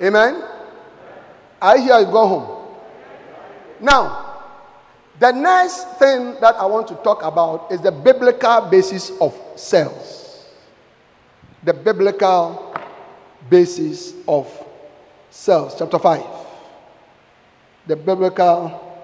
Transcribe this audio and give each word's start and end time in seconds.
Amen. 0.00 0.42
I 1.60 1.78
hear 1.78 1.98
you 2.00 2.06
go 2.06 2.26
home. 2.26 2.76
Now, 3.80 4.32
the 5.18 5.32
next 5.32 5.98
thing 5.98 6.34
that 6.40 6.56
I 6.56 6.66
want 6.66 6.88
to 6.88 6.94
talk 6.96 7.22
about 7.22 7.70
is 7.70 7.80
the 7.80 7.92
biblical 7.92 8.62
basis 8.62 9.12
of 9.20 9.38
cells. 9.56 10.46
The 11.62 11.72
biblical 11.72 12.74
basis 13.48 14.14
of 14.26 14.48
cells. 15.30 15.76
Chapter 15.78 15.98
5. 15.98 16.24
The 17.86 17.96
biblical 17.96 18.98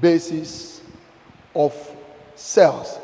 basis 0.00 0.80
of 1.54 1.74
cells. 2.34 2.98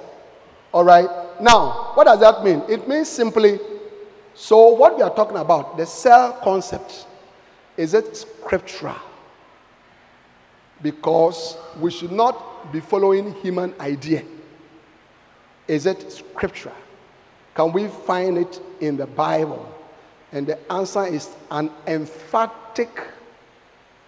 All 0.72 0.84
right. 0.84 1.08
Now, 1.40 1.92
what 1.94 2.04
does 2.04 2.20
that 2.20 2.44
mean? 2.44 2.62
It 2.68 2.88
means 2.88 3.08
simply 3.08 3.58
so, 4.40 4.68
what 4.68 4.96
we 4.96 5.02
are 5.02 5.14
talking 5.14 5.36
about, 5.36 5.76
the 5.76 5.84
cell 5.84 6.32
concept, 6.42 7.06
is 7.76 7.92
it 7.92 8.16
scriptural? 8.16 8.96
Because 10.80 11.58
we 11.78 11.90
should 11.90 12.10
not 12.10 12.72
be 12.72 12.80
following 12.80 13.34
human 13.34 13.74
idea. 13.78 14.24
Is 15.68 15.84
it 15.84 16.10
scriptural? 16.10 16.74
Can 17.54 17.70
we 17.72 17.88
find 17.88 18.38
it 18.38 18.62
in 18.80 18.96
the 18.96 19.06
Bible? 19.06 19.70
And 20.32 20.46
the 20.46 20.72
answer 20.72 21.04
is 21.04 21.28
an 21.50 21.70
emphatic 21.86 22.88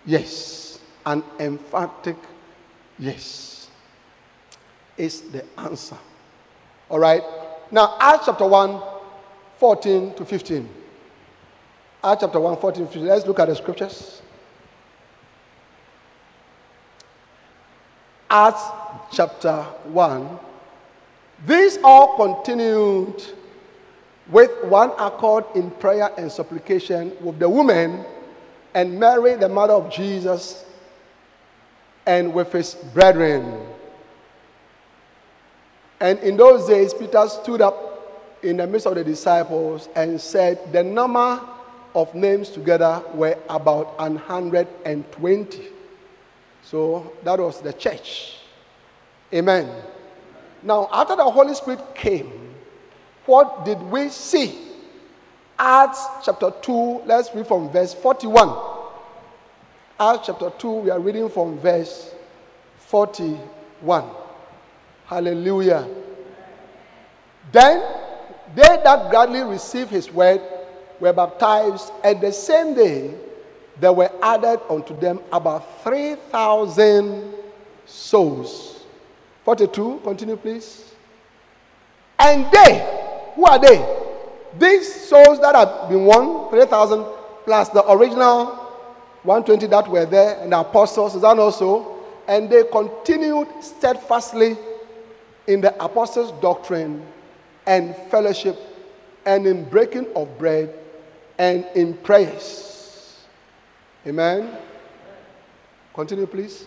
yes. 0.06 0.80
An 1.04 1.22
emphatic 1.40 2.16
yes. 2.98 3.68
Is 4.96 5.20
the 5.30 5.44
answer. 5.58 5.98
All 6.88 6.98
right. 6.98 7.22
Now, 7.70 7.98
Acts 8.00 8.24
chapter 8.26 8.46
1, 8.46 8.91
14 9.62 10.14
to 10.14 10.24
15. 10.24 10.68
Acts 12.02 12.20
chapter 12.22 12.40
1, 12.40 12.56
14 12.56 12.84
15. 12.84 13.06
Let's 13.06 13.24
look 13.28 13.38
at 13.38 13.46
the 13.46 13.54
scriptures. 13.54 14.20
Acts 18.28 18.64
chapter 19.12 19.62
1. 19.84 20.38
These 21.46 21.78
all 21.84 22.16
continued 22.16 23.22
with 24.32 24.50
one 24.64 24.90
accord 24.98 25.44
in 25.54 25.70
prayer 25.70 26.10
and 26.18 26.32
supplication 26.32 27.12
with 27.20 27.38
the 27.38 27.48
woman 27.48 28.04
and 28.74 28.98
Mary, 28.98 29.36
the 29.36 29.48
mother 29.48 29.74
of 29.74 29.92
Jesus, 29.92 30.64
and 32.04 32.34
with 32.34 32.50
his 32.50 32.74
brethren. 32.74 33.64
And 36.00 36.18
in 36.18 36.36
those 36.36 36.66
days, 36.66 36.92
Peter 36.92 37.28
stood 37.28 37.60
up 37.60 37.92
in 38.42 38.56
the 38.56 38.66
midst 38.66 38.86
of 38.86 38.94
the 38.94 39.04
disciples 39.04 39.88
and 39.94 40.20
said, 40.20 40.72
The 40.72 40.82
number 40.82 41.40
of 41.94 42.14
names 42.14 42.50
together 42.50 43.02
were 43.14 43.38
about 43.48 43.98
120. 43.98 45.68
So 46.62 47.12
that 47.22 47.38
was 47.38 47.60
the 47.60 47.72
church. 47.72 48.38
Amen. 49.32 49.68
Now, 50.62 50.88
after 50.92 51.16
the 51.16 51.24
Holy 51.24 51.54
Spirit 51.54 51.94
came, 51.94 52.54
what 53.26 53.64
did 53.64 53.80
we 53.82 54.08
see? 54.08 54.58
Acts 55.58 56.04
chapter 56.24 56.52
2, 56.62 57.02
let's 57.06 57.34
read 57.34 57.46
from 57.46 57.70
verse 57.70 57.94
41. 57.94 58.56
Acts 59.98 60.26
chapter 60.26 60.50
2, 60.58 60.70
we 60.70 60.90
are 60.90 60.98
reading 60.98 61.28
from 61.28 61.58
verse 61.58 62.14
41. 62.78 64.10
Hallelujah. 65.06 65.88
Then 67.50 68.01
they 68.54 68.62
that 68.62 69.10
gladly 69.10 69.40
received 69.40 69.90
his 69.90 70.10
word 70.10 70.40
were 71.00 71.12
baptized, 71.12 71.92
and 72.04 72.20
the 72.20 72.32
same 72.32 72.74
day 72.74 73.14
there 73.80 73.92
were 73.92 74.10
added 74.22 74.60
unto 74.68 74.98
them 74.98 75.20
about 75.32 75.82
3,000 75.82 77.34
souls. 77.86 78.84
42, 79.44 80.00
continue 80.04 80.36
please. 80.36 80.94
And 82.18 82.46
they, 82.52 83.32
who 83.34 83.44
are 83.46 83.58
they? 83.58 83.98
These 84.58 85.08
souls 85.08 85.40
that 85.40 85.54
have 85.54 85.88
been 85.88 86.04
won, 86.04 86.50
3,000 86.50 87.04
plus 87.44 87.70
the 87.70 87.90
original 87.90 88.46
120 89.24 89.66
that 89.68 89.88
were 89.88 90.04
there, 90.04 90.40
and 90.40 90.52
the 90.52 90.60
apostles, 90.60 91.14
is 91.14 91.22
that 91.22 91.38
also? 91.38 92.00
And 92.28 92.50
they 92.50 92.64
continued 92.64 93.48
steadfastly 93.60 94.56
in 95.46 95.60
the 95.60 95.74
apostles' 95.82 96.32
doctrine 96.40 97.04
and 97.66 97.96
fellowship 98.10 98.58
and 99.24 99.46
in 99.46 99.64
breaking 99.68 100.06
of 100.16 100.38
bread 100.38 100.74
and 101.38 101.66
in 101.74 101.94
prayers. 101.94 103.22
Amen. 104.06 104.56
Continue, 105.94 106.26
please. 106.26 106.66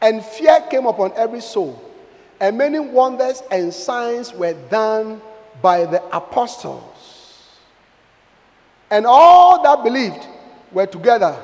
And 0.00 0.24
fear 0.24 0.60
came 0.70 0.86
upon 0.86 1.12
every 1.16 1.40
soul, 1.40 1.82
and 2.38 2.56
many 2.58 2.78
wonders 2.78 3.42
and 3.50 3.72
signs 3.72 4.32
were 4.32 4.54
done 4.68 5.20
by 5.62 5.86
the 5.86 6.02
apostles. 6.14 7.56
And 8.90 9.06
all 9.06 9.62
that 9.62 9.82
believed 9.82 10.26
were 10.70 10.86
together 10.86 11.36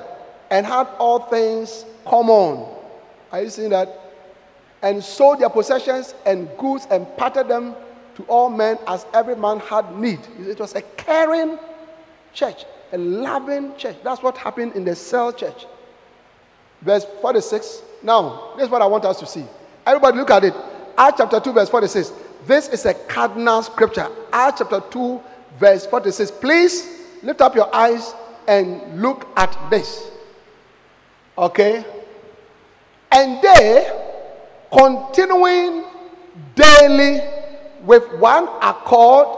and 0.50 0.66
had 0.66 0.86
all 0.98 1.20
things 1.20 1.84
common. 2.04 2.66
Are 3.32 3.42
you 3.42 3.50
seeing 3.50 3.70
that? 3.70 4.01
And 4.82 5.02
sold 5.02 5.40
their 5.40 5.48
possessions 5.48 6.14
and 6.26 6.48
goods 6.58 6.86
and 6.90 7.06
parted 7.16 7.48
them 7.48 7.74
to 8.16 8.22
all 8.24 8.50
men 8.50 8.78
as 8.86 9.06
every 9.14 9.36
man 9.36 9.60
had 9.60 9.96
need. 9.96 10.20
It 10.38 10.58
was 10.58 10.74
a 10.74 10.82
caring 10.82 11.58
church, 12.32 12.64
a 12.92 12.98
loving 12.98 13.76
church. 13.76 13.96
That's 14.02 14.22
what 14.22 14.36
happened 14.36 14.74
in 14.74 14.84
the 14.84 14.94
cell 14.96 15.32
church. 15.32 15.66
Verse 16.82 17.06
46. 17.20 17.82
Now, 18.02 18.54
this 18.56 18.64
is 18.64 18.70
what 18.70 18.82
I 18.82 18.86
want 18.86 19.04
us 19.04 19.20
to 19.20 19.26
see. 19.26 19.44
Everybody 19.86 20.18
look 20.18 20.30
at 20.30 20.44
it. 20.44 20.54
Acts 20.98 21.18
chapter 21.18 21.40
2, 21.40 21.52
verse 21.52 21.68
46. 21.68 22.12
This 22.46 22.68
is 22.68 22.84
a 22.86 22.94
cardinal 22.94 23.62
scripture. 23.62 24.08
Acts 24.32 24.58
chapter 24.58 24.80
2, 24.90 25.20
verse 25.58 25.86
46. 25.86 26.30
Please 26.32 27.06
lift 27.22 27.40
up 27.40 27.54
your 27.54 27.74
eyes 27.74 28.14
and 28.48 29.00
look 29.00 29.28
at 29.36 29.56
this. 29.70 30.10
Okay? 31.38 31.84
And 33.12 33.40
they, 33.42 34.01
continuing 34.72 35.84
daily 36.54 37.20
with 37.84 38.10
one 38.18 38.48
accord 38.62 39.28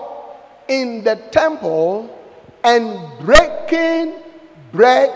in 0.68 1.02
the 1.02 1.16
temple 1.30 2.08
and 2.62 2.98
breaking 3.20 4.14
bread 4.72 5.10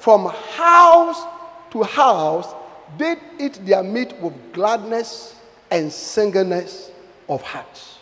from 0.00 0.26
house 0.56 1.22
to 1.70 1.82
house, 1.82 2.54
did 2.96 3.18
eat 3.38 3.60
their 3.66 3.82
meat 3.82 4.18
with 4.20 4.32
gladness 4.52 5.36
and 5.70 5.92
singleness 5.92 6.90
of 7.28 7.42
heart. 7.42 7.98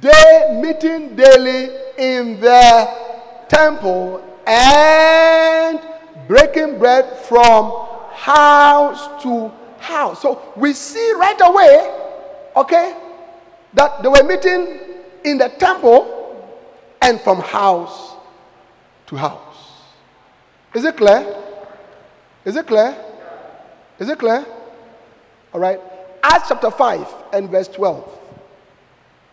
They 0.00 0.60
meeting 0.62 1.14
daily 1.14 1.70
in 1.98 2.40
the 2.40 2.90
temple 3.48 4.22
and 4.46 5.80
breaking 6.26 6.78
bread 6.78 7.16
from 7.26 7.86
house 8.12 9.22
to 9.22 9.52
house. 9.80 10.22
So 10.22 10.52
we 10.56 10.72
see 10.72 11.12
right 11.12 11.40
away, 11.40 11.90
okay, 12.56 12.96
that 13.74 14.02
they 14.02 14.08
were 14.08 14.22
meeting 14.22 14.78
in 15.24 15.38
the 15.38 15.48
temple 15.48 16.16
and 17.02 17.20
from 17.20 17.40
house 17.40 18.16
to 19.06 19.16
house. 19.16 19.40
Is 20.74 20.84
it 20.84 20.96
clear? 20.96 21.26
Is 22.44 22.56
it 22.56 22.66
clear? 22.66 22.96
Is 23.98 24.08
it 24.08 24.18
clear? 24.18 24.46
All 25.52 25.60
right. 25.60 25.80
Acts 26.22 26.48
chapter 26.48 26.70
5 26.70 27.06
and 27.32 27.50
verse 27.50 27.68
12. 27.68 28.18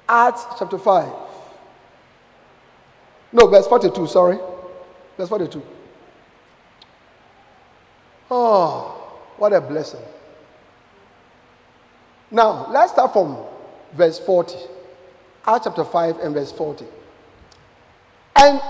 Acts 0.10 0.46
chapter 0.58 0.78
5. 0.78 1.14
No, 3.34 3.48
verse 3.48 3.68
42, 3.68 4.08
sorry. 4.08 4.40
Verse 5.18 5.30
42. 5.30 5.62
Oh, 8.32 9.20
what 9.38 9.54
a 9.54 9.62
blessing. 9.62 10.02
Now, 12.30 12.70
let's 12.72 12.92
start 12.92 13.14
from 13.14 13.38
verse 13.94 14.20
40. 14.20 14.56
Acts 15.46 15.64
chapter 15.64 15.86
5 15.86 16.18
and 16.20 16.34
verse 16.34 16.52
40. 16.52 16.86
And 18.36 18.62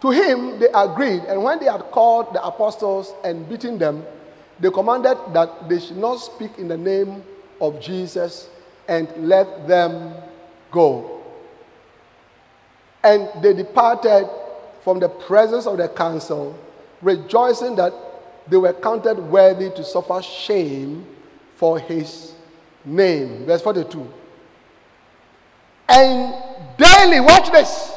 to 0.00 0.10
him 0.10 0.60
they 0.60 0.68
agreed, 0.72 1.22
and 1.24 1.42
when 1.42 1.58
they 1.58 1.66
had 1.66 1.82
called 1.90 2.32
the 2.32 2.44
apostles 2.44 3.12
and 3.24 3.48
beaten 3.48 3.78
them, 3.78 4.04
they 4.60 4.70
commanded 4.70 5.18
that 5.32 5.68
they 5.68 5.80
should 5.80 5.96
not 5.96 6.16
speak 6.16 6.58
in 6.58 6.68
the 6.68 6.76
name 6.76 7.24
of 7.60 7.80
Jesus 7.80 8.48
and 8.88 9.08
let 9.16 9.66
them 9.66 10.14
go. 10.70 11.22
And 13.02 13.28
they 13.42 13.52
departed 13.52 14.28
from 14.82 15.00
the 15.00 15.08
presence 15.08 15.66
of 15.66 15.78
the 15.78 15.88
council, 15.88 16.56
rejoicing 17.02 17.74
that 17.76 17.92
they 18.48 18.56
were 18.56 18.72
counted 18.72 19.18
worthy 19.18 19.70
to 19.70 19.82
suffer 19.82 20.22
shame 20.22 21.04
for 21.56 21.80
his 21.80 22.35
name. 22.86 23.44
Verse 23.44 23.60
42. 23.60 24.12
And 25.88 26.34
daily, 26.78 27.20
watch 27.20 27.52
this, 27.52 27.92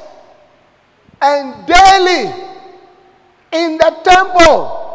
and 1.22 1.66
daily 1.66 2.34
in 3.52 3.78
the 3.78 3.98
temple 4.04 4.90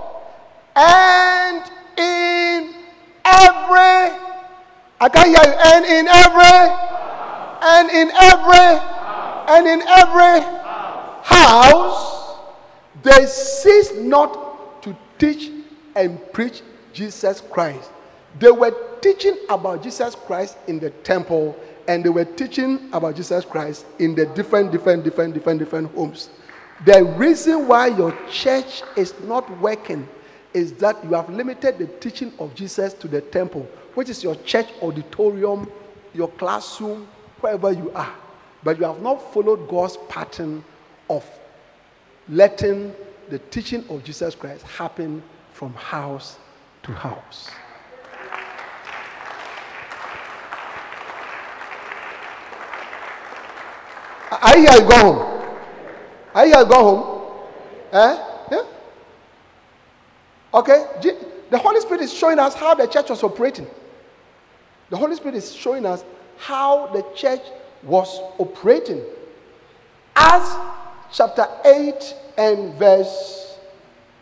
and 0.77 1.63
in 1.97 2.75
every, 3.25 4.19
I 5.01 5.09
can't 5.13 5.29
hear 5.29 5.45
you, 5.45 5.55
and 5.65 5.85
in 5.85 6.09
every, 6.09 6.59
and 7.63 7.91
in 7.91 8.11
every, 8.11 8.69
and 9.55 9.67
in 9.67 9.83
every 9.87 10.41
house, 11.23 12.39
they 13.03 13.27
cease 13.27 13.93
not 13.95 14.83
to 14.83 14.97
teach 15.19 15.51
and 15.95 16.21
preach 16.33 16.63
Jesus 16.93 17.41
Christ. 17.41 17.91
They 18.39 18.51
were 18.51 18.75
teaching 19.01 19.37
about 19.49 19.83
Jesus 19.83 20.15
Christ 20.15 20.59
in 20.67 20.81
the 20.81 20.91
temple 20.91 21.57
and 21.87 22.05
they 22.05 22.09
were 22.09 22.25
teaching 22.25 22.89
about 22.93 23.17
Jesus 23.17 23.45
Christ 23.45 23.87
in 23.99 24.15
the 24.15 24.27
different, 24.27 24.73
different, 24.73 25.05
different, 25.05 25.35
different, 25.35 25.59
different 25.59 25.95
homes. 25.95 26.31
The 26.85 27.05
reason 27.05 27.69
why 27.69 27.89
your 27.89 28.17
church 28.31 28.83
is 28.97 29.15
not 29.21 29.49
working 29.61 30.09
is 30.53 30.73
that 30.75 31.03
you 31.05 31.15
have 31.15 31.29
limited 31.31 31.79
the 31.79 31.87
teaching 31.87 32.33
of 32.39 32.55
Jesus 32.55 32.95
to 32.95 33.09
the 33.09 33.21
temple, 33.21 33.69
which 33.95 34.09
is 34.09 34.23
your 34.23 34.37
church 34.37 34.69
auditorium, 34.83 35.71
your 36.15 36.29
classroom, 36.29 37.07
wherever 37.41 37.73
you 37.73 37.91
are. 37.93 38.15
But 38.63 38.79
you 38.79 38.85
have 38.85 39.03
not 39.03 39.33
followed 39.33 39.69
God's 39.69 39.99
pattern 40.09 40.65
of 41.11 41.25
letting 42.29 42.95
the 43.29 43.39
teaching 43.39 43.85
of 43.89 44.05
Jesus 44.05 44.35
Christ 44.35 44.63
happen 44.65 45.23
from 45.53 45.75
house 45.75 46.39
to 46.85 46.93
house. 46.93 47.51
Are 54.31 54.59
you 54.59 54.69
here? 54.69 54.81
Go 54.89 54.97
home. 54.97 55.19
Are 56.35 56.47
you 56.47 56.55
here? 56.55 56.65
Go 56.65 56.75
home. 56.75 57.23
Eh? 57.93 58.19
Yeah? 58.51 58.63
Okay? 60.55 60.87
The 61.51 61.59
Holy 61.59 61.81
Spirit 61.81 62.03
is 62.03 62.13
showing 62.13 62.39
us 62.39 62.55
how 62.55 62.75
the 62.75 62.87
church 62.87 63.11
was 63.11 63.23
operating. 63.23 63.67
The 64.91 64.97
Holy 64.97 65.15
Spirit 65.17 65.37
is 65.37 65.55
showing 65.55 65.87
us 65.87 66.05
how 66.39 66.89
the 66.89 67.05
church 67.15 67.43
was 67.83 68.21
operating. 68.39 69.03
Acts 70.17 70.55
chapter 71.13 71.47
8 71.65 72.15
and 72.39 72.75
verse, 72.75 73.57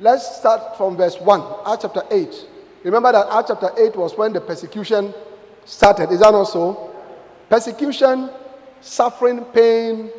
let's 0.00 0.37
start 0.37 0.76
from 0.76 0.96
verse 0.96 1.19
1. 1.19 1.40
Acts 1.66 1.82
chapter 1.82 2.02
8. 2.10 2.46
Remember 2.84 3.12
that 3.12 3.28
Acts 3.31 3.49
chapter 3.49 3.70
8 3.78 3.96
was 3.96 4.16
when 4.16 4.32
the 4.32 4.40
persecution 4.40 5.14
started. 5.64 6.10
Is 6.10 6.20
that 6.20 6.32
not 6.32 6.44
so? 6.44 6.90
Persecution, 7.49 8.31
suffering, 8.82 9.44
pain, 9.46 10.11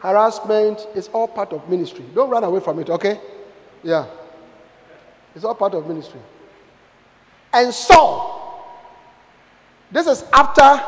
harassment 0.00 0.86
is 0.94 1.08
all 1.08 1.28
part 1.28 1.52
of 1.52 1.68
ministry. 1.68 2.04
Don't 2.14 2.30
run 2.30 2.44
away 2.44 2.60
from 2.60 2.78
it, 2.78 2.88
okay? 2.88 3.20
Yeah. 3.82 4.06
It's 5.34 5.44
all 5.44 5.54
part 5.54 5.74
of 5.74 5.86
ministry. 5.86 6.20
And 7.52 7.72
Saul, 7.72 8.40
this 9.90 10.06
is 10.06 10.24
after 10.32 10.82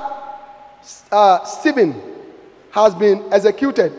uh, 1.13 1.45
Stephen 1.45 2.01
has 2.71 2.95
been 2.95 3.25
executed. 3.33 3.93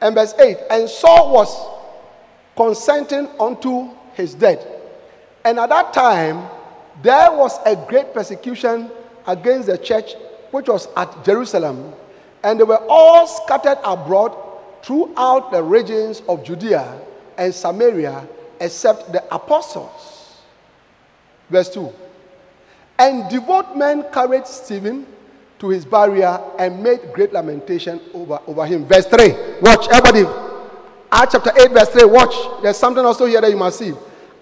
And 0.00 0.14
verse 0.14 0.34
8, 0.38 0.58
and 0.70 0.88
Saul 0.88 1.32
was 1.32 1.76
consenting 2.54 3.28
unto 3.40 3.90
his 4.14 4.34
death. 4.34 4.64
And 5.44 5.58
at 5.58 5.68
that 5.70 5.92
time, 5.92 6.48
there 7.02 7.32
was 7.32 7.58
a 7.64 7.76
great 7.88 8.12
persecution 8.12 8.90
against 9.26 9.68
the 9.68 9.78
church 9.78 10.14
which 10.50 10.68
was 10.68 10.88
at 10.96 11.24
Jerusalem. 11.24 11.92
And 12.46 12.60
they 12.60 12.64
were 12.64 12.80
all 12.88 13.26
scattered 13.26 13.78
abroad 13.82 14.32
throughout 14.80 15.50
the 15.50 15.60
regions 15.60 16.22
of 16.28 16.44
Judea 16.44 16.96
and 17.36 17.52
Samaria, 17.52 18.24
except 18.60 19.10
the 19.10 19.24
apostles. 19.34 20.36
Verse 21.50 21.68
2. 21.70 21.92
And 23.00 23.28
devout 23.28 23.76
men 23.76 24.06
carried 24.12 24.46
Stephen 24.46 25.08
to 25.58 25.70
his 25.70 25.84
barrier 25.84 26.40
and 26.56 26.80
made 26.80 27.12
great 27.12 27.32
lamentation 27.32 28.00
over, 28.14 28.38
over 28.46 28.64
him. 28.64 28.86
Verse 28.86 29.06
3. 29.06 29.60
Watch, 29.60 29.88
everybody. 29.90 30.22
Acts 31.10 31.32
chapter 31.32 31.50
8, 31.60 31.72
verse 31.72 31.88
3. 31.88 32.04
Watch. 32.04 32.62
There's 32.62 32.76
something 32.76 33.04
also 33.04 33.26
here 33.26 33.40
that 33.40 33.50
you 33.50 33.56
must 33.56 33.80
see. 33.80 33.90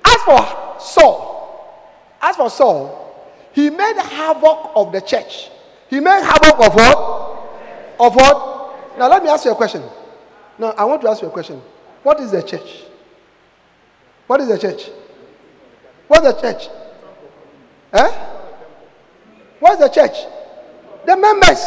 As 0.05 0.23
for 0.27 0.77
Saul, 0.79 1.89
as 2.21 2.37
for 2.37 2.51
Saul, 2.51 3.33
he 3.53 3.71
made 3.71 3.97
havoc 3.97 4.73
of 4.77 4.93
the 4.93 5.01
church. 5.01 5.49
He 5.89 6.01
made 6.01 6.23
havoc 6.23 6.61
of 6.61 6.75
what? 6.75 7.35
Of 8.01 8.15
what? 8.15 8.99
Now 8.99 9.09
let 9.09 9.23
me 9.23 9.29
ask 9.31 9.45
you 9.45 9.53
a 9.53 9.55
question. 9.55 9.83
Now 10.59 10.71
I 10.71 10.85
want 10.85 11.03
to 11.03 11.09
ask 11.09 11.23
you 11.23 11.29
a 11.29 11.31
question. 11.31 11.61
What 12.03 12.21
is 12.21 12.31
the 12.31 12.43
church? 12.43 12.85
What 14.27 14.41
is 14.41 14.49
the 14.49 14.59
church? 14.59 14.91
What's 16.09 16.23
the 16.23 16.33
church? 16.41 16.69
Eh? 17.93 18.11
What's 19.61 19.81
the 19.81 19.89
church? 19.89 20.17
The 21.07 21.17
members. 21.17 21.61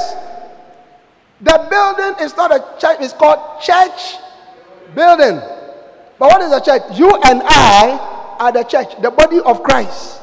The 1.41 1.67
building 1.69 2.23
is 2.25 2.35
not 2.35 2.51
a 2.51 2.59
church, 2.79 2.97
it's 3.01 3.13
called 3.13 3.61
church 3.61 4.17
building. 4.95 5.39
But 6.19 6.29
what 6.29 6.41
is 6.41 6.49
the 6.49 6.59
church? 6.59 6.97
You 6.97 7.09
and 7.25 7.41
I 7.45 8.35
are 8.39 8.51
the 8.51 8.63
church, 8.63 8.99
the 9.01 9.11
body 9.11 9.39
of 9.39 9.61
Christ. 9.63 10.21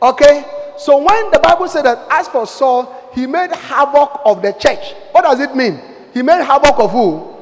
Okay? 0.00 0.44
So 0.76 0.98
when 0.98 1.30
the 1.30 1.38
Bible 1.38 1.68
said 1.68 1.82
that 1.84 2.06
as 2.10 2.26
for 2.28 2.46
Saul, 2.46 3.01
he 3.14 3.26
made 3.26 3.52
havoc 3.52 4.20
of 4.24 4.42
the 4.42 4.52
church, 4.52 4.92
what 5.12 5.22
does 5.22 5.40
it 5.40 5.54
mean? 5.54 5.80
He 6.14 6.22
made 6.22 6.42
havoc 6.44 6.78
of 6.78 6.90
who? 6.90 7.36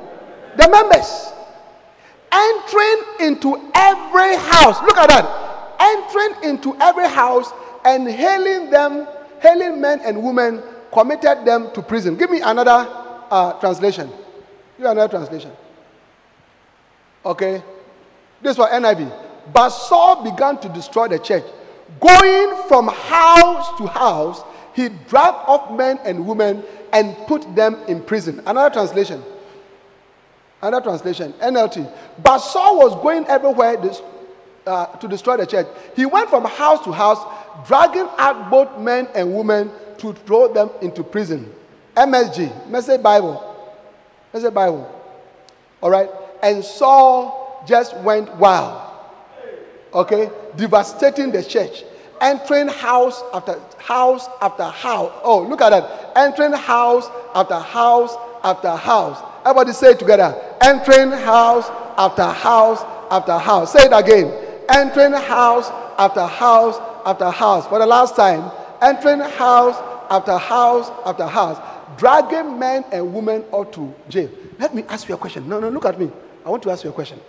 The 0.56 0.68
members. 0.68 1.32
Entering 2.32 3.28
into 3.28 3.70
every 3.74 4.36
house. 4.36 4.80
Look 4.82 4.96
at 4.98 5.08
that. 5.08 5.76
Entering 5.80 6.50
into 6.50 6.76
every 6.80 7.08
house 7.08 7.50
and 7.84 8.08
hailing 8.08 8.70
them 8.70 9.06
hailing 9.40 9.80
men 9.80 10.00
and 10.04 10.22
women, 10.22 10.62
committed 10.92 11.44
them 11.44 11.70
to 11.72 11.82
prison. 11.82 12.16
Give 12.16 12.30
me 12.30 12.40
another 12.40 12.86
uh, 13.30 13.54
translation. 13.54 14.08
Give 14.76 14.84
me 14.84 14.90
another 14.90 15.08
translation. 15.08 15.50
Okay? 17.24 17.62
This 18.42 18.56
was 18.56 18.70
NIV. 18.70 19.12
But 19.52 19.70
Saul 19.70 20.22
began 20.22 20.58
to 20.58 20.68
destroy 20.68 21.08
the 21.08 21.18
church. 21.18 21.44
Going 22.00 22.68
from 22.68 22.88
house 22.88 23.76
to 23.78 23.86
house, 23.86 24.42
he 24.74 24.88
dragged 24.88 25.36
off 25.46 25.76
men 25.76 25.98
and 26.04 26.26
women 26.26 26.62
and 26.92 27.16
put 27.26 27.54
them 27.54 27.76
in 27.88 28.02
prison. 28.02 28.40
Another 28.46 28.72
translation. 28.72 29.22
Another 30.62 30.84
translation. 30.84 31.32
NLT. 31.34 31.90
But 32.22 32.38
Saul 32.38 32.78
was 32.78 32.94
going 33.02 33.26
everywhere 33.26 33.76
this, 33.76 34.02
uh, 34.66 34.86
to 34.86 35.08
destroy 35.08 35.36
the 35.36 35.46
church. 35.46 35.66
He 35.96 36.06
went 36.06 36.28
from 36.28 36.44
house 36.44 36.84
to 36.84 36.92
house, 36.92 37.18
dragging 37.66 38.08
out 38.18 38.50
both 38.50 38.78
men 38.78 39.08
and 39.14 39.34
women 39.34 39.70
to 39.98 40.12
throw 40.12 40.52
them 40.52 40.70
into 40.82 41.02
prison. 41.02 41.52
MSG, 41.96 42.68
Message 42.68 43.02
Bible. 43.02 43.46
Message 44.32 44.54
Bible. 44.54 44.90
All 45.82 45.90
right? 45.90 46.08
And 46.42 46.64
Saul 46.64 47.64
just 47.66 47.96
went 47.98 48.34
wild. 48.36 48.88
Okay? 49.92 50.30
Devastating 50.56 51.32
the 51.32 51.42
church. 51.42 51.84
Entering 52.20 52.68
house 52.68 53.22
after 53.32 53.58
house 53.78 54.28
after 54.40 54.64
house. 54.64 55.12
Oh, 55.22 55.42
look 55.48 55.60
at 55.62 55.70
that. 55.70 56.12
Entering 56.16 56.52
house 56.52 57.08
after 57.34 57.58
house 57.58 58.14
after 58.44 58.70
house. 58.70 59.18
Everybody 59.44 59.72
say 59.72 59.92
it 59.92 59.98
together. 59.98 60.34
Entering 60.60 61.10
house 61.10 61.68
after 61.96 62.24
house 62.24 62.82
after 63.10 63.38
house. 63.38 63.72
Say 63.72 63.84
it 63.84 63.92
again. 63.92 64.32
Entering 64.68 65.12
house 65.12 65.70
after 65.98 66.26
house 66.26 66.76
after 67.06 67.30
house. 67.30 67.66
For 67.66 67.78
the 67.78 67.86
last 67.86 68.16
time, 68.16 68.50
entering 68.82 69.20
house 69.20 69.76
after 70.10 70.36
house 70.36 70.90
after 71.06 71.26
house, 71.26 71.58
dragging 71.96 72.58
men 72.58 72.84
and 72.92 73.14
women 73.14 73.44
out 73.52 73.72
to 73.72 73.92
jail. 74.08 74.30
Let 74.58 74.74
me 74.74 74.84
ask 74.88 75.08
you 75.08 75.14
a 75.14 75.18
question. 75.18 75.48
No, 75.48 75.60
no, 75.60 75.68
look 75.68 75.84
at 75.86 75.98
me. 75.98 76.10
I 76.44 76.50
want 76.50 76.62
to 76.64 76.70
ask 76.70 76.84
you 76.84 76.90
a 76.90 76.92
question. 76.92 77.20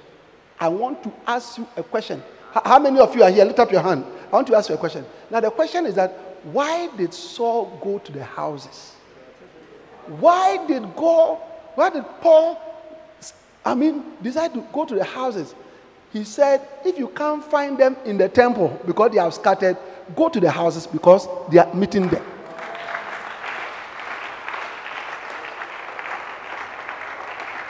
I 0.60 0.68
want 0.68 1.04
to 1.04 1.12
ask 1.28 1.58
you 1.58 1.68
a 1.76 1.84
question. 1.84 2.22
How 2.54 2.80
many 2.80 3.00
of 3.00 3.16
you 3.16 3.24
are 3.24 3.32
here? 3.32 3.46
Lift 3.46 3.60
up 3.60 3.72
your 3.72 3.82
hand. 3.82 4.06
I 4.32 4.36
want 4.36 4.48
to 4.48 4.56
ask 4.56 4.70
you 4.70 4.76
a 4.76 4.78
question. 4.78 5.06
Now, 5.30 5.42
the 5.42 5.52
question 5.52 5.86
is 5.86 5.96
that 5.96 6.12
why 6.44 6.88
did 6.96 7.14
Saul 7.14 7.78
go 7.84 8.00
to 8.00 8.12
the 8.12 8.24
houses? 8.24 8.96
Why 10.08 10.66
did 10.68 10.96
God, 10.96 11.38
why 11.76 11.90
did 11.90 12.04
Paul, 12.22 12.60
I 13.64 13.76
mean, 13.76 14.04
decide 14.22 14.54
to 14.54 14.66
go 14.74 14.86
to 14.86 14.96
the 14.96 15.04
houses? 15.04 15.54
He 16.14 16.24
said, 16.24 16.68
if 16.84 16.98
you 16.98 17.10
can't 17.10 17.44
find 17.44 17.78
them 17.78 17.96
in 18.06 18.18
the 18.18 18.28
temple 18.30 18.80
because 18.86 19.12
they 19.12 19.20
have 19.20 19.34
scattered, 19.34 19.78
go 20.16 20.30
to 20.30 20.40
the 20.40 20.50
houses 20.50 20.88
because 20.88 21.28
they 21.52 21.58
are 21.60 21.74
meeting 21.74 22.08
there. 22.08 22.24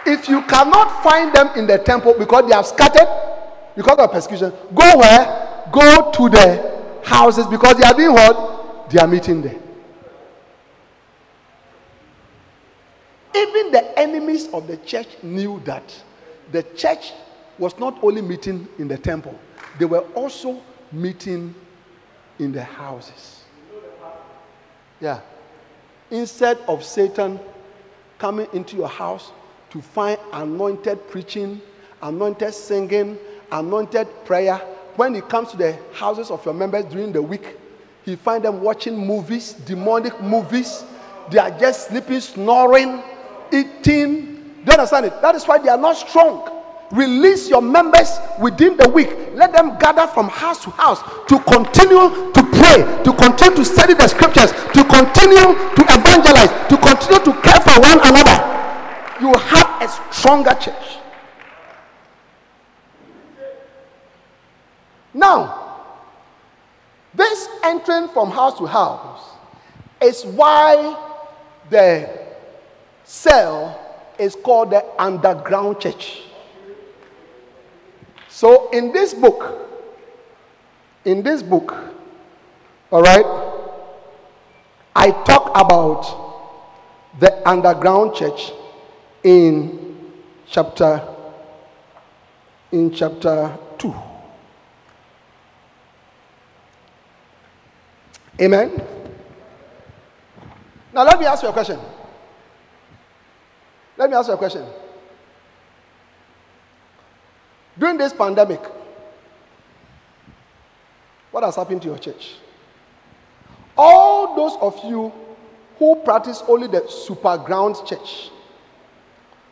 If 0.05 0.27
you 0.27 0.41
cannot 0.43 1.03
find 1.03 1.33
them 1.33 1.49
in 1.55 1.67
the 1.67 1.77
temple 1.77 2.15
because 2.17 2.47
they 2.47 2.53
have 2.55 2.65
scattered 2.65 3.07
because 3.75 3.97
of 3.97 4.11
persecution, 4.11 4.51
go 4.73 4.97
where? 4.97 5.40
Go 5.71 6.11
to 6.11 6.29
the 6.29 6.81
houses 7.03 7.47
because 7.47 7.77
they 7.77 7.83
are 7.83 7.93
doing 7.93 8.13
what? 8.13 8.89
They 8.89 8.99
are 8.99 9.07
meeting 9.07 9.41
there. 9.41 9.59
Even 13.35 13.71
the 13.71 13.99
enemies 13.99 14.47
of 14.53 14.67
the 14.67 14.77
church 14.77 15.07
knew 15.23 15.61
that 15.65 15.83
the 16.51 16.63
church 16.75 17.13
was 17.57 17.77
not 17.79 18.03
only 18.03 18.21
meeting 18.21 18.67
in 18.77 18.87
the 18.87 18.97
temple, 18.97 19.37
they 19.79 19.85
were 19.85 20.05
also 20.15 20.61
meeting 20.91 21.55
in 22.39 22.51
the 22.51 22.63
houses. 22.63 23.43
Yeah. 24.99 25.21
Instead 26.09 26.57
of 26.67 26.83
Satan 26.83 27.39
coming 28.17 28.47
into 28.53 28.75
your 28.75 28.89
house 28.89 29.31
to 29.69 29.81
find 29.81 30.19
anointed 30.33 31.09
preaching, 31.09 31.61
anointed 32.01 32.53
singing, 32.53 33.17
anointed 33.51 34.07
prayer, 34.25 34.61
when 34.95 35.15
he 35.15 35.21
comes 35.21 35.51
to 35.51 35.57
the 35.57 35.77
houses 35.93 36.31
of 36.31 36.43
your 36.45 36.53
members 36.53 36.85
during 36.85 37.11
the 37.11 37.21
week, 37.21 37.57
he 38.03 38.15
find 38.15 38.43
them 38.43 38.61
watching 38.61 38.97
movies, 38.97 39.53
demonic 39.53 40.19
movies. 40.21 40.83
They 41.29 41.37
are 41.37 41.51
just 41.51 41.89
sleeping, 41.89 42.19
snoring, 42.19 43.01
eating. 43.51 44.25
Do 44.63 44.65
you 44.65 44.71
understand 44.73 45.05
it? 45.05 45.21
That 45.21 45.35
is 45.35 45.45
why 45.45 45.59
they 45.59 45.69
are 45.69 45.77
not 45.77 45.97
strong. 45.97 46.61
Release 46.91 47.49
your 47.49 47.61
members 47.61 48.19
within 48.39 48.75
the 48.75 48.89
week. 48.89 49.09
Let 49.33 49.53
them 49.53 49.77
gather 49.79 50.07
from 50.07 50.27
house 50.27 50.63
to 50.65 50.71
house 50.71 51.01
to 51.27 51.39
continue 51.39 52.33
to 52.33 52.41
pray, 52.51 52.83
to 53.03 53.13
continue 53.13 53.55
to 53.55 53.65
study 53.65 53.93
the 53.93 54.07
scriptures, 54.07 54.51
to 54.51 54.83
continue 54.83 55.55
to 55.55 55.81
evangelize, 55.87 56.51
to 56.67 56.77
continue 56.77 57.23
to 57.23 57.41
care 57.41 57.61
for 57.61 57.79
one 57.79 57.99
another. 58.03 58.37
You 59.21 59.31
have 59.33 59.81
a 59.81 60.13
stronger 60.13 60.53
church. 60.55 60.97
Now, 65.13 65.61
this 67.13 67.47
entering 67.63 68.07
from 68.09 68.31
house 68.31 68.57
to 68.57 68.65
house 68.65 69.35
is 70.01 70.25
why 70.25 70.97
the 71.69 72.09
cell 73.03 73.77
is 74.17 74.35
called 74.35 74.71
the 74.71 74.85
underground 74.97 75.79
church. 75.81 76.21
So, 78.29 78.69
in 78.69 78.93
this 78.93 79.13
book, 79.13 79.69
in 81.03 81.21
this 81.21 81.43
book, 81.43 81.75
all 82.91 83.01
right, 83.01 83.25
I 84.95 85.11
talk 85.23 85.51
about 85.55 87.19
the 87.19 87.47
underground 87.47 88.15
church 88.15 88.51
in 89.23 90.11
chapter 90.47 91.01
in 92.71 92.93
chapter 92.93 93.57
2. 93.77 93.93
Amen. 98.41 98.71
Now 100.93 101.03
let 101.03 101.19
me 101.19 101.25
ask 101.27 101.43
you 101.43 101.49
a 101.49 101.53
question. 101.53 101.79
Let 103.97 104.09
me 104.09 104.15
ask 104.15 104.27
you 104.29 104.33
a 104.33 104.37
question. 104.37 104.65
During 107.77 107.97
this 107.97 108.13
pandemic, 108.13 108.59
what 111.29 111.43
has 111.43 111.55
happened 111.55 111.83
to 111.83 111.89
your 111.89 111.99
church? 111.99 112.35
All 113.77 114.35
those 114.35 114.57
of 114.59 114.83
you 114.89 115.11
who 115.77 115.95
practice 116.03 116.43
only 116.47 116.67
the 116.67 116.87
super 116.89 117.37
ground 117.37 117.75
church, 117.85 118.31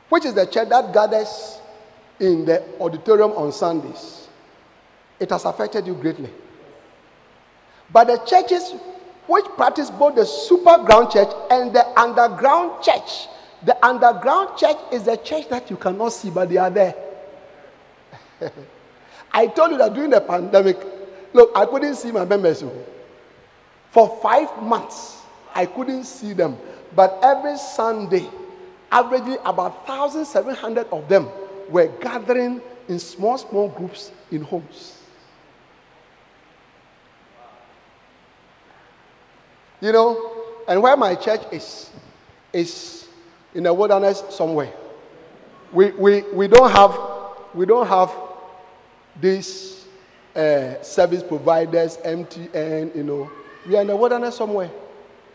which 0.09 0.25
is 0.25 0.33
the 0.33 0.45
church 0.45 0.67
that 0.69 0.91
gathers 0.93 1.59
in 2.19 2.43
the 2.43 2.63
auditorium 2.79 3.31
on 3.33 3.51
Sundays, 3.51 4.27
it 5.19 5.29
has 5.29 5.45
affected 5.45 5.85
you 5.85 5.93
greatly. 5.93 6.29
But 7.91 8.07
the 8.07 8.17
churches 8.17 8.73
which 9.27 9.45
practice 9.55 9.89
both 9.91 10.15
the 10.15 10.25
super 10.25 10.77
ground 10.83 11.11
church 11.11 11.29
and 11.51 11.73
the 11.73 11.85
underground 11.99 12.83
church, 12.83 13.27
the 13.63 13.85
underground 13.85 14.57
church 14.57 14.77
is 14.91 15.07
a 15.07 15.17
church 15.17 15.47
that 15.49 15.69
you 15.69 15.77
cannot 15.77 16.09
see, 16.09 16.29
but 16.29 16.49
they 16.49 16.57
are 16.57 16.69
there. 16.69 16.95
I 19.31 19.47
told 19.47 19.71
you 19.71 19.77
that 19.77 19.93
during 19.93 20.09
the 20.09 20.21
pandemic, 20.21 20.77
look, 21.33 21.51
I 21.55 21.65
couldn't 21.65 21.95
see 21.95 22.11
my 22.11 22.25
members. 22.25 22.63
oh. 22.63 22.85
For 23.91 24.19
five 24.21 24.61
months, 24.61 25.21
I 25.53 25.65
couldn't 25.65 26.05
see 26.05 26.33
them. 26.33 26.57
But 26.95 27.19
every 27.21 27.57
Sunday, 27.57 28.27
averaging 28.91 29.37
about 29.45 29.87
1,700 29.87 30.87
of 30.91 31.07
them 31.07 31.29
were 31.69 31.87
gathering 32.01 32.61
in 32.87 32.97
small, 32.97 33.37
small 33.37 33.69
groups 33.69 34.11
in 34.31 34.41
homes. 34.41 34.98
You 39.81 39.91
know, 39.91 40.31
and 40.67 40.81
where 40.81 40.95
my 40.97 41.15
church 41.15 41.41
is, 41.51 41.89
is 42.51 43.07
in 43.53 43.63
the 43.63 43.73
wilderness 43.73 44.23
somewhere. 44.29 44.71
We, 45.71 45.91
we, 45.91 46.21
we 46.33 46.47
don't 46.47 46.71
have, 46.71 46.97
we 47.53 47.65
don't 47.65 47.87
have 47.87 48.11
these 49.19 49.85
uh, 50.35 50.81
service 50.81 51.23
providers, 51.23 51.97
MTN, 51.97 52.95
you 52.95 53.03
know. 53.03 53.31
We 53.67 53.75
are 53.75 53.81
in 53.81 53.87
the 53.87 53.95
wilderness 53.95 54.35
somewhere. 54.35 54.71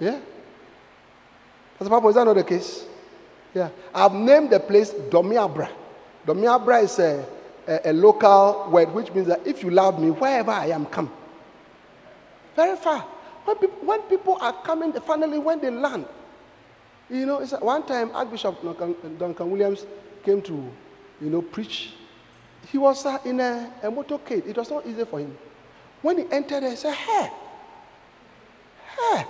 Yeah? 0.00 0.20
Pastor 1.78 1.90
Papa, 1.90 2.08
is 2.08 2.14
that 2.14 2.24
not 2.24 2.34
the 2.34 2.44
case? 2.44 2.84
Yeah. 3.54 3.70
I've 3.94 4.12
named 4.12 4.50
the 4.50 4.60
place 4.60 4.90
Domiabra. 4.90 5.70
Domiabra 6.26 6.82
is 6.82 6.98
a, 6.98 7.24
a, 7.66 7.90
a 7.90 7.92
local 7.92 8.68
word 8.70 8.92
which 8.92 9.12
means 9.12 9.28
that 9.28 9.46
if 9.46 9.62
you 9.62 9.70
love 9.70 10.00
me, 10.00 10.10
wherever 10.10 10.50
I 10.50 10.66
am, 10.66 10.86
come. 10.86 11.10
Very 12.56 12.76
far. 12.76 13.06
When 13.44 13.56
people, 13.56 13.78
when 13.86 14.02
people 14.02 14.38
are 14.40 14.52
coming, 14.62 14.92
finally, 14.92 15.38
when 15.38 15.60
they 15.60 15.70
land, 15.70 16.06
you 17.10 17.26
know, 17.26 17.38
like 17.38 17.62
one 17.62 17.86
time 17.86 18.10
Archbishop 18.14 18.62
Duncan, 19.18 19.50
Williams 19.50 19.86
came 20.24 20.40
to, 20.42 20.52
you 21.20 21.30
know, 21.30 21.42
preach. 21.42 21.92
He 22.72 22.78
was 22.78 23.04
uh, 23.04 23.18
in 23.24 23.40
a, 23.40 23.70
a 23.82 23.90
motorcade. 23.90 24.46
It 24.46 24.56
was 24.56 24.70
not 24.70 24.86
easy 24.86 25.04
for 25.04 25.20
him. 25.20 25.36
When 26.00 26.18
he 26.18 26.24
entered 26.30 26.62
he 26.64 26.76
said, 26.76 26.94
Hey, 26.94 27.30
hey, 28.96 29.24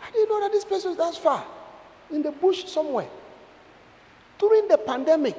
how 0.00 0.10
do 0.12 0.18
you 0.18 0.28
know 0.28 0.40
that 0.40 0.52
this 0.52 0.64
place 0.64 0.84
was 0.84 0.96
that 0.96 1.16
far? 1.16 1.44
In 2.10 2.22
the 2.22 2.30
bush 2.30 2.64
somewhere. 2.66 3.08
During 4.38 4.68
the 4.68 4.78
pandemic, 4.78 5.36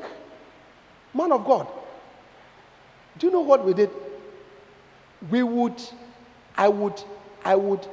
man 1.14 1.32
of 1.32 1.46
God, 1.46 1.68
do 3.18 3.28
you 3.28 3.34
know 3.34 3.42
what 3.42 3.66
we 3.66 3.74
did? 3.74 3.90
We 5.30 5.44
would, 5.44 5.82
I 6.56 6.68
would, 6.68 7.02
I 7.43 7.55
would 7.55 7.88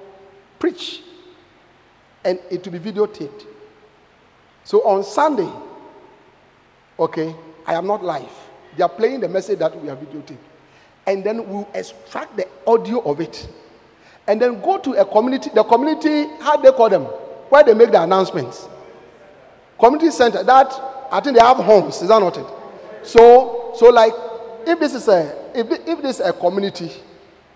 preach 0.59 1.03
and 2.25 2.39
it 2.51 2.67
will 2.67 2.79
be 2.79 2.93
videotaped. 2.93 3.47
So 4.65 4.81
on 4.81 5.05
Sunday, 5.05 5.51
okay, 6.99 7.35
I 7.67 7.75
am 7.75 7.87
not 7.87 8.03
live. 8.03 8.33
They 8.77 8.83
are 8.83 8.89
playing 8.89 9.21
the 9.21 9.29
message 9.29 9.59
that 9.61 9.81
we 9.81 9.89
have 9.89 9.99
videotaped. 9.99 10.37
And 11.07 11.23
then 11.23 11.49
we'll 11.49 11.69
extract 11.73 12.37
the 12.37 12.49
audio 12.67 12.99
of 13.01 13.21
it. 13.21 13.49
And 14.27 14.43
then 14.43 14.61
go 14.61 14.77
to 14.79 14.95
a 14.95 15.05
community, 15.05 15.51
the 15.55 15.63
community, 15.63 16.27
how 16.41 16.57
they 16.57 16.73
call 16.73 16.89
them, 16.91 17.05
where 17.49 17.63
they 17.63 17.75
make 17.75 17.93
the 17.93 18.03
announcements. 18.03 18.69
Community 19.79 20.11
center, 20.11 20.43
that, 20.43 20.67
I 21.13 21.21
think 21.21 21.37
they 21.37 21.43
have 21.43 21.59
homes, 21.59 22.03
is 22.03 22.09
that 22.09 22.19
not 22.19 22.37
it? 22.37 22.47
So, 23.07 23.73
so 23.77 23.89
like, 23.91 24.13
if 24.67 24.81
this 24.81 24.95
is 24.95 25.07
a, 25.07 25.33
if, 25.55 25.71
if 25.87 26.03
this 26.03 26.19
is 26.19 26.27
a 26.27 26.33
community, 26.33 26.91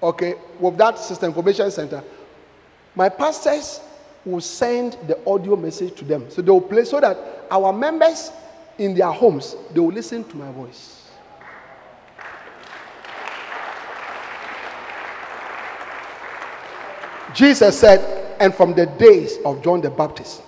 okay, 0.03 0.35
with 0.59 0.77
that 0.79 0.99
system 0.99 1.29
information 1.29 1.71
center, 1.71 2.03
my 2.95 3.09
pastors 3.09 3.81
will 4.25 4.41
send 4.41 4.97
the 5.07 5.19
audio 5.27 5.57
message 5.57 5.95
to 5.97 6.05
them. 6.05 6.31
So 6.31 6.43
they 6.43 6.51
will 6.51 6.61
play 6.61 6.85
so 6.85 7.01
that 7.01 7.47
our 7.51 7.73
members 7.73 8.31
in 8.79 8.95
their 8.95 9.11
homes, 9.11 9.57
they 9.73 9.81
will 9.81 9.93
listen 9.93 10.25
to 10.25 10.37
my 10.37 10.51
voice. 10.53 10.97
Jesus 17.35 17.79
said, 17.79 18.37
and 18.41 18.55
from 18.55 18.75
the 18.75 18.87
days 18.87 19.39
of 19.45 19.63
John 19.63 19.81
the 19.81 19.91
Baptist, 19.91 20.43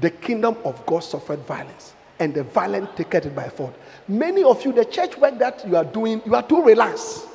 the 0.00 0.10
kingdom 0.10 0.56
of 0.64 0.84
God 0.86 1.00
suffered 1.00 1.40
violence, 1.40 1.94
and 2.18 2.32
the 2.32 2.44
violent 2.44 2.96
take 2.96 3.14
it 3.14 3.34
by 3.34 3.48
force. 3.48 3.74
Many 4.06 4.44
of 4.44 4.64
you, 4.64 4.72
the 4.72 4.84
church 4.84 5.16
work 5.18 5.38
that 5.38 5.66
you 5.66 5.76
are 5.76 5.84
doing, 5.84 6.22
you 6.24 6.34
are 6.34 6.42
too 6.42 6.62
relaxed. 6.62 7.26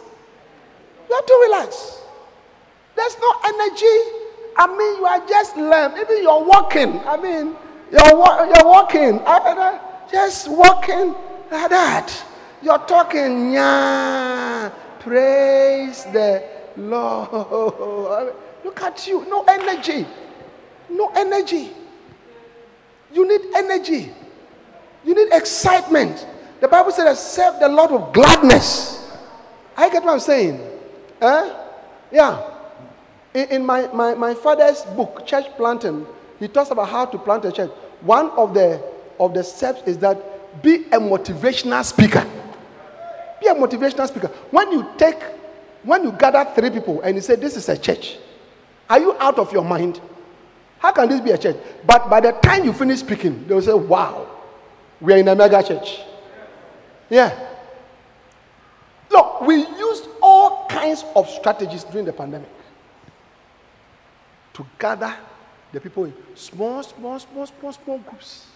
You 1.16 1.22
are 1.22 1.28
too 1.28 1.42
relaxed. 1.48 2.02
There's 2.94 3.16
no 3.20 3.32
energy. 3.46 3.98
I 4.58 4.68
mean, 4.68 4.98
you 4.98 5.06
are 5.06 5.26
just 5.26 5.56
lamb. 5.56 5.94
Even 5.98 6.24
you're 6.24 6.44
walking. 6.44 7.00
I 7.08 7.16
mean, 7.16 7.56
you're, 7.90 8.12
you're 8.12 8.66
walking. 8.66 9.22
Just 10.12 10.50
walking 10.50 11.16
like 11.50 11.70
that. 11.70 12.26
You're 12.62 12.80
talking, 12.80 13.54
yeah. 13.54 14.70
Praise 15.00 16.04
the 16.12 16.44
Lord. 16.76 18.34
Look 18.66 18.82
at 18.82 19.08
you. 19.08 19.26
No 19.30 19.44
energy. 19.44 20.06
No 20.90 21.12
energy. 21.16 21.72
You 23.14 23.26
need 23.26 23.56
energy. 23.56 24.12
You 25.06 25.16
need 25.16 25.32
excitement. 25.32 26.28
The 26.60 26.68
Bible 26.68 26.92
says, 26.92 27.20
serve 27.20 27.62
the 27.62 27.70
Lord 27.70 27.92
with 27.92 28.14
gladness. 28.14 29.16
I 29.78 29.90
get 29.90 30.04
what 30.04 30.12
I'm 30.12 30.20
saying. 30.20 30.75
Eh? 31.26 31.54
Yeah. 32.12 32.52
In, 33.34 33.46
in 33.50 33.66
my, 33.66 33.88
my, 33.88 34.14
my 34.16 34.34
father's 34.34 34.84
book, 34.96 35.26
Church 35.26 35.46
Planting, 35.58 36.06
he 36.40 36.48
talks 36.48 36.72
about 36.72 36.90
how 36.90 37.06
to 37.06 37.18
plant 37.18 37.46
a 37.46 37.52
church. 37.52 37.72
One 38.02 38.30
of 38.32 38.54
the 38.54 38.82
of 39.20 39.34
the 39.34 39.44
steps 39.44 39.82
is 39.86 39.98
that 40.00 40.62
be 40.62 40.86
a 40.92 41.00
motivational 41.00 41.84
speaker. 41.84 42.26
Be 43.42 43.48
a 43.48 43.56
motivational 43.56 44.08
speaker. 44.08 44.28
When 44.52 44.72
you 44.72 44.88
take, 44.98 45.22
when 45.84 46.04
you 46.04 46.12
gather 46.12 46.46
three 46.54 46.70
people 46.70 47.02
and 47.02 47.16
you 47.16 47.22
say, 47.22 47.36
This 47.36 47.56
is 47.56 47.70
a 47.70 47.78
church, 47.78 48.18
are 48.90 49.00
you 49.00 49.16
out 49.20 49.40
of 49.40 49.52
your 49.52 49.64
mind? 49.64 50.00
How 50.80 50.92
can 50.92 51.10
this 51.10 51.22
be 51.22 51.32
a 51.32 51.38
church? 51.38 51.58
But 51.86 52.10
by 52.10 52.20
the 52.22 52.32
time 52.34 52.66
you 52.66 52.74
finish 52.74 53.00
speaking, 53.00 53.48
they 53.48 53.54
will 53.56 53.62
say, 53.62 53.74
Wow, 53.74 54.28
we 55.02 55.14
are 55.14 55.18
in 55.18 55.28
a 55.28 55.36
mega 55.36 55.64
church. 55.64 56.00
Yeah. 57.10 57.48
Look, 59.10 59.42
we 59.42 59.56
used 59.58 60.08
kinds 60.70 61.04
of 61.16 61.30
strategies 61.30 61.84
during 61.84 62.06
the 62.06 62.14
pandemic 62.14 62.50
to 64.54 64.66
gather 64.80 65.14
the 65.72 65.80
people 65.82 66.06
in 66.06 66.14
small, 66.36 66.82
small, 66.84 67.20
small, 67.20 67.46
small, 67.46 67.74
small 67.74 67.98
groups. 68.00 68.48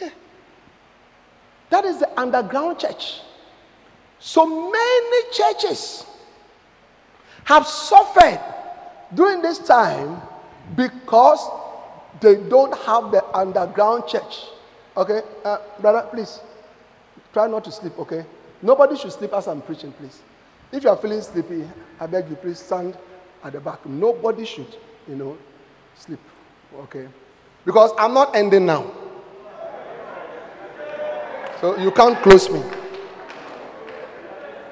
Yeah. 0.00 0.10
That 1.70 1.84
is 1.84 1.98
the 1.98 2.18
underground 2.18 2.78
church. 2.78 3.20
So 4.18 4.46
many 4.46 5.32
churches 5.32 6.06
have 7.44 7.66
suffered 7.66 8.40
during 9.14 9.42
this 9.42 9.58
time 9.58 10.20
because 10.74 11.48
they 12.20 12.36
don't 12.36 12.76
have 12.80 13.10
the 13.10 13.24
underground 13.36 14.06
church. 14.06 14.44
Okay, 14.96 15.22
uh, 15.44 15.58
brother, 15.80 16.08
please 16.10 16.40
try 17.32 17.46
not 17.46 17.64
to 17.64 17.72
sleep. 17.72 17.98
Okay, 17.98 18.24
nobody 18.62 18.96
should 18.96 19.12
sleep 19.12 19.32
as 19.32 19.46
I'm 19.46 19.62
preaching, 19.62 19.92
please. 19.92 20.20
If 20.70 20.84
you 20.84 20.90
are 20.90 20.96
feeling 20.96 21.22
sleepy, 21.22 21.66
I 21.98 22.06
beg 22.06 22.28
you, 22.28 22.36
please 22.36 22.58
stand 22.58 22.96
at 23.42 23.52
the 23.52 23.60
back. 23.60 23.84
Nobody 23.86 24.44
should, 24.44 24.76
you 25.08 25.16
know, 25.16 25.38
sleep. 25.96 26.20
Okay, 26.74 27.08
because 27.64 27.92
I'm 27.98 28.12
not 28.12 28.36
ending 28.36 28.66
now. 28.66 28.90
So 31.60 31.76
you 31.78 31.90
can't 31.90 32.22
close 32.22 32.50
me. 32.50 32.62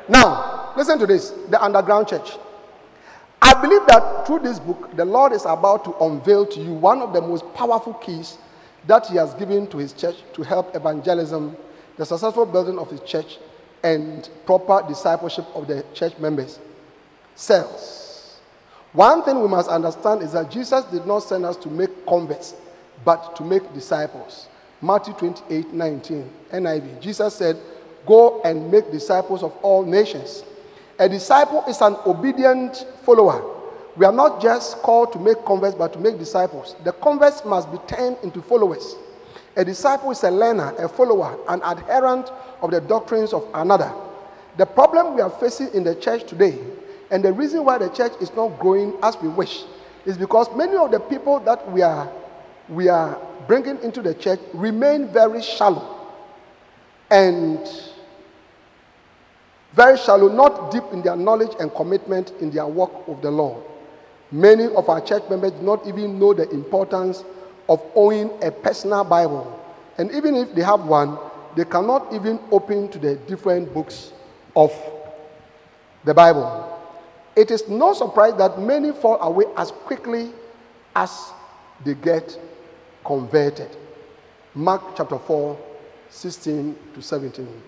Now, 0.08 0.72
listen 0.76 0.98
to 0.98 1.06
this 1.06 1.30
the 1.50 1.62
underground 1.62 2.08
church. 2.08 2.36
I 3.40 3.54
believe 3.60 3.86
that 3.86 4.26
through 4.26 4.40
this 4.40 4.58
book, 4.58 4.94
the 4.96 5.04
Lord 5.04 5.32
is 5.32 5.44
about 5.46 5.84
to 5.84 5.96
unveil 6.04 6.46
to 6.46 6.60
you 6.60 6.72
one 6.72 7.00
of 7.00 7.12
the 7.12 7.20
most 7.20 7.44
powerful 7.54 7.94
keys 7.94 8.38
that 8.86 9.06
He 9.06 9.16
has 9.16 9.34
given 9.34 9.66
to 9.68 9.78
His 9.78 9.92
church 9.92 10.16
to 10.34 10.42
help 10.42 10.76
evangelism, 10.76 11.56
the 11.96 12.04
successful 12.04 12.44
building 12.46 12.78
of 12.78 12.90
His 12.90 13.00
church, 13.00 13.38
and 13.82 14.28
proper 14.44 14.84
discipleship 14.86 15.46
of 15.54 15.66
the 15.66 15.84
church 15.94 16.18
members. 16.18 16.58
Cells. 17.34 18.38
One 18.92 19.22
thing 19.24 19.40
we 19.40 19.48
must 19.48 19.68
understand 19.68 20.22
is 20.22 20.32
that 20.32 20.50
Jesus 20.50 20.84
did 20.86 21.06
not 21.06 21.20
send 21.20 21.44
us 21.44 21.56
to 21.58 21.68
make 21.68 22.06
converts, 22.06 22.54
but 23.04 23.36
to 23.36 23.44
make 23.44 23.72
disciples. 23.74 24.48
Matthew 24.80 25.14
28 25.14 25.72
19, 25.72 26.30
NIV. 26.52 27.00
Jesus 27.00 27.34
said, 27.34 27.56
Go 28.06 28.40
and 28.42 28.70
make 28.70 28.90
disciples 28.90 29.42
of 29.42 29.52
all 29.62 29.84
nations. 29.84 30.44
A 30.98 31.08
disciple 31.08 31.64
is 31.68 31.80
an 31.82 31.96
obedient 32.06 32.86
follower. 33.02 33.54
We 33.96 34.06
are 34.06 34.12
not 34.12 34.40
just 34.40 34.78
called 34.78 35.12
to 35.12 35.18
make 35.18 35.44
converts, 35.44 35.74
but 35.74 35.92
to 35.94 35.98
make 35.98 36.18
disciples. 36.18 36.76
The 36.84 36.92
converts 36.92 37.44
must 37.44 37.70
be 37.72 37.78
turned 37.86 38.18
into 38.22 38.42
followers. 38.42 38.94
A 39.56 39.64
disciple 39.64 40.10
is 40.10 40.22
a 40.22 40.30
learner, 40.30 40.74
a 40.78 40.88
follower, 40.88 41.38
an 41.48 41.62
adherent 41.64 42.30
of 42.60 42.70
the 42.70 42.80
doctrines 42.80 43.32
of 43.32 43.48
another. 43.54 43.92
The 44.58 44.66
problem 44.66 45.14
we 45.14 45.22
are 45.22 45.30
facing 45.30 45.72
in 45.72 45.82
the 45.82 45.94
church 45.94 46.24
today, 46.24 46.58
and 47.10 47.24
the 47.24 47.32
reason 47.32 47.64
why 47.64 47.78
the 47.78 47.88
church 47.88 48.12
is 48.20 48.32
not 48.34 48.58
growing 48.58 48.94
as 49.02 49.16
we 49.20 49.28
wish, 49.28 49.64
is 50.04 50.18
because 50.18 50.54
many 50.54 50.76
of 50.76 50.90
the 50.90 51.00
people 51.00 51.40
that 51.40 51.70
we 51.72 51.82
are, 51.82 52.10
we 52.68 52.88
are 52.88 53.18
bringing 53.46 53.80
into 53.82 54.02
the 54.02 54.14
church 54.14 54.40
remain 54.52 55.08
very 55.08 55.42
shallow 55.42 56.06
and 57.10 57.66
very 59.72 59.96
shallow, 59.96 60.28
not 60.28 60.70
deep 60.70 60.84
in 60.92 61.02
their 61.02 61.16
knowledge 61.16 61.52
and 61.60 61.72
commitment 61.74 62.32
in 62.40 62.50
their 62.50 62.66
work 62.66 62.90
of 63.06 63.22
the 63.22 63.30
Lord. 63.30 63.62
Many 64.32 64.64
of 64.74 64.88
our 64.88 65.00
church 65.00 65.22
members 65.30 65.52
do 65.52 65.62
not 65.62 65.86
even 65.86 66.18
know 66.18 66.34
the 66.34 66.48
importance 66.50 67.24
of 67.68 67.82
owning 67.94 68.30
a 68.42 68.50
personal 68.50 69.04
Bible. 69.04 69.52
And 69.98 70.10
even 70.12 70.34
if 70.36 70.54
they 70.54 70.62
have 70.62 70.84
one, 70.84 71.18
they 71.56 71.64
cannot 71.64 72.12
even 72.12 72.38
open 72.50 72.88
to 72.90 72.98
the 72.98 73.16
different 73.16 73.72
books 73.72 74.12
of 74.54 74.72
the 76.04 76.12
Bible. 76.14 76.72
It 77.34 77.50
is 77.50 77.68
no 77.68 77.92
surprise 77.92 78.34
that 78.38 78.58
many 78.60 78.92
fall 78.92 79.20
away 79.20 79.44
as 79.56 79.70
quickly 79.70 80.32
as 80.94 81.32
they 81.84 81.94
get 81.94 82.38
converted. 83.04 83.76
Mark 84.54 84.82
chapter 84.96 85.18
4, 85.18 85.58
16 86.08 86.76
to 86.94 87.02
17. 87.02 87.62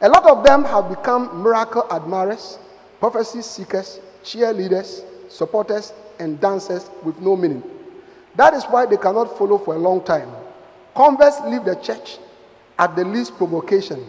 A 0.00 0.08
lot 0.08 0.28
of 0.30 0.44
them 0.44 0.64
have 0.64 0.88
become 0.88 1.42
miracle 1.42 1.86
admirers, 1.90 2.58
prophecy 3.00 3.42
seekers, 3.42 4.00
cheerleaders, 4.22 5.02
supporters, 5.28 5.92
and 6.20 6.40
dancers 6.40 6.90
with 7.02 7.18
no 7.20 7.36
meaning. 7.36 7.62
That 8.38 8.54
is 8.54 8.62
why 8.66 8.86
they 8.86 8.96
cannot 8.96 9.36
follow 9.36 9.58
for 9.58 9.74
a 9.74 9.78
long 9.78 10.04
time. 10.04 10.30
Converts 10.94 11.40
leave 11.46 11.64
the 11.64 11.74
church 11.74 12.18
at 12.78 12.94
the 12.94 13.04
least 13.04 13.36
provocation, 13.36 14.06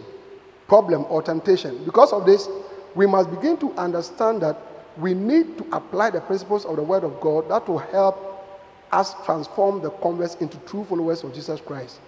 problem, 0.68 1.04
or 1.08 1.20
temptation. 1.20 1.84
Because 1.84 2.12
of 2.12 2.24
this, 2.24 2.48
we 2.94 3.08
must 3.08 3.28
begin 3.28 3.56
to 3.56 3.72
understand 3.72 4.40
that 4.42 4.56
we 4.96 5.14
need 5.14 5.58
to 5.58 5.66
apply 5.72 6.10
the 6.10 6.20
principles 6.20 6.64
of 6.64 6.76
the 6.76 6.82
Word 6.82 7.02
of 7.02 7.20
God 7.20 7.50
that 7.50 7.68
will 7.68 7.78
help 7.78 8.46
us 8.92 9.14
transform 9.24 9.82
the 9.82 9.90
converts 9.90 10.36
into 10.36 10.58
true 10.58 10.84
followers 10.84 11.24
of 11.24 11.34
Jesus 11.34 11.60
Christ. 11.60 11.98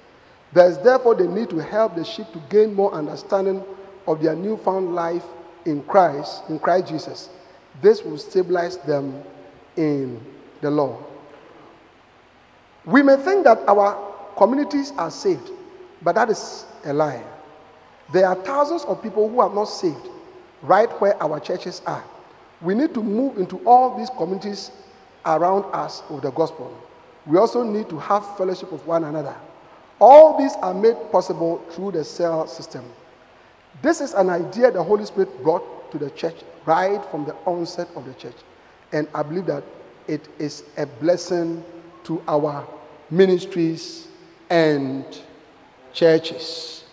There 0.53 0.71
is 0.71 0.79
therefore 0.79 1.17
the 1.17 1.27
need 1.27 1.51
to 1.51 1.59
help 1.59 1.97
the 1.97 2.05
sheep 2.05 2.27
to 2.35 2.43
gain 2.51 2.73
more 2.73 2.95
understanding 2.95 3.65
of 4.07 4.23
their 4.23 4.37
newfound 4.37 4.95
life 4.95 5.25
in 5.65 5.83
Christ, 5.83 6.45
in 6.49 6.61
Christ 6.61 6.87
Jesus. 6.87 7.31
This 7.81 8.05
will 8.05 8.19
stabilize 8.19 8.77
them 8.79 9.25
in 9.77 10.25
the 10.61 10.71
Lord. 10.71 11.05
We 12.85 13.03
may 13.03 13.17
think 13.17 13.45
that 13.45 13.61
our 13.69 13.97
communities 14.37 14.93
are 14.99 15.11
saved, 15.11 15.51
but 16.03 16.15
that 16.15 16.31
is 16.31 16.67
a 16.85 16.93
lie. 16.93 17.23
There 18.13 18.27
are 18.27 18.35
thousands 18.35 18.85
of 18.85 19.03
people 19.03 19.29
who 19.29 19.41
are 19.41 19.53
not 19.53 19.65
saved 19.65 20.09
right 20.63 20.89
where 21.01 21.21
our 21.23 21.41
churches 21.41 21.83
are. 21.87 22.05
We 22.61 22.75
need 22.75 22.95
to 22.95 23.03
move 23.03 23.39
into 23.39 23.59
all 23.67 23.97
these 23.97 24.11
communities 24.11 24.71
around 25.27 25.65
us 25.73 26.03
with 26.11 26.23
the 26.23 26.31
gospel. 26.31 26.77
We 27.27 27.39
also 27.39 27.63
need 27.63 27.89
to 27.89 27.99
have 27.99 28.37
fellowship 28.37 28.73
with 28.73 28.85
one 28.87 29.05
another. 29.05 29.35
All 30.01 30.37
these 30.39 30.55
are 30.63 30.75
made 30.75 30.97
possible 31.13 31.59
through 31.71 31.93
the 31.93 32.05
cell 32.05 32.47
system. 32.47 32.85
This 33.81 34.01
is 34.01 34.15
an 34.15 34.31
idea 34.31 34.71
the 34.71 34.83
Holy 34.83 35.05
Spirit 35.05 35.43
brought 35.43 35.91
to 35.93 35.99
the 35.99 36.11
church 36.11 36.37
right 36.67 37.05
from 37.11 37.25
the 37.25 37.35
onset 37.47 37.89
of 37.95 38.05
the 38.05 38.15
church. 38.15 38.37
And 38.93 39.09
I 39.15 39.23
believe 39.23 39.47
that 39.47 39.63
it 40.09 40.29
is 40.39 40.65
a 40.77 40.87
blessing 40.87 41.65
to 42.05 42.23
our 42.27 42.67
ministries 43.11 44.09
and 44.51 45.05
churches. 45.93 46.85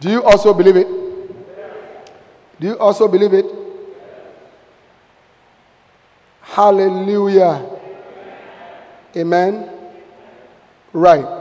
Do 0.00 0.10
you 0.10 0.22
also 0.22 0.54
believe 0.54 0.76
it? 0.76 0.88
Do 2.60 2.66
you 2.66 2.78
also 2.78 3.08
believe 3.08 3.34
it? 3.34 3.46
Hallelujah. 6.40 7.64
Amen. 9.16 9.70
Right. 10.92 11.38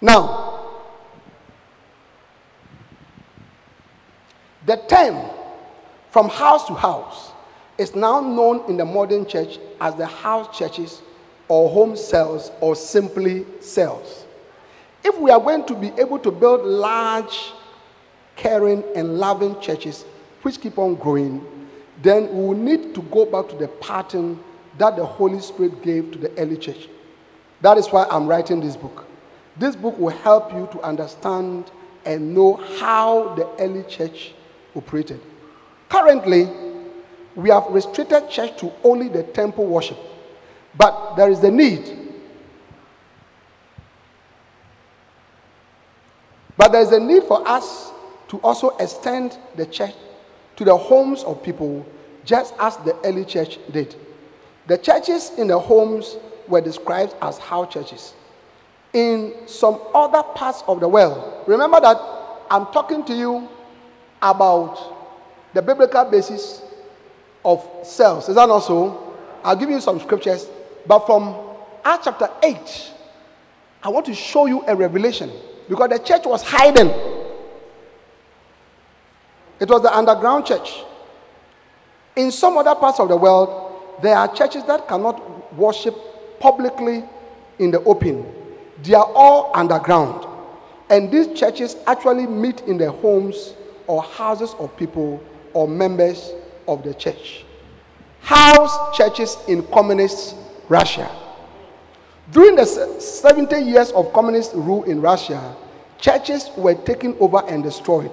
Now, 0.00 0.37
from 6.10 6.28
house 6.28 6.66
to 6.66 6.74
house 6.74 7.32
is 7.76 7.94
now 7.94 8.20
known 8.20 8.68
in 8.68 8.76
the 8.76 8.84
modern 8.84 9.26
church 9.26 9.58
as 9.80 9.94
the 9.94 10.06
house 10.06 10.56
churches 10.56 11.02
or 11.48 11.68
home 11.70 11.96
cells 11.96 12.50
or 12.60 12.74
simply 12.74 13.46
cells. 13.60 14.26
If 15.04 15.18
we 15.18 15.30
are 15.30 15.40
going 15.40 15.64
to 15.66 15.74
be 15.74 15.88
able 15.98 16.18
to 16.20 16.30
build 16.30 16.64
large, 16.64 17.52
caring, 18.36 18.84
and 18.96 19.18
loving 19.18 19.58
churches 19.60 20.04
which 20.42 20.60
keep 20.60 20.78
on 20.78 20.96
growing, 20.96 21.46
then 22.02 22.28
we 22.28 22.44
will 22.46 22.54
need 22.56 22.94
to 22.94 23.02
go 23.02 23.24
back 23.24 23.48
to 23.50 23.56
the 23.56 23.68
pattern 23.68 24.38
that 24.78 24.96
the 24.96 25.04
Holy 25.04 25.40
Spirit 25.40 25.82
gave 25.82 26.10
to 26.12 26.18
the 26.18 26.36
early 26.38 26.56
church. 26.56 26.88
That 27.60 27.78
is 27.78 27.88
why 27.88 28.06
I'm 28.10 28.26
writing 28.26 28.60
this 28.60 28.76
book. 28.76 29.06
This 29.56 29.74
book 29.74 29.98
will 29.98 30.16
help 30.16 30.52
you 30.52 30.68
to 30.72 30.80
understand 30.82 31.70
and 32.04 32.34
know 32.34 32.54
how 32.78 33.34
the 33.34 33.48
early 33.58 33.82
church 33.84 34.32
operated. 34.76 35.20
Currently, 35.88 36.48
we 37.34 37.50
have 37.50 37.66
restricted 37.68 38.28
church 38.28 38.58
to 38.60 38.72
only 38.84 39.08
the 39.08 39.22
temple 39.22 39.66
worship, 39.66 39.98
but 40.76 41.16
there 41.16 41.30
is 41.30 41.42
a 41.44 41.50
need. 41.50 41.96
But 46.56 46.72
there 46.72 46.82
is 46.82 46.90
a 46.92 46.98
need 46.98 47.22
for 47.22 47.46
us 47.48 47.92
to 48.28 48.38
also 48.38 48.76
extend 48.78 49.38
the 49.56 49.64
church 49.64 49.94
to 50.56 50.64
the 50.64 50.76
homes 50.76 51.22
of 51.22 51.42
people, 51.42 51.86
just 52.24 52.52
as 52.58 52.76
the 52.78 52.96
early 53.04 53.24
church 53.24 53.58
did. 53.70 53.94
The 54.66 54.76
churches 54.76 55.30
in 55.38 55.46
the 55.46 55.58
homes 55.58 56.16
were 56.48 56.60
described 56.60 57.14
as 57.22 57.38
house 57.38 57.72
churches. 57.72 58.14
In 58.92 59.34
some 59.46 59.80
other 59.94 60.22
parts 60.22 60.64
of 60.66 60.80
the 60.80 60.88
world, 60.88 61.44
remember 61.46 61.80
that 61.80 61.96
I'm 62.50 62.66
talking 62.66 63.04
to 63.04 63.14
you 63.14 63.48
about 64.20 64.97
the 65.54 65.62
biblical 65.62 66.04
basis 66.04 66.62
of 67.44 67.66
cells. 67.82 68.28
Is 68.28 68.34
that 68.34 68.48
not 68.48 68.60
so? 68.60 69.14
I'll 69.44 69.56
give 69.56 69.70
you 69.70 69.80
some 69.80 70.00
scriptures, 70.00 70.46
but 70.86 71.06
from 71.06 71.36
Acts 71.84 72.04
chapter 72.04 72.28
8, 72.42 72.92
I 73.82 73.88
want 73.88 74.06
to 74.06 74.14
show 74.14 74.46
you 74.46 74.64
a 74.66 74.74
revelation 74.74 75.30
because 75.68 75.88
the 75.90 75.98
church 75.98 76.26
was 76.26 76.42
hiding. 76.42 76.88
It 79.60 79.68
was 79.68 79.82
the 79.82 79.96
underground 79.96 80.46
church. 80.46 80.84
In 82.16 82.30
some 82.30 82.56
other 82.56 82.74
parts 82.74 83.00
of 83.00 83.08
the 83.08 83.16
world, 83.16 83.98
there 84.02 84.16
are 84.16 84.32
churches 84.34 84.64
that 84.64 84.88
cannot 84.88 85.54
worship 85.56 85.94
publicly 86.40 87.04
in 87.58 87.70
the 87.70 87.82
open. 87.84 88.26
They 88.82 88.94
are 88.94 89.10
all 89.14 89.50
underground. 89.54 90.26
And 90.90 91.10
these 91.10 91.38
churches 91.38 91.76
actually 91.86 92.26
meet 92.26 92.62
in 92.62 92.78
the 92.78 92.90
homes 92.90 93.54
or 93.86 94.02
houses 94.02 94.54
of 94.58 94.76
people 94.76 95.22
or 95.58 95.66
members 95.66 96.30
of 96.68 96.84
the 96.84 96.94
church. 96.94 97.44
House 98.20 98.96
churches 98.96 99.36
in 99.48 99.64
communist 99.66 100.36
Russia. 100.68 101.10
During 102.30 102.54
the 102.54 102.64
70 102.64 103.58
years 103.62 103.90
of 103.90 104.12
communist 104.12 104.52
rule 104.54 104.84
in 104.84 105.00
Russia, 105.00 105.56
churches 105.98 106.48
were 106.56 106.76
taken 106.76 107.16
over 107.18 107.42
and 107.48 107.64
destroyed. 107.64 108.12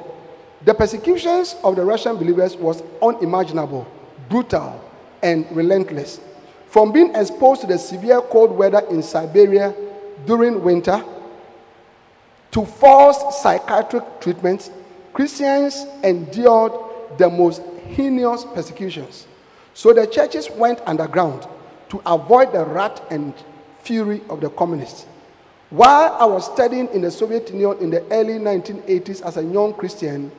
The 0.64 0.74
persecutions 0.74 1.56
of 1.64 1.76
the 1.76 1.86
Russian 1.86 2.16
believers 2.18 2.56
was 2.56 2.82
unimaginable, 3.00 3.86
brutal, 4.28 4.82
and 5.22 5.46
relentless. 5.56 6.20
From 6.70 6.92
being 6.92 7.14
exposed 7.14 7.62
to 7.62 7.68
the 7.68 7.78
severe 7.78 8.22
cold 8.22 8.58
weather 8.58 8.82
in 8.90 9.04
Siberia 9.04 9.76
during 10.26 10.64
winter 10.64 11.04
to 12.54 12.66
forced 12.66 13.44
psychiatric 13.44 14.20
treatments, 14.20 14.72
Christians 15.14 15.86
endured 16.04 16.72
the 17.18 17.30
most 17.30 17.62
heinous 17.88 18.46
persecutions. 18.46 19.28
So 19.74 19.94
the 19.94 20.08
churches 20.08 20.50
went 20.50 20.80
underground 20.86 21.48
to 21.90 22.02
avoid 22.06 22.54
the 22.54 22.66
wrath 22.66 23.02
and 23.12 23.34
fury 23.82 24.22
of 24.30 24.42
the 24.42 24.50
communists. 24.50 25.06
While 25.70 26.14
I 26.14 26.26
was 26.26 26.46
studying 26.46 26.88
in 26.90 27.02
the 27.02 27.12
Soviet 27.12 27.50
Union 27.50 27.78
in 27.80 27.90
the 27.90 28.04
early 28.12 28.34
1980s 28.34 29.22
as 29.24 29.38
a 29.38 29.44
young 29.44 29.74
Christian, 29.74 30.32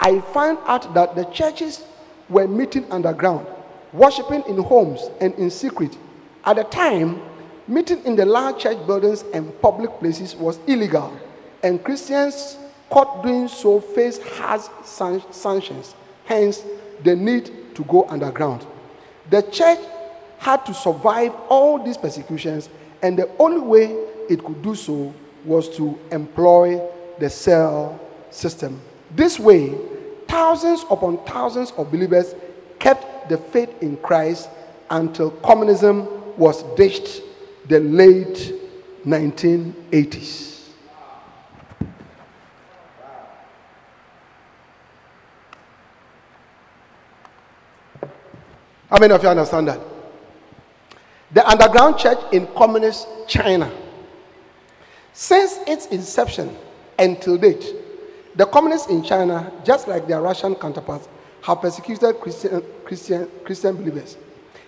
I 0.00 0.20
found 0.20 0.58
out 0.66 0.92
that 0.94 1.14
the 1.14 1.24
churches 1.26 1.84
were 2.28 2.48
meeting 2.48 2.84
underground, 2.90 3.46
worshiping 3.92 4.42
in 4.48 4.58
homes 4.58 5.08
and 5.20 5.34
in 5.34 5.50
secret. 5.50 5.96
At 6.44 6.56
the 6.56 6.64
time, 6.64 7.22
meeting 7.68 8.04
in 8.04 8.16
the 8.16 8.26
large 8.26 8.62
church 8.62 8.84
buildings 8.86 9.24
and 9.32 9.58
public 9.62 9.90
places 10.00 10.34
was 10.34 10.58
illegal, 10.66 11.16
and 11.62 11.82
Christians 11.82 12.58
caught 12.90 13.22
doing 13.22 13.48
so 13.48 13.80
faced 13.80 14.22
harsh 14.22 14.68
sanctions. 14.84 15.94
Hence, 16.24 16.64
the 17.04 17.16
need 17.16 17.74
to 17.74 17.84
go 17.84 18.08
underground. 18.08 18.66
The 19.30 19.42
church 19.42 19.78
had 20.38 20.64
to 20.66 20.74
survive 20.74 21.32
all 21.48 21.82
these 21.82 21.96
persecutions, 21.96 22.68
and 23.02 23.18
the 23.18 23.30
only 23.38 23.60
way 23.60 23.86
it 24.28 24.44
could 24.44 24.62
do 24.62 24.74
so 24.74 25.14
was 25.44 25.74
to 25.76 25.98
employ 26.10 26.80
the 27.18 27.30
cell 27.30 28.00
system. 28.30 28.80
This 29.14 29.38
way, 29.38 29.74
thousands 30.28 30.84
upon 30.90 31.24
thousands 31.24 31.72
of 31.72 31.90
believers 31.90 32.34
kept 32.78 33.28
the 33.28 33.38
faith 33.38 33.70
in 33.82 33.96
Christ 33.98 34.48
until 34.90 35.30
communism 35.30 36.08
was 36.36 36.62
ditched 36.76 37.22
the 37.68 37.80
late 37.80 38.54
1980s. 39.06 40.51
How 48.92 48.98
many 48.98 49.14
of 49.14 49.22
you 49.22 49.28
understand 49.30 49.68
that? 49.68 49.80
The 51.32 51.48
underground 51.48 51.96
church 51.96 52.18
in 52.30 52.46
communist 52.48 53.08
China. 53.26 53.72
Since 55.14 55.60
its 55.66 55.86
inception 55.86 56.54
until 56.98 57.38
date, 57.38 57.74
the 58.36 58.44
communists 58.44 58.90
in 58.90 59.02
China, 59.02 59.50
just 59.64 59.88
like 59.88 60.06
their 60.06 60.20
Russian 60.20 60.54
counterparts, 60.54 61.08
have 61.40 61.62
persecuted 61.62 62.20
Christian, 62.20 62.62
Christian, 62.84 63.30
Christian 63.46 63.76
believers. 63.76 64.18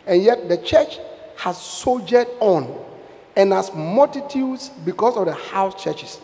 And 0.07 0.23
yet 0.23 0.49
the 0.49 0.57
church 0.57 1.01
has 1.37 1.61
soldiered 1.61 2.29
on 2.41 2.83
and 3.37 3.53
has 3.53 3.75
multitudes 3.75 4.71
because 4.87 5.19
of 5.19 5.27
the 5.27 5.35
house 5.35 5.83
churches. 5.85 6.19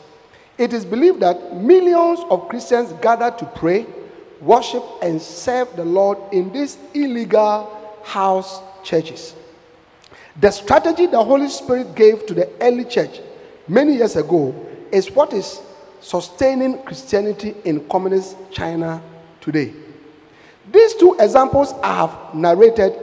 It 0.57 0.73
is 0.73 0.87
believed 0.87 1.21
that 1.21 1.55
millions 1.55 2.21
of 2.31 2.49
Christians 2.49 2.95
gather 3.03 3.31
to 3.31 3.45
pray, 3.45 3.85
worship, 4.41 4.85
and 5.03 5.21
serve 5.21 5.77
the 5.77 5.85
Lord 5.85 6.17
in 6.33 6.51
this 6.51 6.79
illegal 6.95 7.77
house 8.05 8.61
churches. 8.83 9.35
The 10.41 10.51
strategy 10.51 11.07
the 11.07 11.23
Holy 11.23 11.49
Spirit 11.49 11.95
gave 11.95 12.27
to 12.27 12.35
the 12.35 12.49
early 12.61 12.85
church 12.85 13.21
many 13.69 13.97
years 13.97 14.17
ago 14.17 14.55
is 14.91 15.11
what 15.11 15.33
is 15.33 15.61
sustaining 16.01 16.83
Christianity 16.83 17.55
in 17.65 17.87
communist 17.89 18.37
China 18.51 19.03
today. 19.41 19.73
These 20.73 20.95
two 20.95 21.17
examples 21.19 21.73
I 21.83 21.95
have 22.07 22.35
narrated 22.35 22.95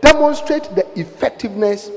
demonstrate 0.00 0.64
the 0.74 0.86
effectiveness 0.98 1.90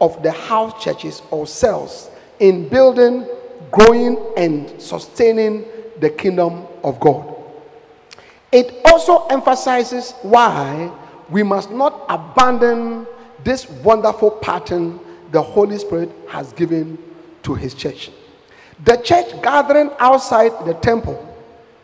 of 0.00 0.22
the 0.22 0.32
house 0.32 0.82
churches 0.82 1.22
or 1.30 1.46
cells 1.46 2.10
in 2.40 2.68
building, 2.68 3.26
growing, 3.70 4.18
and 4.36 4.80
sustaining 4.80 5.64
the 6.00 6.10
kingdom 6.10 6.66
of 6.82 6.98
God. 7.00 7.34
It 8.50 8.80
also 8.84 9.26
emphasizes 9.26 10.12
why 10.22 10.92
we 11.30 11.42
must 11.42 11.70
not 11.70 12.04
abandon 12.08 13.06
this 13.42 13.68
wonderful 13.68 14.30
pattern 14.30 15.00
the 15.30 15.42
Holy 15.42 15.78
Spirit 15.78 16.10
has 16.28 16.52
given 16.52 16.98
to 17.42 17.54
His 17.54 17.74
church. 17.74 18.10
The 18.84 18.96
church 18.96 19.30
gathering 19.42 19.90
outside 19.98 20.52
the 20.66 20.74
temple 20.74 21.30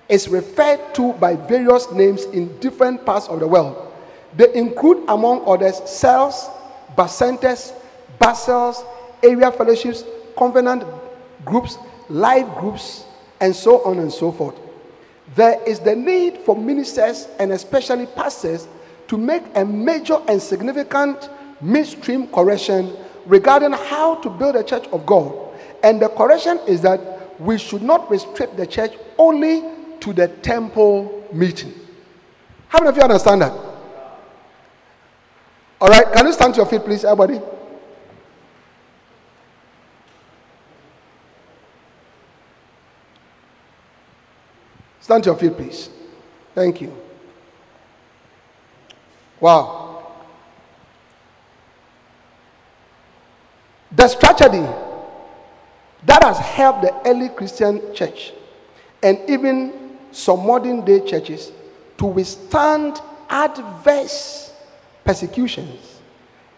is 0.09 0.29
referred 0.29 0.95
to 0.95 1.13
by 1.15 1.37
various 1.37 1.91
names 1.93 2.25
in 2.25 2.59
different 2.59 3.07
parts 3.07 3.29
of 3.29 3.41
the 3.41 3.47
world. 3.47 3.93
They 4.37 4.53
include, 4.55 5.05
among 5.09 5.45
others, 5.47 5.81
cells, 5.89 6.49
bacentas, 6.97 7.73
basils, 8.21 8.85
area 9.23 9.51
fellowships, 9.53 10.05
covenant 10.37 10.85
groups, 11.45 11.79
life 12.09 12.47
groups, 12.59 13.05
and 13.41 13.55
so 13.55 13.83
on 13.85 13.99
and 13.99 14.13
so 14.13 14.33
forth. 14.33 14.57
There 15.35 15.63
is 15.67 15.79
the 15.79 15.95
need 15.95 16.39
for 16.39 16.57
ministers 16.57 17.29
and 17.39 17.53
especially 17.53 18.07
pastors 18.07 18.67
to 19.11 19.19
make 19.19 19.43
a 19.57 19.65
major 19.65 20.23
and 20.29 20.41
significant 20.41 21.29
midstream 21.61 22.29
correction 22.29 22.97
regarding 23.27 23.73
how 23.73 24.15
to 24.15 24.31
build 24.31 24.55
a 24.55 24.63
church 24.63 24.87
of 24.93 25.05
God. 25.05 25.35
And 25.83 26.01
the 26.01 26.09
correction 26.09 26.61
is 26.69 26.81
that 26.83 27.41
we 27.41 27.59
should 27.59 27.83
not 27.83 28.09
restrict 28.09 28.57
the 28.57 28.65
church 28.65 28.93
only 29.19 29.65
to 29.99 30.13
the 30.13 30.29
temple 30.29 31.27
meeting. 31.33 31.75
How 32.69 32.79
many 32.79 32.91
of 32.91 32.97
you 32.99 33.03
understand 33.03 33.43
that? 33.43 33.53
All 35.81 35.89
right, 35.89 36.13
can 36.13 36.27
you 36.27 36.33
stand 36.33 36.55
to 36.55 36.59
your 36.59 36.67
feet, 36.67 36.85
please, 36.85 37.05
everybody? 37.05 37.41
Stand 45.01 45.25
to 45.25 45.31
your 45.31 45.37
feet, 45.37 45.57
please. 45.57 45.91
Thank 46.55 46.81
you. 46.81 47.10
Wow. 49.41 50.05
The 53.93 54.07
strategy 54.09 54.67
that 56.05 56.23
has 56.23 56.39
helped 56.39 56.83
the 56.83 57.09
early 57.09 57.29
Christian 57.31 57.95
church 57.95 58.33
and 59.03 59.19
even 59.29 59.99
some 60.13 60.47
modern 60.47 60.85
day 60.85 61.01
churches 61.01 61.53
to 61.99 62.07
withstand 62.07 63.01
adverse 63.29 64.53
persecutions 65.05 66.01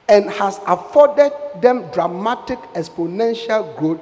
and 0.09 0.29
has 0.31 0.61
afforded 0.67 1.33
them 1.61 1.89
dramatic 1.91 2.59
exponential 2.75 3.77
growth 3.77 4.01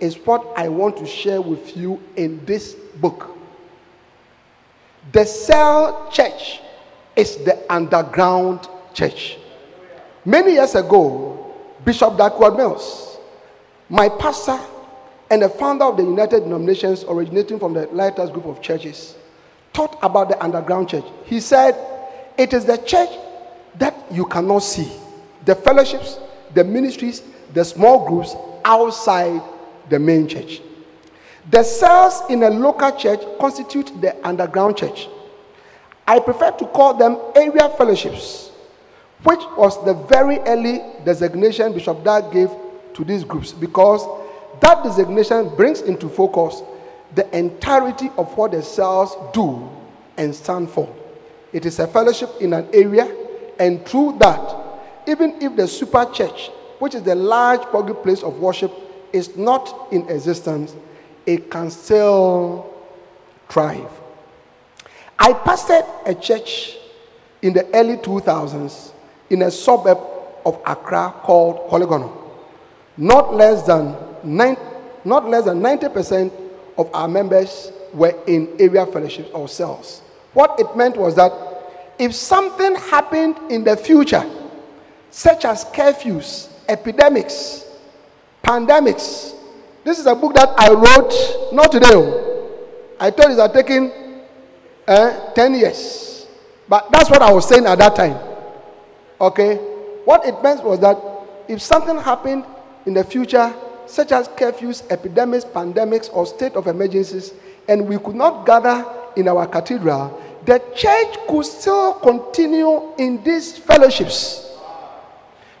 is 0.00 0.16
what 0.16 0.44
I 0.56 0.68
want 0.68 0.96
to 0.96 1.06
share 1.06 1.40
with 1.40 1.76
you 1.76 2.02
in 2.16 2.44
this 2.44 2.74
book. 2.74 3.36
The 5.12 5.24
cell 5.24 6.10
church 6.12 6.60
is 7.16 7.36
the 7.38 7.64
underground 7.72 8.68
church. 8.94 9.38
Many 10.24 10.52
years 10.52 10.74
ago, 10.74 11.54
Bishop 11.84 12.16
Dag 12.16 12.38
Mills, 12.56 13.18
my 13.88 14.08
pastor 14.08 14.58
and 15.30 15.42
the 15.42 15.48
founder 15.48 15.84
of 15.86 15.96
the 15.96 16.02
United 16.02 16.40
Denominations 16.40 17.04
originating 17.08 17.58
from 17.58 17.72
the 17.74 17.86
Lighthouse 17.88 18.30
Group 18.30 18.46
of 18.46 18.60
Churches, 18.60 19.16
taught 19.72 19.98
about 20.02 20.28
the 20.28 20.42
underground 20.42 20.88
church. 20.88 21.04
He 21.24 21.40
said, 21.40 21.74
It 22.36 22.52
is 22.52 22.64
the 22.66 22.76
church 22.78 23.08
that 23.76 23.94
you 24.10 24.26
cannot 24.26 24.60
see. 24.60 24.92
The 25.44 25.54
fellowships, 25.54 26.18
the 26.54 26.62
ministries, 26.62 27.22
the 27.54 27.64
small 27.64 28.06
groups 28.06 28.36
outside 28.64 29.42
the 29.88 29.98
main 29.98 30.28
church. 30.28 30.60
The 31.50 31.64
cells 31.64 32.22
in 32.30 32.42
a 32.44 32.50
local 32.50 32.92
church 32.92 33.20
constitute 33.40 34.00
the 34.00 34.14
underground 34.26 34.76
church. 34.76 35.08
I 36.06 36.18
prefer 36.18 36.50
to 36.52 36.66
call 36.66 36.94
them 36.94 37.18
area 37.34 37.68
fellowships, 37.70 38.50
which 39.22 39.40
was 39.56 39.82
the 39.84 39.94
very 39.94 40.38
early 40.40 40.82
designation 41.04 41.72
Bishop 41.72 42.02
Dag 42.04 42.32
gave 42.32 42.50
to 42.94 43.04
these 43.04 43.24
groups 43.24 43.52
because 43.52 44.06
that 44.60 44.82
designation 44.82 45.54
brings 45.56 45.80
into 45.80 46.08
focus 46.08 46.62
the 47.14 47.36
entirety 47.36 48.10
of 48.16 48.36
what 48.36 48.52
the 48.52 48.62
cells 48.62 49.16
do 49.32 49.68
and 50.16 50.34
stand 50.34 50.70
for. 50.70 50.92
It 51.52 51.66
is 51.66 51.78
a 51.78 51.86
fellowship 51.86 52.30
in 52.40 52.52
an 52.52 52.68
area, 52.72 53.14
and 53.58 53.84
through 53.84 54.16
that, 54.18 54.56
even 55.06 55.40
if 55.42 55.56
the 55.56 55.68
super 55.68 56.04
church, 56.06 56.48
which 56.78 56.94
is 56.94 57.02
the 57.02 57.14
large 57.14 57.60
public 57.70 58.02
place 58.02 58.22
of 58.22 58.38
worship, 58.40 58.72
is 59.12 59.36
not 59.36 59.88
in 59.92 60.08
existence, 60.08 60.74
it 61.26 61.50
can 61.50 61.70
still 61.70 62.72
thrive. 63.48 63.90
I 65.18 65.32
pastored 65.32 65.86
a 66.06 66.14
church 66.14 66.76
in 67.42 67.52
the 67.52 67.66
early 67.74 67.96
2000s 67.96 68.92
in 69.30 69.42
a 69.42 69.50
suburb 69.50 69.98
of 70.44 70.60
Accra 70.66 71.14
called 71.22 71.68
Polygon. 71.68 72.10
Not 72.96 73.34
less 73.34 73.62
than 73.66 73.96
nine, 74.22 74.56
not 75.04 75.28
less 75.28 75.44
than 75.44 75.60
90% 75.60 76.32
of 76.78 76.90
our 76.94 77.08
members 77.08 77.72
were 77.92 78.14
in 78.26 78.48
area 78.58 78.86
fellowships 78.86 79.30
or 79.32 79.48
cells. 79.48 80.00
What 80.32 80.58
it 80.58 80.76
meant 80.76 80.96
was 80.96 81.14
that 81.16 81.32
if 81.98 82.14
something 82.14 82.74
happened 82.74 83.36
in 83.50 83.64
the 83.64 83.76
future, 83.76 84.24
such 85.10 85.44
as 85.44 85.64
curfews, 85.66 86.48
epidemics, 86.68 87.66
pandemics, 88.42 89.34
this 89.84 89.98
is 89.98 90.06
a 90.06 90.14
book 90.14 90.34
that 90.34 90.48
I 90.58 90.70
wrote 90.72 91.52
not 91.52 91.72
today. 91.72 91.88
oh. 91.92 92.48
I 92.98 93.10
told 93.10 93.30
you 93.30 93.36
that 93.36 93.52
taking 93.52 93.90
uh, 94.86 95.32
10 95.32 95.54
years. 95.54 96.26
But 96.68 96.90
that's 96.90 97.10
what 97.10 97.22
I 97.22 97.32
was 97.32 97.48
saying 97.48 97.66
at 97.66 97.78
that 97.78 97.94
time. 97.96 98.18
Okay? 99.20 99.56
What 100.04 100.24
it 100.26 100.42
meant 100.42 100.64
was 100.64 100.80
that 100.80 100.96
if 101.48 101.60
something 101.60 101.98
happened 101.98 102.44
in 102.86 102.94
the 102.94 103.04
future, 103.04 103.54
such 103.86 104.12
as 104.12 104.28
curfews, 104.28 104.88
epidemics, 104.90 105.44
pandemics, 105.44 106.12
or 106.12 106.26
state 106.26 106.54
of 106.54 106.66
emergencies, 106.66 107.34
and 107.68 107.86
we 107.88 107.98
could 107.98 108.14
not 108.14 108.46
gather 108.46 108.84
in 109.16 109.28
our 109.28 109.46
cathedral, 109.46 110.20
the 110.44 110.58
church 110.74 111.16
could 111.28 111.44
still 111.44 111.94
continue 111.94 112.92
in 112.98 113.22
these 113.22 113.56
fellowships. 113.58 114.56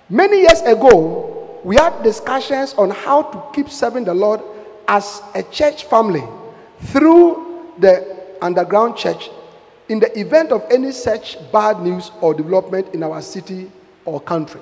Many 0.08 0.40
years 0.40 0.60
ago, 0.62 1.60
we 1.62 1.76
had 1.76 2.02
discussions 2.02 2.74
on 2.74 2.90
how 2.90 3.22
to 3.22 3.42
keep 3.54 3.68
serving 3.68 4.04
the 4.04 4.14
Lord 4.14 4.40
as 4.88 5.22
a 5.34 5.42
church 5.44 5.84
family 5.84 6.24
through 6.80 7.72
the 7.78 8.21
underground 8.42 8.96
church 8.96 9.30
in 9.88 9.98
the 9.98 10.18
event 10.18 10.52
of 10.52 10.64
any 10.70 10.92
such 10.92 11.36
bad 11.52 11.80
news 11.80 12.10
or 12.20 12.34
development 12.34 12.94
in 12.94 13.02
our 13.02 13.22
city 13.22 13.70
or 14.04 14.20
country. 14.20 14.60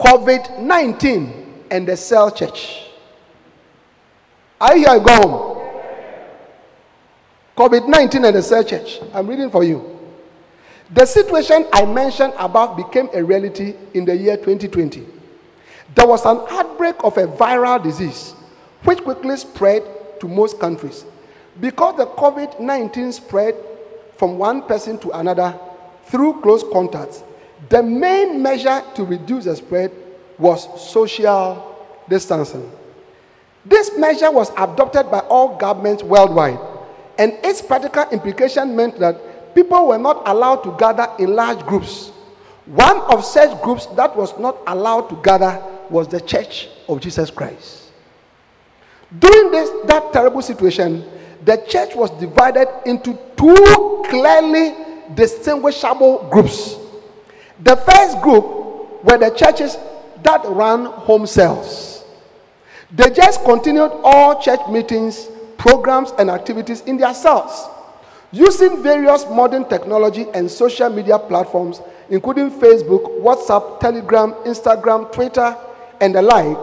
COVID 0.00 0.60
19 0.60 1.64
and 1.70 1.86
the 1.86 1.96
cell 1.96 2.30
church. 2.30 2.88
Are 4.60 4.76
you 4.76 4.88
here? 4.88 5.00
Go 5.00 5.14
home. 5.28 5.52
COVID 7.56 7.88
19 7.88 8.24
and 8.24 8.36
the 8.36 8.42
cell 8.42 8.64
church. 8.64 9.00
I'm 9.14 9.26
reading 9.26 9.50
for 9.50 9.64
you. 9.64 9.98
The 10.90 11.06
situation 11.06 11.66
I 11.72 11.86
mentioned 11.86 12.34
above 12.38 12.76
became 12.76 13.08
a 13.14 13.24
reality 13.24 13.74
in 13.94 14.04
the 14.04 14.14
year 14.16 14.36
2020. 14.36 15.06
There 15.94 16.06
was 16.06 16.24
an 16.26 16.40
outbreak 16.50 16.96
of 17.04 17.16
a 17.16 17.26
viral 17.26 17.82
disease 17.82 18.34
which 18.84 18.98
quickly 19.02 19.36
spread 19.36 19.82
to 20.20 20.28
most 20.28 20.58
countries. 20.58 21.04
Because 21.60 21.96
the 21.96 22.06
COVID 22.06 22.60
19 22.60 23.12
spread 23.12 23.54
from 24.16 24.38
one 24.38 24.62
person 24.62 24.98
to 25.00 25.10
another 25.10 25.58
through 26.04 26.40
close 26.40 26.64
contacts, 26.72 27.22
the 27.68 27.82
main 27.82 28.42
measure 28.42 28.82
to 28.94 29.04
reduce 29.04 29.44
the 29.44 29.56
spread 29.56 29.92
was 30.38 30.66
social 30.90 31.76
distancing. 32.08 32.70
This 33.64 33.96
measure 33.96 34.30
was 34.30 34.50
adopted 34.56 35.10
by 35.10 35.20
all 35.20 35.56
governments 35.56 36.02
worldwide, 36.02 36.58
and 37.18 37.32
its 37.44 37.62
practical 37.62 38.04
implication 38.10 38.74
meant 38.74 38.98
that 38.98 39.54
people 39.54 39.88
were 39.88 39.98
not 39.98 40.22
allowed 40.26 40.62
to 40.64 40.76
gather 40.78 41.08
in 41.18 41.34
large 41.34 41.60
groups. 41.66 42.08
One 42.66 43.00
of 43.12 43.24
such 43.24 43.60
groups 43.62 43.86
that 43.94 44.16
was 44.16 44.36
not 44.38 44.58
allowed 44.66 45.08
to 45.10 45.16
gather 45.22 45.62
was 45.90 46.08
the 46.08 46.20
Church 46.20 46.68
of 46.88 47.00
Jesus 47.00 47.30
Christ. 47.30 47.90
During 49.18 49.50
this, 49.50 49.70
that 49.86 50.12
terrible 50.12 50.42
situation, 50.42 51.04
the 51.44 51.56
church 51.68 51.94
was 51.94 52.10
divided 52.20 52.68
into 52.86 53.18
two 53.36 54.04
clearly 54.08 54.74
distinguishable 55.14 56.28
groups. 56.30 56.76
The 57.60 57.76
first 57.76 58.20
group 58.22 59.04
were 59.04 59.18
the 59.18 59.30
churches 59.30 59.76
that 60.22 60.42
ran 60.46 60.84
home 60.84 61.26
cells. 61.26 62.04
They 62.90 63.10
just 63.10 63.42
continued 63.44 63.90
all 64.04 64.40
church 64.40 64.60
meetings, 64.70 65.28
programs, 65.56 66.12
and 66.18 66.30
activities 66.30 66.82
in 66.82 66.96
their 66.96 67.14
cells. 67.14 67.68
Using 68.30 68.82
various 68.82 69.26
modern 69.26 69.68
technology 69.68 70.26
and 70.34 70.50
social 70.50 70.88
media 70.88 71.18
platforms, 71.18 71.80
including 72.08 72.50
Facebook, 72.50 73.20
WhatsApp, 73.20 73.80
Telegram, 73.80 74.32
Instagram, 74.44 75.12
Twitter, 75.12 75.56
and 76.00 76.14
the 76.14 76.22
like, 76.22 76.56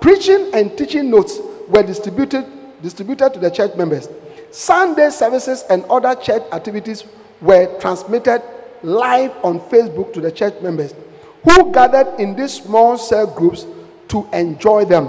preaching 0.00 0.50
and 0.54 0.76
teaching 0.76 1.10
notes 1.10 1.38
were 1.68 1.82
distributed, 1.82 2.46
distributed 2.82 3.32
to 3.34 3.40
the 3.40 3.50
church 3.50 3.74
members. 3.74 4.08
Sunday 4.54 5.10
services 5.10 5.64
and 5.68 5.82
other 5.86 6.14
church 6.14 6.44
activities 6.52 7.02
were 7.40 7.76
transmitted 7.80 8.40
live 8.84 9.32
on 9.42 9.58
Facebook 9.58 10.12
to 10.12 10.20
the 10.20 10.30
church 10.30 10.54
members, 10.62 10.94
who 11.42 11.72
gathered 11.72 12.20
in 12.20 12.36
these 12.36 12.62
small 12.62 12.96
cell 12.96 13.26
groups 13.26 13.66
to 14.06 14.28
enjoy 14.32 14.84
them. 14.84 15.08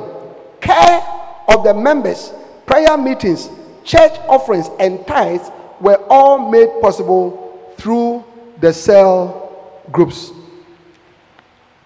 Care 0.62 1.00
of 1.48 1.64
the 1.64 1.76
members, 1.76 2.34
prayer 2.66 2.98
meetings, 2.98 3.52
church 3.84 4.14
offerings, 4.28 4.68
and 4.80 5.06
tithes 5.06 5.52
were 5.80 6.04
all 6.10 6.50
made 6.50 6.82
possible 6.82 7.72
through 7.78 8.26
the 8.62 8.74
cell 8.74 9.78
groups. 9.92 10.32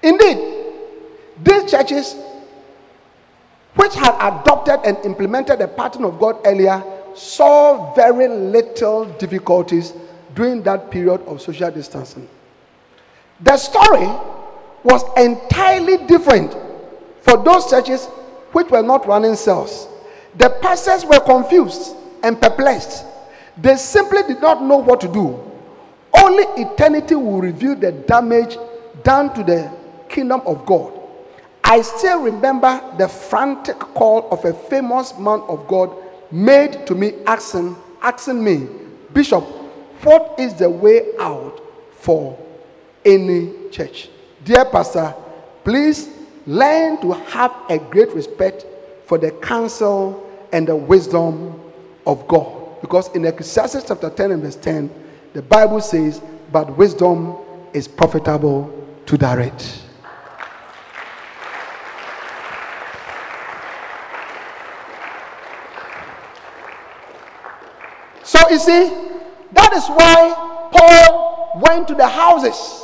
Indeed, 0.01 0.37
these 1.43 1.69
churches, 1.69 2.15
which 3.75 3.95
had 3.95 4.15
adopted 4.15 4.79
and 4.85 4.97
implemented 5.05 5.59
the 5.59 5.67
pattern 5.67 6.05
of 6.05 6.19
God 6.19 6.37
earlier, 6.45 6.81
saw 7.19 7.93
very 7.95 8.29
little 8.29 9.03
difficulties 9.17 9.93
during 10.35 10.63
that 10.63 10.89
period 10.89 11.19
of 11.27 11.41
social 11.41 11.69
distancing. 11.69 12.27
The 13.41 13.57
story 13.57 14.07
was 14.83 15.03
entirely 15.17 15.97
different 16.07 16.55
for 17.21 17.43
those 17.43 17.69
churches 17.69 18.05
which 18.53 18.69
were 18.69 18.81
not 18.81 19.05
running 19.05 19.35
cells. 19.35 19.87
The 20.37 20.49
pastors 20.61 21.03
were 21.03 21.19
confused 21.19 21.95
and 22.23 22.41
perplexed. 22.41 23.05
They 23.57 23.75
simply 23.75 24.23
did 24.23 24.41
not 24.41 24.63
know 24.63 24.77
what 24.77 25.01
to 25.01 25.07
do. 25.11 25.43
Only 26.13 26.43
eternity 26.61 27.15
will 27.15 27.41
reveal 27.41 27.75
the 27.75 27.91
damage 27.91 28.57
done 29.03 29.33
to 29.35 29.43
the 29.43 29.69
kingdom 30.07 30.41
of 30.45 30.65
God. 30.65 30.93
I 31.65 31.81
still 31.81 32.21
remember 32.21 32.81
the 32.97 33.09
frantic 33.09 33.77
call 33.77 34.29
of 34.31 34.45
a 34.45 34.53
famous 34.53 35.17
man 35.19 35.41
of 35.41 35.67
God 35.67 35.93
made 36.31 36.85
to 36.87 36.95
me 36.95 37.13
asking, 37.25 37.75
asking 38.01 38.43
me, 38.43 38.67
Bishop, 39.13 39.43
what 40.03 40.35
is 40.39 40.53
the 40.53 40.69
way 40.69 41.07
out 41.19 41.61
for 41.93 42.37
any 43.03 43.69
church? 43.69 44.09
Dear 44.43 44.65
Pastor, 44.65 45.13
please 45.63 46.09
learn 46.45 47.01
to 47.01 47.11
have 47.11 47.53
a 47.69 47.77
great 47.77 48.13
respect 48.13 48.65
for 49.05 49.17
the 49.17 49.31
counsel 49.31 50.29
and 50.51 50.67
the 50.67 50.75
wisdom 50.75 51.59
of 52.05 52.27
God. 52.27 52.81
Because 52.81 53.13
in 53.15 53.25
Ecclesiastes 53.25 53.83
chapter 53.87 54.09
10 54.09 54.31
and 54.31 54.43
verse 54.43 54.55
10, 54.55 54.89
the 55.33 55.41
Bible 55.41 55.81
says, 55.81 56.21
But 56.51 56.77
wisdom 56.77 57.35
is 57.73 57.87
profitable 57.87 58.73
to 59.05 59.17
direct. 59.17 59.83
So 68.29 68.37
you 68.51 68.59
see, 68.59 68.93
that 69.53 69.73
is 69.73 69.87
why 69.87 70.69
Paul 70.71 71.61
went 71.63 71.87
to 71.87 71.95
the 71.95 72.07
houses. 72.07 72.83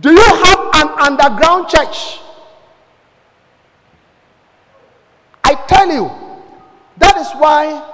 Do 0.00 0.10
you 0.10 0.18
have 0.18 0.58
an 0.74 0.88
underground 0.98 1.68
church? 1.68 2.18
I 5.44 5.54
tell 5.68 5.92
you, 5.92 6.10
that 6.96 7.16
is 7.18 7.28
why, 7.34 7.88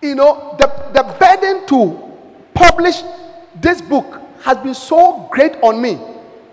you 0.00 0.14
know, 0.14 0.56
the, 0.58 0.66
the 0.94 1.02
burden 1.20 1.66
to 1.66 2.16
publish 2.54 3.02
this 3.60 3.82
book 3.82 4.18
has 4.44 4.56
been 4.56 4.72
so 4.72 5.28
great 5.30 5.56
on 5.62 5.82
me 5.82 6.00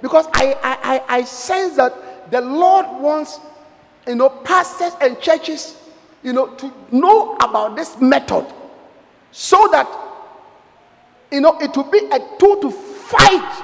because 0.02 0.28
I, 0.34 0.54
I, 0.62 0.78
I, 0.84 1.04
I 1.19 1.23
sense 1.23 1.78
that 1.78 2.30
the 2.30 2.41
Lord 2.41 2.86
wants, 3.02 3.39
you 4.08 4.15
know, 4.15 4.30
pastors 4.30 4.93
and 5.02 5.20
churches, 5.20 5.76
you 6.24 6.34
know, 6.34 6.48
to 6.56 6.74
know 6.91 7.36
about 7.36 7.76
this 7.76 8.00
method 8.00 8.46
so 9.32 9.67
that, 9.72 9.88
you 11.32 11.41
know, 11.41 11.58
it 11.60 11.76
will 11.76 11.91
be 11.91 12.00
a 12.12 12.20
tool 12.39 12.58
to 12.62 12.72
fight 12.72 13.63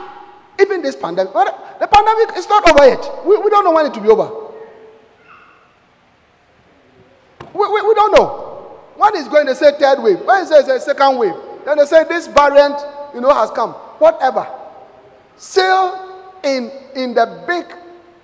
even 0.59 0.81
this 0.81 0.95
pandemic. 0.95 1.33
But 1.33 1.79
the 1.79 1.87
pandemic 1.87 2.37
is 2.37 2.47
not 2.47 2.69
over 2.69 2.85
yet. 2.87 3.25
We, 3.25 3.37
we 3.37 3.49
don't 3.49 3.63
know 3.63 3.71
when 3.71 3.85
it 3.85 3.93
will 3.95 4.03
be 4.03 4.09
over. 4.09 4.29
We, 7.53 7.67
we, 7.67 7.81
we 7.87 7.93
don't 7.93 8.11
know. 8.13 8.49
When 8.95 9.15
is 9.15 9.27
going 9.27 9.47
to 9.47 9.55
say 9.55 9.71
third 9.79 10.01
wave? 10.01 10.21
When 10.21 10.43
is 10.43 10.51
it 10.51 10.67
a 10.67 10.79
second 10.79 11.17
wave? 11.17 11.33
Then 11.65 11.77
they 11.77 11.85
say 11.85 12.03
this 12.03 12.27
variant, 12.27 12.79
you 13.13 13.21
know, 13.21 13.33
has 13.33 13.49
come. 13.51 13.71
Whatever. 13.99 14.47
Still 15.37 16.31
in 16.43 16.69
in 16.95 17.13
the 17.13 17.43
big, 17.47 17.65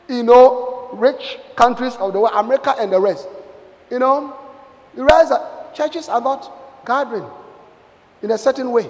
you 0.07 0.23
know, 0.23 0.68
rich 0.93 1.37
countries 1.55 1.95
of 1.95 2.13
the 2.13 2.19
world, 2.19 2.33
America 2.35 2.75
and 2.79 2.91
the 2.91 2.99
rest, 2.99 3.27
you 3.89 3.99
know, 3.99 4.35
you 4.95 5.03
realize 5.05 5.29
that 5.29 5.73
churches 5.75 6.09
are 6.09 6.21
not 6.21 6.85
gathering 6.85 7.25
in 8.21 8.31
a 8.31 8.37
certain 8.37 8.71
way. 8.71 8.89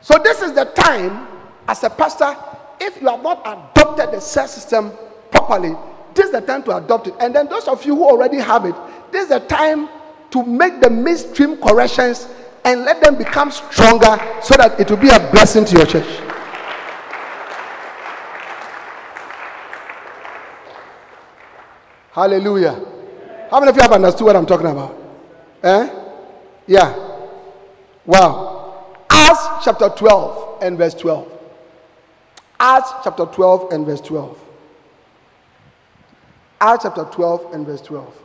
So 0.00 0.18
this 0.22 0.42
is 0.42 0.52
the 0.52 0.64
time, 0.64 1.26
as 1.66 1.82
a 1.84 1.90
pastor, 1.90 2.36
if 2.80 3.00
you 3.00 3.08
have 3.08 3.22
not 3.22 3.40
adopted 3.40 4.12
the 4.12 4.20
cell 4.20 4.46
system 4.46 4.92
properly, 5.30 5.74
this 6.14 6.26
is 6.26 6.32
the 6.32 6.40
time 6.40 6.62
to 6.64 6.76
adopt 6.76 7.08
it. 7.08 7.14
And 7.20 7.34
then 7.34 7.48
those 7.48 7.66
of 7.68 7.84
you 7.84 7.96
who 7.96 8.04
already 8.04 8.38
have 8.38 8.64
it, 8.64 8.74
this 9.10 9.24
is 9.24 9.28
the 9.30 9.40
time 9.40 9.88
to 10.30 10.44
make 10.44 10.80
the 10.80 10.90
midstream 10.90 11.56
corrections 11.56 12.28
and 12.64 12.84
let 12.84 13.02
them 13.02 13.16
become 13.16 13.50
stronger 13.50 14.18
so 14.42 14.54
that 14.56 14.78
it 14.78 14.90
will 14.90 14.98
be 14.98 15.08
a 15.08 15.18
blessing 15.30 15.64
to 15.64 15.76
your 15.76 15.86
church. 15.86 16.06
Hallelujah. 22.18 22.74
How 23.48 23.60
many 23.60 23.70
of 23.70 23.76
you 23.76 23.82
have 23.82 23.92
understood 23.92 24.26
what 24.26 24.34
I'm 24.34 24.44
talking 24.44 24.66
about? 24.66 24.92
Eh? 25.62 25.88
Yeah. 26.66 26.92
Wow. 28.06 28.86
Acts 29.08 29.64
chapter 29.64 29.88
12 29.88 30.60
and 30.62 30.76
verse 30.76 30.94
12. 30.94 31.30
Acts 32.58 32.90
chapter 33.04 33.24
12 33.24 33.72
and 33.72 33.86
verse 33.86 34.00
12. 34.00 34.36
Acts 36.60 36.82
chapter 36.82 37.04
12 37.04 37.54
and 37.54 37.64
verse 37.64 37.82
12. 37.82 38.22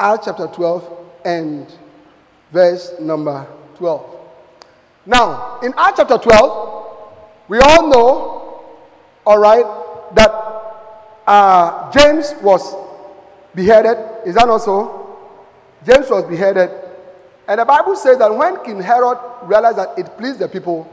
Acts 0.00 0.24
chapter 0.24 0.48
12 0.48 1.06
and 1.24 1.72
verse 2.50 2.94
number 2.98 3.46
12. 3.76 4.16
Now, 5.06 5.60
in 5.62 5.72
Acts 5.76 5.98
chapter 5.98 6.18
12, 6.18 6.73
we 7.48 7.58
all 7.58 7.88
know, 7.88 8.64
all 9.26 9.38
right, 9.38 9.64
that 10.14 10.30
uh, 11.26 11.90
James 11.92 12.34
was 12.42 12.74
beheaded. 13.54 13.98
Is 14.26 14.34
that 14.34 14.46
not 14.46 14.58
so? 14.58 15.18
James 15.86 16.08
was 16.10 16.24
beheaded. 16.24 16.70
And 17.46 17.60
the 17.60 17.64
Bible 17.64 17.96
says 17.96 18.18
that 18.18 18.34
when 18.34 18.62
King 18.64 18.80
Herod 18.80 19.18
realized 19.42 19.78
that 19.78 19.98
it 19.98 20.16
pleased 20.16 20.38
the 20.38 20.48
people, 20.48 20.90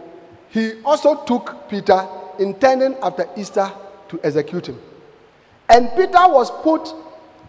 he 0.50 0.82
also 0.84 1.24
took 1.24 1.70
Peter, 1.70 2.06
intending 2.40 2.96
after 3.02 3.28
Easter 3.38 3.72
to 4.10 4.20
execute 4.24 4.68
him. 4.68 4.80
And 5.70 5.90
Peter 5.96 6.28
was 6.28 6.52
put 6.62 6.94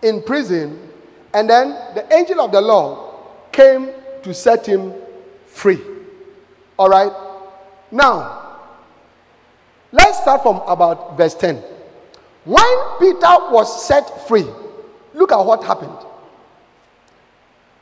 in 0.02 0.22
prison, 0.22 0.88
and 1.34 1.50
then 1.50 1.70
the 1.94 2.06
angel 2.14 2.40
of 2.40 2.52
the 2.52 2.60
Lord 2.60 3.16
came 3.50 3.90
to 4.22 4.32
set 4.32 4.66
him 4.66 4.94
free. 5.46 5.80
All 6.78 6.88
right? 6.88 7.12
Now, 7.90 8.41
let's 9.92 10.18
start 10.20 10.42
from 10.42 10.56
about 10.66 11.16
verse 11.16 11.34
10. 11.34 11.62
When 12.44 12.98
Peter 12.98 13.36
was 13.50 13.86
set 13.86 14.26
free, 14.26 14.46
look 15.14 15.30
at 15.32 15.38
what 15.44 15.62
happened. 15.62 15.96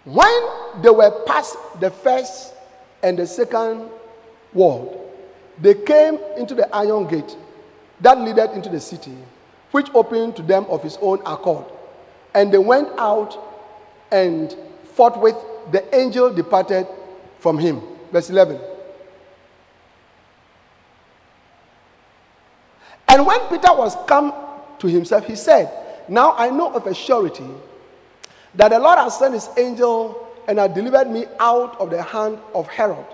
When 0.04 0.42
they 0.82 0.90
were 0.90 1.24
past 1.24 1.56
the 1.78 1.90
first 1.90 2.54
and 3.02 3.18
the 3.18 3.26
second 3.26 3.88
wall, 4.52 5.12
they 5.58 5.74
came 5.74 6.18
into 6.36 6.54
the 6.54 6.74
iron 6.74 7.06
gate 7.06 7.36
that 8.00 8.18
leaded 8.18 8.50
into 8.52 8.68
the 8.68 8.80
city, 8.80 9.14
which 9.72 9.88
opened 9.94 10.36
to 10.36 10.42
them 10.42 10.64
of 10.68 10.82
his 10.82 10.98
own 11.00 11.20
accord. 11.26 11.64
And 12.34 12.52
they 12.52 12.58
went 12.58 12.88
out, 12.98 13.38
and 14.10 14.54
forthwith 14.94 15.36
the 15.70 15.94
angel 15.94 16.32
departed 16.32 16.86
from 17.38 17.58
him. 17.58 17.82
Verse 18.10 18.30
11. 18.30 18.60
And 23.10 23.26
when 23.26 23.40
Peter 23.48 23.74
was 23.74 23.96
come 24.06 24.32
to 24.78 24.86
himself, 24.86 25.26
he 25.26 25.34
said, 25.36 25.70
Now 26.08 26.34
I 26.36 26.48
know 26.48 26.72
of 26.72 26.86
a 26.86 26.94
surety 26.94 27.46
that 28.54 28.68
the 28.68 28.78
Lord 28.78 28.98
has 28.98 29.18
sent 29.18 29.34
his 29.34 29.48
angel 29.58 30.28
and 30.48 30.58
has 30.58 30.72
delivered 30.72 31.10
me 31.10 31.26
out 31.38 31.78
of 31.80 31.90
the 31.90 32.02
hand 32.02 32.38
of 32.54 32.66
Herod 32.68 33.04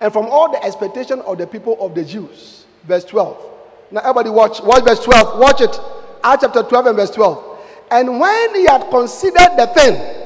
and 0.00 0.12
from 0.12 0.26
all 0.26 0.50
the 0.50 0.62
expectation 0.62 1.20
of 1.22 1.38
the 1.38 1.46
people 1.46 1.76
of 1.80 1.94
the 1.94 2.04
Jews. 2.04 2.66
Verse 2.84 3.04
12. 3.04 3.52
Now, 3.92 4.00
everybody 4.00 4.30
watch, 4.30 4.60
watch 4.60 4.84
verse 4.84 5.00
12. 5.04 5.38
Watch 5.38 5.60
it. 5.60 5.80
Acts 6.22 6.42
chapter 6.42 6.62
12 6.62 6.86
and 6.86 6.96
verse 6.96 7.10
12. 7.10 7.58
And 7.90 8.20
when 8.20 8.54
he 8.54 8.64
had 8.64 8.90
considered 8.90 9.56
the 9.56 9.66
thing, 9.74 10.24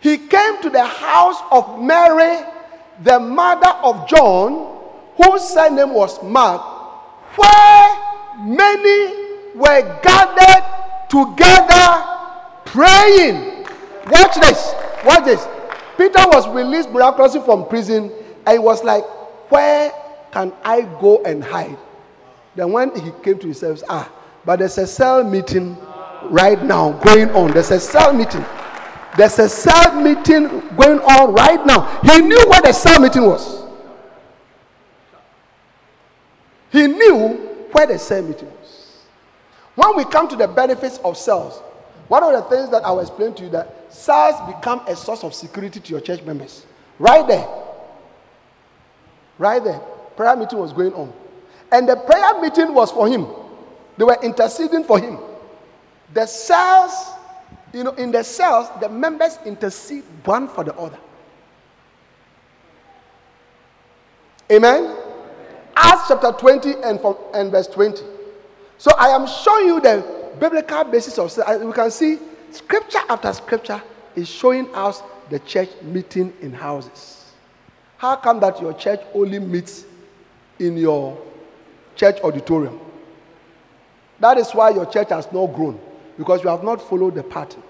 he 0.00 0.18
came 0.18 0.62
to 0.62 0.70
the 0.70 0.84
house 0.84 1.40
of 1.50 1.80
Mary, 1.82 2.44
the 3.02 3.20
mother 3.20 3.68
of 3.82 4.08
John, 4.08 4.80
whose 5.16 5.42
surname 5.42 5.94
was 5.94 6.22
Mark, 6.22 6.62
where 7.36 7.73
many 8.40 9.52
were 9.54 10.00
gathered 10.02 10.64
together 11.08 12.04
praying. 12.66 13.66
Watch 14.10 14.34
this. 14.40 14.74
Watch 15.04 15.24
this. 15.24 15.46
Peter 15.96 16.26
was 16.26 16.48
released 16.48 16.90
miraculously 16.90 17.40
from 17.40 17.68
prison, 17.68 18.12
and 18.46 18.52
he 18.52 18.58
was 18.58 18.82
like, 18.82 19.04
Where 19.50 19.92
can 20.32 20.52
I 20.64 20.82
go 21.00 21.22
and 21.24 21.42
hide? 21.42 21.78
Then 22.56 22.72
when 22.72 22.94
he 23.00 23.10
came 23.22 23.38
to 23.38 23.46
himself, 23.46 23.82
ah, 23.88 24.10
but 24.44 24.58
there's 24.58 24.78
a 24.78 24.86
cell 24.86 25.24
meeting 25.24 25.76
right 26.24 26.62
now 26.62 26.92
going 27.04 27.30
on. 27.30 27.52
There's 27.52 27.70
a 27.70 27.80
cell 27.80 28.12
meeting. 28.12 28.44
There's 29.16 29.38
a 29.38 29.48
cell 29.48 30.00
meeting 30.00 30.48
going 30.76 30.98
on 31.00 31.34
right 31.34 31.64
now. 31.64 32.00
He 32.02 32.20
knew 32.20 32.44
where 32.48 32.60
the 32.62 32.72
cell 32.72 33.00
meeting 33.00 33.24
was. 33.24 33.64
He 36.72 36.88
knew 36.88 37.43
where 37.74 37.86
the 37.88 37.98
cell 37.98 38.22
meeting 38.22 38.48
was. 38.60 39.02
When 39.74 39.96
we 39.96 40.04
come 40.04 40.28
to 40.28 40.36
the 40.36 40.46
benefits 40.46 40.98
of 40.98 41.16
cells, 41.16 41.60
one 42.06 42.22
of 42.22 42.32
the 42.32 42.42
things 42.42 42.70
that 42.70 42.84
I 42.84 42.90
will 42.92 43.00
explain 43.00 43.34
to 43.34 43.42
you 43.42 43.48
that 43.50 43.92
cells 43.92 44.36
become 44.54 44.82
a 44.86 44.94
source 44.94 45.24
of 45.24 45.34
security 45.34 45.80
to 45.80 45.90
your 45.90 46.00
church 46.00 46.22
members. 46.22 46.64
Right 47.00 47.26
there. 47.26 47.48
Right 49.38 49.62
there. 49.62 49.80
Prayer 50.16 50.36
meeting 50.36 50.60
was 50.60 50.72
going 50.72 50.94
on. 50.94 51.12
And 51.72 51.88
the 51.88 51.96
prayer 51.96 52.40
meeting 52.40 52.72
was 52.72 52.92
for 52.92 53.08
him. 53.08 53.26
They 53.98 54.04
were 54.04 54.18
interceding 54.22 54.84
for 54.84 55.00
him. 55.00 55.18
The 56.12 56.26
cells, 56.26 56.92
you 57.72 57.82
know, 57.82 57.92
in 57.92 58.12
the 58.12 58.22
cells, 58.22 58.68
the 58.80 58.88
members 58.88 59.38
intercede 59.44 60.04
one 60.24 60.46
for 60.46 60.62
the 60.62 60.74
other. 60.76 60.98
Amen. 64.52 65.03
Acts 65.76 66.08
chapter 66.08 66.32
20 66.32 66.74
and, 66.82 67.00
from, 67.00 67.16
and 67.34 67.50
verse 67.50 67.66
20. 67.66 68.02
So 68.78 68.90
I 68.98 69.08
am 69.08 69.26
showing 69.26 69.66
you 69.66 69.80
the 69.80 70.04
biblical 70.38 70.84
basis 70.84 71.18
of 71.18 71.36
we 71.64 71.72
can 71.72 71.90
see 71.90 72.18
scripture 72.50 73.00
after 73.08 73.32
scripture 73.32 73.82
is 74.16 74.28
showing 74.28 74.72
us 74.74 75.02
the 75.30 75.38
church 75.40 75.70
meeting 75.82 76.32
in 76.40 76.52
houses. 76.52 77.32
How 77.96 78.16
come 78.16 78.40
that 78.40 78.60
your 78.60 78.74
church 78.74 79.00
only 79.14 79.38
meets 79.38 79.84
in 80.58 80.76
your 80.76 81.20
church 81.96 82.20
auditorium? 82.22 82.78
That 84.20 84.38
is 84.38 84.50
why 84.52 84.70
your 84.70 84.86
church 84.86 85.08
has 85.10 85.30
not 85.32 85.46
grown 85.48 85.80
because 86.16 86.42
you 86.42 86.48
have 86.48 86.62
not 86.62 86.80
followed 86.80 87.14
the 87.14 87.22
pattern. 87.22 87.62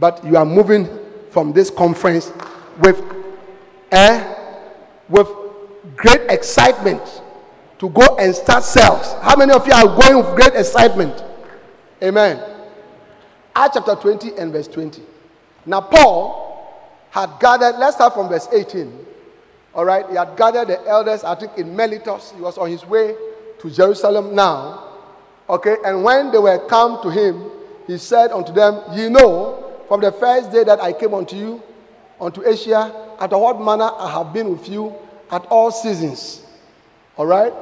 But 0.00 0.24
you 0.24 0.36
are 0.36 0.44
moving 0.46 0.88
from 1.30 1.52
this 1.52 1.70
conference 1.70 2.32
with, 2.80 3.00
eh, 3.92 4.34
with 5.08 5.28
great 5.96 6.22
excitement 6.30 7.02
to 7.78 7.88
go 7.88 8.16
and 8.18 8.34
start 8.34 8.64
sales. 8.64 9.14
How 9.22 9.36
many 9.36 9.52
of 9.52 9.66
you 9.66 9.72
are 9.72 9.86
going 10.00 10.16
with 10.24 10.34
great 10.34 10.54
excitement? 10.54 11.22
Amen. 12.02 12.42
Acts 13.54 13.74
chapter 13.74 13.94
20 13.94 14.36
and 14.36 14.52
verse 14.52 14.68
20. 14.68 15.02
Now, 15.66 15.80
Paul 15.82 16.48
had 17.10 17.30
gathered, 17.40 17.78
let's 17.78 17.96
start 17.96 18.14
from 18.14 18.28
verse 18.28 18.48
18. 18.52 19.06
All 19.74 19.84
right, 19.84 20.08
he 20.08 20.16
had 20.16 20.36
gathered 20.36 20.68
the 20.68 20.86
elders, 20.86 21.24
I 21.24 21.34
think, 21.34 21.56
in 21.56 21.74
Miletus. 21.76 22.32
He 22.34 22.40
was 22.40 22.58
on 22.58 22.70
his 22.70 22.84
way 22.84 23.14
to 23.60 23.70
Jerusalem 23.70 24.34
now. 24.34 24.84
Okay, 25.48 25.76
and 25.84 26.02
when 26.02 26.30
they 26.30 26.38
were 26.38 26.58
come 26.68 27.02
to 27.02 27.10
him, 27.10 27.50
he 27.86 27.96
said 27.98 28.32
unto 28.32 28.52
them, 28.52 28.82
Ye 28.92 29.08
know, 29.08 29.82
from 29.88 30.00
the 30.00 30.12
first 30.12 30.52
day 30.52 30.64
that 30.64 30.80
I 30.80 30.92
came 30.92 31.14
unto 31.14 31.36
you, 31.36 31.62
unto 32.20 32.46
Asia, 32.46 33.14
at 33.18 33.30
what 33.30 33.60
manner 33.60 33.90
I 33.96 34.10
have 34.10 34.32
been 34.32 34.50
with 34.50 34.68
you 34.68 34.94
at 35.30 35.46
all 35.46 35.70
seasons. 35.70 36.42
All 37.18 37.26
right? 37.26 37.52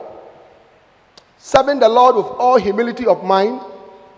Serving 1.39 1.81
the 1.81 1.89
Lord 1.89 2.17
with 2.17 2.27
all 2.27 2.59
humility 2.59 3.07
of 3.07 3.25
mind, 3.25 3.61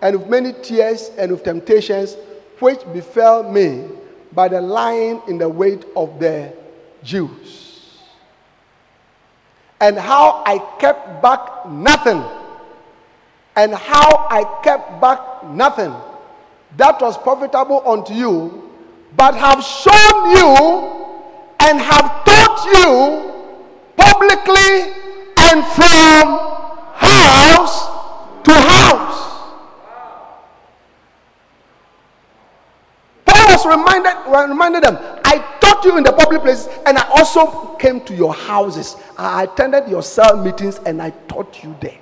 and 0.00 0.18
with 0.18 0.28
many 0.28 0.52
tears 0.52 1.10
and 1.16 1.32
with 1.32 1.42
temptations, 1.42 2.16
which 2.60 2.80
befell 2.92 3.50
me 3.50 3.88
by 4.32 4.48
the 4.48 4.60
lying 4.60 5.22
in 5.28 5.38
the 5.38 5.48
wait 5.48 5.84
of 5.96 6.18
the 6.20 6.52
Jews. 7.02 7.98
And 9.80 9.98
how 9.98 10.42
I 10.44 10.58
kept 10.78 11.22
back 11.22 11.66
nothing 11.68 12.24
and 13.56 13.74
how 13.74 14.28
I 14.30 14.60
kept 14.62 15.00
back 15.00 15.44
nothing 15.50 15.94
that 16.76 17.00
was 17.00 17.18
profitable 17.18 17.82
unto 17.88 18.12
you, 18.12 18.70
but 19.16 19.34
have 19.34 19.64
shown 19.64 20.30
you 20.30 21.06
and 21.60 21.80
have 21.80 22.24
taught 22.24 22.66
you 22.66 23.56
publicly 23.96 24.97
from 25.56 26.38
house 26.94 27.86
to 28.44 28.52
house. 28.52 29.52
Paul 33.26 33.46
was 33.48 33.66
reminded, 33.66 34.14
reminded 34.50 34.82
them, 34.84 34.98
I 35.24 35.38
taught 35.60 35.84
you 35.84 35.96
in 35.98 36.04
the 36.04 36.12
public 36.12 36.42
places, 36.42 36.68
and 36.86 36.98
I 36.98 37.08
also 37.08 37.76
came 37.76 38.00
to 38.06 38.14
your 38.14 38.34
houses. 38.34 38.96
I 39.16 39.44
attended 39.44 39.88
your 39.88 40.02
cell 40.02 40.42
meetings 40.42 40.78
and 40.86 41.00
I 41.00 41.10
taught 41.28 41.62
you 41.62 41.76
there. 41.80 41.98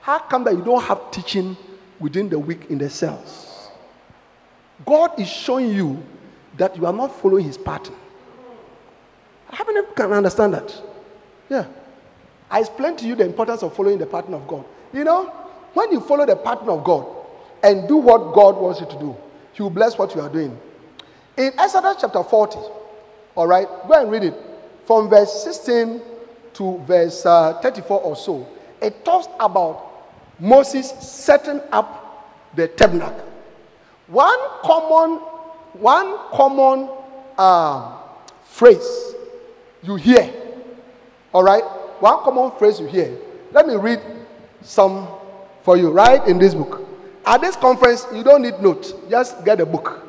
How 0.00 0.18
come 0.18 0.44
that 0.44 0.54
you 0.54 0.64
don't 0.64 0.82
have 0.82 1.10
teaching 1.10 1.56
within 1.98 2.28
the 2.28 2.38
week 2.38 2.70
in 2.70 2.78
the 2.78 2.88
cells? 2.88 3.68
God 4.86 5.18
is 5.20 5.28
showing 5.28 5.72
you 5.74 6.02
that 6.56 6.76
you 6.76 6.86
are 6.86 6.92
not 6.92 7.14
following 7.20 7.44
his 7.44 7.58
pattern. 7.58 7.94
How 9.50 9.64
many 9.64 9.86
can 9.94 10.12
understand 10.12 10.54
that? 10.54 10.82
Yeah. 11.48 11.66
I 12.50 12.60
explained 12.60 12.98
to 12.98 13.06
you 13.06 13.14
the 13.14 13.24
importance 13.24 13.62
of 13.62 13.74
following 13.76 13.98
the 13.98 14.06
pattern 14.06 14.34
of 14.34 14.46
God. 14.48 14.64
You 14.92 15.04
know, 15.04 15.26
when 15.72 15.92
you 15.92 16.00
follow 16.00 16.26
the 16.26 16.36
pattern 16.36 16.68
of 16.68 16.82
God 16.82 17.06
and 17.62 17.86
do 17.86 17.96
what 17.96 18.34
God 18.34 18.56
wants 18.56 18.80
you 18.80 18.86
to 18.86 18.98
do, 18.98 19.16
He 19.52 19.62
will 19.62 19.70
bless 19.70 19.96
what 19.96 20.14
you 20.14 20.20
are 20.20 20.28
doing. 20.28 20.58
In 21.36 21.52
Exodus 21.58 21.96
chapter 22.00 22.22
40, 22.22 22.58
all 23.36 23.46
right, 23.46 23.68
go 23.86 23.94
and 23.94 24.10
read 24.10 24.24
it 24.24 24.34
from 24.84 25.08
verse 25.08 25.44
16 25.44 26.02
to 26.54 26.78
verse 26.78 27.24
uh, 27.24 27.60
34 27.62 28.00
or 28.00 28.16
so. 28.16 28.46
It 28.82 29.04
talks 29.04 29.28
about 29.38 29.86
Moses 30.40 30.90
setting 30.90 31.60
up 31.70 32.50
the 32.56 32.66
tabernacle. 32.66 33.26
One 34.08 34.38
common, 34.62 35.18
one 35.74 36.18
common 36.32 36.90
uh, 37.38 37.96
phrase 38.44 39.14
you 39.82 39.94
hear, 39.94 40.32
all 41.32 41.44
right? 41.44 41.62
One 42.00 42.24
common 42.24 42.50
phrase 42.58 42.80
you 42.80 42.86
hear. 42.86 43.16
Let 43.52 43.66
me 43.66 43.76
read 43.76 44.00
some 44.62 45.06
for 45.62 45.76
you, 45.76 45.90
right 45.90 46.26
in 46.26 46.38
this 46.38 46.54
book. 46.54 46.86
At 47.24 47.40
this 47.42 47.56
conference, 47.56 48.06
you 48.12 48.24
don't 48.24 48.42
need 48.42 48.60
notes, 48.60 48.94
just 49.08 49.44
get 49.44 49.60
a 49.60 49.66
book. 49.66 50.06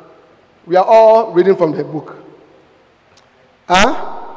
We 0.65 0.75
are 0.75 0.85
all 0.85 1.33
reading 1.33 1.55
from 1.55 1.73
the 1.73 1.83
book. 1.83 2.15
Huh? 3.67 4.27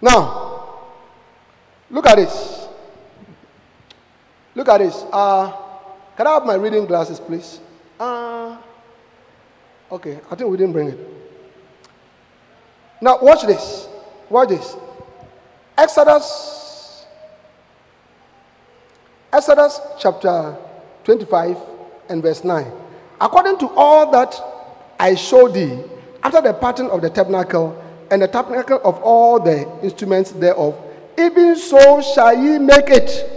Now, 0.00 0.78
look 1.90 2.06
at 2.06 2.16
this. 2.16 2.68
Look 4.54 4.68
at 4.68 4.78
this. 4.78 5.04
Uh, 5.12 5.52
can 6.16 6.26
I 6.26 6.34
have 6.34 6.46
my 6.46 6.54
reading 6.54 6.86
glasses, 6.86 7.18
please? 7.18 7.60
Uh, 7.98 8.56
okay, 9.90 10.20
I 10.30 10.34
think 10.34 10.50
we 10.50 10.56
didn't 10.56 10.72
bring 10.72 10.88
it. 10.88 10.98
Now, 13.00 13.18
watch 13.20 13.42
this. 13.42 13.85
Watch 14.30 14.48
this. 14.48 14.76
Exodus. 15.78 17.06
Exodus 19.32 19.80
chapter 19.98 20.56
25 21.04 21.56
and 22.08 22.22
verse 22.22 22.42
9. 22.42 22.72
According 23.20 23.58
to 23.58 23.68
all 23.70 24.10
that 24.10 24.40
I 24.98 25.14
showed 25.14 25.54
thee, 25.54 25.82
after 26.22 26.40
the 26.40 26.54
pattern 26.54 26.86
of 26.86 27.02
the 27.02 27.10
tabernacle 27.10 27.82
and 28.10 28.22
the 28.22 28.28
tabernacle 28.28 28.80
of 28.84 29.00
all 29.02 29.38
the 29.38 29.68
instruments 29.82 30.32
thereof, 30.32 30.74
even 31.18 31.56
so 31.56 32.00
shall 32.00 32.36
ye 32.36 32.58
make 32.58 32.88
it. 32.88 33.30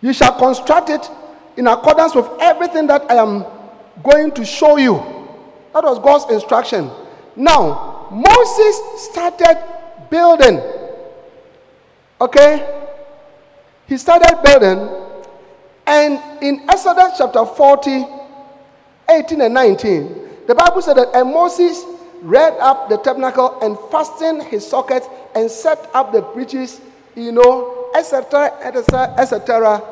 You 0.00 0.12
shall 0.12 0.38
construct 0.38 0.90
it 0.90 1.10
in 1.56 1.66
accordance 1.66 2.14
with 2.14 2.28
everything 2.40 2.86
that 2.88 3.10
I 3.10 3.16
am 3.16 3.44
going 4.02 4.32
to 4.32 4.44
show 4.44 4.76
you. 4.76 4.96
That 5.72 5.84
was 5.84 5.98
God's 5.98 6.32
instruction. 6.32 6.90
Now, 7.36 7.91
Moses 8.12 8.80
started 9.10 9.56
building. 10.10 10.60
Okay? 12.20 12.88
He 13.86 13.96
started 13.96 14.40
building, 14.44 14.88
and 15.86 16.42
in 16.42 16.68
Exodus 16.68 17.18
chapter 17.18 17.44
40, 17.44 18.06
18 19.10 19.40
and 19.40 19.54
19, 19.54 20.28
the 20.46 20.54
Bible 20.54 20.82
said 20.82 20.96
that, 20.96 21.08
and 21.14 21.32
Moses 21.32 21.84
read 22.20 22.52
up 22.60 22.88
the 22.88 22.98
tabernacle 22.98 23.58
and 23.60 23.76
fastened 23.90 24.42
his 24.44 24.66
sockets 24.66 25.08
and 25.34 25.50
set 25.50 25.90
up 25.94 26.12
the 26.12 26.22
breaches, 26.22 26.80
you 27.16 27.32
know, 27.32 27.90
etc., 27.96 28.52
etc., 28.62 29.14
etc. 29.18 29.82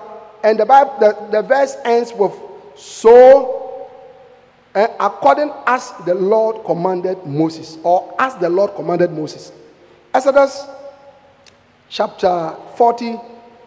And 0.44 0.58
the 0.58 0.66
Bible, 0.66 0.94
the, 1.00 1.28
the 1.30 1.42
verse 1.42 1.76
ends 1.84 2.12
with, 2.12 2.32
so 2.76 3.69
uh, 4.74 4.86
according 5.00 5.52
as 5.66 5.92
the 6.06 6.14
Lord 6.14 6.64
commanded 6.64 7.24
Moses, 7.26 7.78
or 7.82 8.14
as 8.18 8.34
the 8.36 8.48
Lord 8.48 8.74
commanded 8.74 9.10
Moses. 9.12 9.52
Exodus 10.14 10.66
chapter 11.88 12.54
40, 12.76 13.16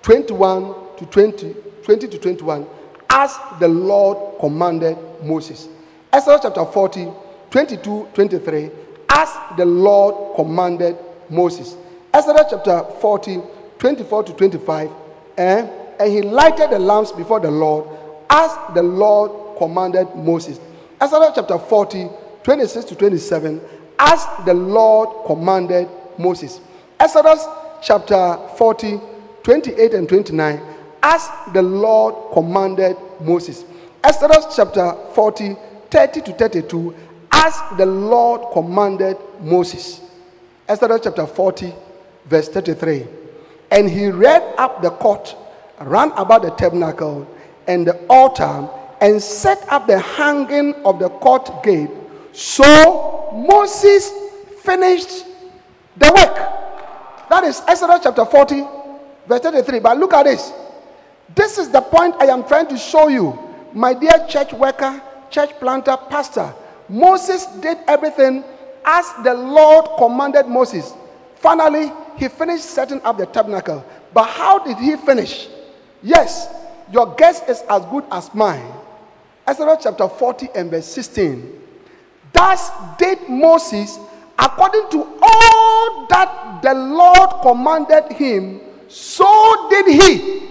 21 0.01 0.73
to 0.97 1.05
20, 1.05 1.55
20 1.83 2.07
to 2.07 2.17
21, 2.17 2.65
as 3.09 3.37
the 3.59 3.67
Lord 3.67 4.39
commanded 4.39 4.97
Moses. 5.23 5.67
Exodus 6.11 6.41
chapter 6.43 6.65
40, 6.65 7.11
22, 7.51 8.07
23, 8.13 8.71
as 9.09 9.29
the 9.57 9.65
Lord 9.65 10.35
commanded 10.35 10.97
Moses. 11.29 11.75
Exodus 12.13 12.45
chapter 12.49 12.83
40, 13.01 13.41
24 13.79 14.23
to 14.23 14.33
25, 14.33 14.91
eh? 15.37 15.67
and 15.99 16.11
he 16.11 16.21
lighted 16.21 16.69
the 16.69 16.79
lamps 16.79 17.11
before 17.11 17.39
the 17.39 17.51
Lord 17.51 17.87
as 18.29 18.51
the 18.73 18.83
Lord 18.83 19.57
commanded 19.57 20.07
Moses. 20.15 20.59
Exodus 21.03 21.31
chapter 21.35 21.59
40, 21.59 22.09
26 22.43 22.85
to 22.85 22.95
27, 22.95 23.59
as 23.99 24.25
the 24.45 24.53
Lord 24.53 25.25
commanded 25.25 25.89
Moses. 26.17 26.61
Exodus 26.97 27.45
chapter 27.81 28.37
40, 28.57 29.01
28 29.43 29.93
and 29.95 30.07
29, 30.07 30.61
as 31.03 31.29
the 31.51 31.61
Lord 31.61 32.15
commanded 32.31 32.95
Moses. 33.19 33.65
Exodus 34.01 34.55
chapter 34.55 34.95
40, 35.13 35.57
30 35.91 36.21
to 36.21 36.31
32, 36.35 36.95
as 37.33 37.53
the 37.77 37.85
Lord 37.85 38.53
commanded 38.53 39.17
Moses. 39.41 39.99
Exodus 40.69 41.01
chapter 41.03 41.27
40, 41.27 41.73
verse 42.27 42.47
33. 42.47 43.05
And 43.71 43.89
he 43.89 44.07
read 44.07 44.41
up 44.57 44.81
the 44.81 44.91
court 44.91 45.35
ran 45.81 46.13
about 46.13 46.43
the 46.43 46.51
tabernacle 46.51 47.27
and 47.67 47.85
the 47.85 47.97
altar 48.07 48.69
and 49.03 49.21
set 49.21 49.67
up 49.67 49.85
the 49.85 49.99
hanging 49.99 50.73
of 50.85 50.97
the 50.97 51.09
court 51.09 51.61
gate. 51.61 51.89
So 52.31 53.31
Moses 53.33 54.09
finished 54.61 55.25
the 55.97 56.05
work. 56.05 57.29
That 57.29 57.43
is 57.43 57.61
Exodus 57.67 57.99
chapter 58.01 58.23
40, 58.23 58.65
verse 59.27 59.41
33. 59.41 59.79
But 59.79 59.97
look 59.97 60.13
at 60.13 60.23
this. 60.23 60.53
This 61.35 61.57
is 61.57 61.69
the 61.69 61.81
point 61.81 62.15
I 62.17 62.27
am 62.27 62.47
trying 62.47 62.67
to 62.67 62.77
show 62.77 63.09
you, 63.09 63.37
my 63.73 63.93
dear 63.93 64.25
church 64.29 64.53
worker, 64.53 65.01
church 65.29 65.49
planter, 65.59 65.97
pastor. 66.09 66.53
Moses 66.87 67.45
did 67.59 67.79
everything 67.89 68.45
as 68.85 69.05
the 69.25 69.33
Lord 69.33 69.85
commanded 69.97 70.47
Moses. 70.47 70.93
Finally, 71.35 71.91
he 72.15 72.29
finished 72.29 72.63
setting 72.63 73.01
up 73.01 73.17
the 73.17 73.25
tabernacle. 73.25 73.83
But 74.13 74.29
how 74.29 74.59
did 74.59 74.77
he 74.77 74.95
finish? 74.95 75.49
Yes, 76.01 76.47
your 76.89 77.13
guess 77.15 77.45
is 77.49 77.63
as 77.69 77.83
good 77.87 78.05
as 78.09 78.33
mine. 78.33 78.63
Exodus 79.45 79.77
chapter 79.83 80.07
40 80.07 80.49
and 80.55 80.71
verse 80.71 80.87
16. 80.87 81.61
Thus 82.31 82.71
did 82.97 83.29
Moses 83.29 83.99
according 84.39 84.89
to 84.91 85.19
all 85.21 86.07
that 86.09 86.61
the 86.61 86.73
Lord 86.73 87.29
commanded 87.41 88.11
him, 88.13 88.61
so 88.87 89.67
did 89.69 89.87
he. 89.87 90.43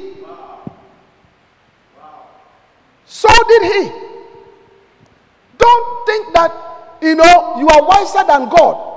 So 3.07 3.29
did 3.49 3.63
he. 3.63 3.93
Don't 5.59 6.07
think 6.07 6.35
that, 6.35 6.99
you 7.03 7.15
know, 7.15 7.59
you 7.59 7.69
are 7.69 7.87
wiser 7.87 8.25
than 8.27 8.49
God. 8.49 8.89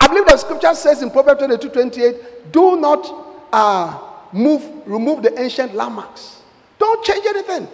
I 0.00 0.06
believe 0.08 0.26
the 0.26 0.36
scripture 0.36 0.74
says 0.74 1.02
in 1.02 1.10
Proverbs 1.10 1.40
22 1.40 1.68
28, 1.68 2.52
do 2.52 2.76
not 2.76 3.46
uh, 3.52 3.98
move, 4.32 4.62
remove 4.86 5.22
the 5.22 5.38
ancient 5.40 5.74
landmarks. 5.74 6.39
Don't 6.80 7.04
change 7.04 7.24
anything. 7.26 7.68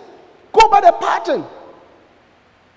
Go 0.52 0.68
by 0.68 0.82
the 0.82 0.92
pattern. 0.92 1.46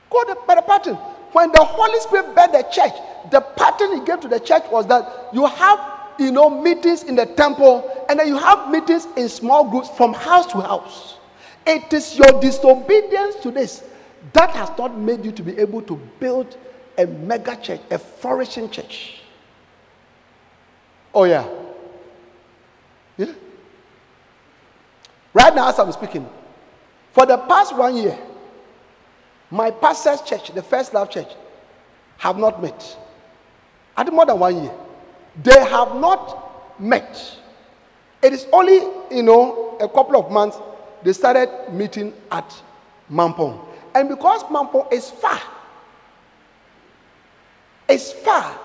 Go 0.10 0.36
by 0.48 0.56
the 0.56 0.62
pattern. 0.62 0.96
When 1.34 1.52
the 1.52 1.64
Holy 1.64 2.00
Spirit 2.00 2.36
built 2.36 2.52
the 2.52 2.64
church, 2.72 2.94
the 3.32 3.42
pattern 3.42 4.00
he 4.00 4.06
gave 4.06 4.22
to 4.22 4.28
the 4.28 4.40
church 4.40 4.64
was 4.72 4.88
that 4.88 5.30
you 5.34 5.46
have, 5.46 5.80
you 6.18 6.32
know, 6.32 6.50
meetings 6.50 7.04
in 7.04 7.16
the 7.16 7.26
temple, 7.26 8.06
and 8.08 8.20
then 8.20 8.28
you 8.28 8.38
have 8.38 8.70
meetings 8.70 9.08
in 9.18 9.28
small 9.28 9.70
groups 9.70 9.90
from 9.90 10.14
house 10.14 10.46
to 10.48 10.62
house. 10.62 11.18
It 11.66 11.92
is 11.92 12.18
your 12.18 12.40
disobedience 12.40 13.36
to 13.38 13.52
this 13.52 13.84
that 14.34 14.52
has 14.52 14.70
not 14.78 14.98
made 14.98 15.26
you 15.26 15.32
to 15.32 15.44
be 15.44 15.58
able 15.58 15.82
to 15.84 15.96
build 16.20 16.58
a 16.98 17.06
mega 17.06 17.56
church, 17.56 17.82
a 17.90 17.98
flourishing 17.98 18.70
church. 18.70 19.22
Oh, 21.14 21.24
yeah. 21.24 21.48
Yeah. 23.18 23.34
Right 25.34 25.54
now, 25.54 25.70
as 25.70 25.80
I'm 25.80 25.92
speaking, 25.92 26.28
for 27.12 27.26
the 27.26 27.38
past 27.38 27.76
one 27.76 27.96
year, 27.98 28.18
my 29.52 29.72
pastor's 29.72 30.22
church, 30.22 30.54
the 30.54 30.64
First 30.64 30.94
Love 30.94 31.10
Church, 31.10 31.30
have 32.18 32.38
not 32.38 32.62
met. 32.62 32.98
Think 33.98 34.14
more 34.14 34.26
than 34.26 34.40
one 34.40 34.64
year. 34.64 34.72
They 35.44 35.64
have 35.66 35.96
not 35.96 36.80
met. 36.80 37.38
It 38.22 38.34
is 38.34 38.48
only, 38.52 38.82
you 39.12 39.24
know, 39.24 39.78
a 39.80 39.88
couple 39.88 40.18
of 40.18 40.32
months 40.32 40.58
they 41.04 41.14
started 41.14 41.50
meeting 41.72 42.14
at 42.32 42.62
Mampong. 43.12 43.64
And 43.96 44.10
because 44.10 44.44
Mampong 44.44 44.92
is 44.92 45.10
far, 45.10 45.40
it's 47.88 48.12
far. 48.12 48.58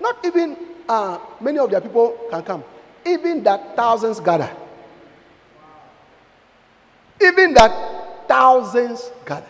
Not 0.00 0.24
even 0.24 0.56
uh, 0.88 1.18
many 1.40 1.58
of 1.58 1.70
their 1.70 1.80
people 1.80 2.16
can 2.30 2.42
come. 2.42 2.64
Even 3.06 3.42
that 3.44 3.76
thousands 3.76 4.20
gather. 4.20 4.50
Even 7.22 7.54
that 7.54 8.28
thousands 8.28 9.10
gather. 9.26 9.46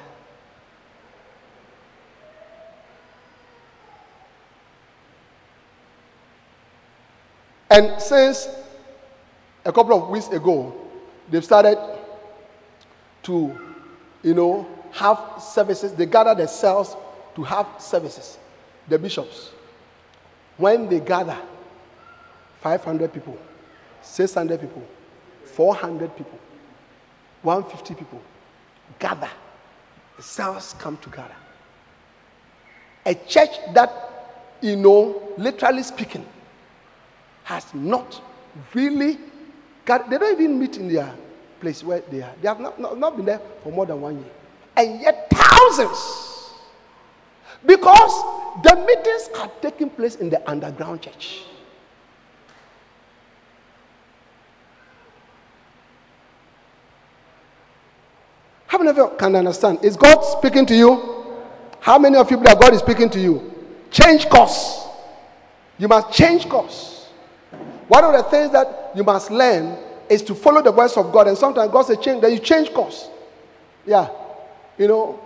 And 7.71 8.03
since 8.03 8.49
a 9.65 9.73
couple 9.73 10.03
of 10.03 10.09
weeks 10.09 10.29
ago, 10.29 10.75
they've 11.31 11.45
started 11.45 11.79
to, 13.23 13.59
you 14.23 14.35
know, 14.35 14.67
have 14.91 15.21
services. 15.41 15.93
They 15.93 16.07
gather 16.07 16.35
themselves 16.35 16.97
to 17.37 17.45
have 17.45 17.67
services. 17.79 18.39
The 18.89 18.99
bishops. 18.99 19.51
When 20.57 20.89
they 20.89 20.99
gather, 20.99 21.39
500 22.61 23.13
people, 23.13 23.39
600 24.03 24.61
people, 24.61 24.83
400 25.45 26.17
people, 26.17 26.39
150 27.43 27.95
people 27.95 28.21
gather. 28.99 29.31
The 30.17 30.23
cells 30.23 30.75
come 30.79 30.97
together. 30.99 31.35
A 33.07 33.15
church 33.15 33.51
that, 33.73 34.59
you 34.61 34.77
know, 34.77 35.33
literally 35.39 35.83
speaking, 35.83 36.27
has 37.45 37.73
not 37.75 38.21
really 38.75 39.19
got, 39.85 40.11
they 40.11 40.19
don't 40.19 40.41
even 40.41 40.59
meet 40.59 40.77
in 40.77 40.93
their 40.93 41.13
place 41.61 41.83
where 41.83 42.01
they 42.11 42.23
are. 42.23 42.33
They 42.41 42.49
have 42.49 42.61
not, 42.61 42.79
not, 42.79 42.99
not 42.99 43.17
been 43.17 43.27
there 43.27 43.41
for 43.63 43.73
more 43.73 43.87
than 43.87 44.01
one 44.01 44.17
year. 44.17 44.31
And 44.77 45.01
yet, 45.01 45.29
thousands. 45.31 46.55
Because 47.65 48.13
the 48.63 48.77
meetings 48.87 49.29
are 49.39 49.51
taking 49.61 49.91
place 49.91 50.17
in 50.17 50.31
the 50.31 50.49
underground 50.49 51.03
church. 51.03 51.43
Many 58.81 58.91
of 58.91 58.97
you 58.97 59.17
can 59.19 59.37
understand? 59.37 59.85
Is 59.85 59.97
God 59.97 60.21
speaking 60.21 60.67
to 60.67 60.75
you? 60.75 61.35
How 61.81 61.99
many 61.99 62.17
of 62.17 62.31
you 62.31 62.37
that 62.39 62.61
God 62.61 62.75
is 62.75 62.81
speaking 62.81 63.09
to 63.11 63.21
you? 63.21 63.53
Change 63.91 64.29
course. 64.29 64.87
You 65.79 65.89
must 65.89 66.13
change 66.13 66.49
course. 66.49 67.09
One 67.89 68.05
of 68.05 68.13
the 68.13 68.23
things 68.25 68.53
that 68.53 68.93
you 68.95 69.03
must 69.03 69.31
learn 69.31 69.77
is 70.09 70.23
to 70.23 70.35
follow 70.35 70.63
the 70.63 70.73
voice 70.73 70.97
of 70.97 71.13
God. 71.13 71.29
And 71.29 71.39
sometimes 71.39 71.73
God 71.73 71.83
says 71.83 71.99
change, 71.99 72.21
then 72.21 72.33
you 72.33 72.39
change 72.39 72.73
course. 72.73 73.09
Yeah. 73.87 74.09
You 74.77 74.89
know, 74.89 75.21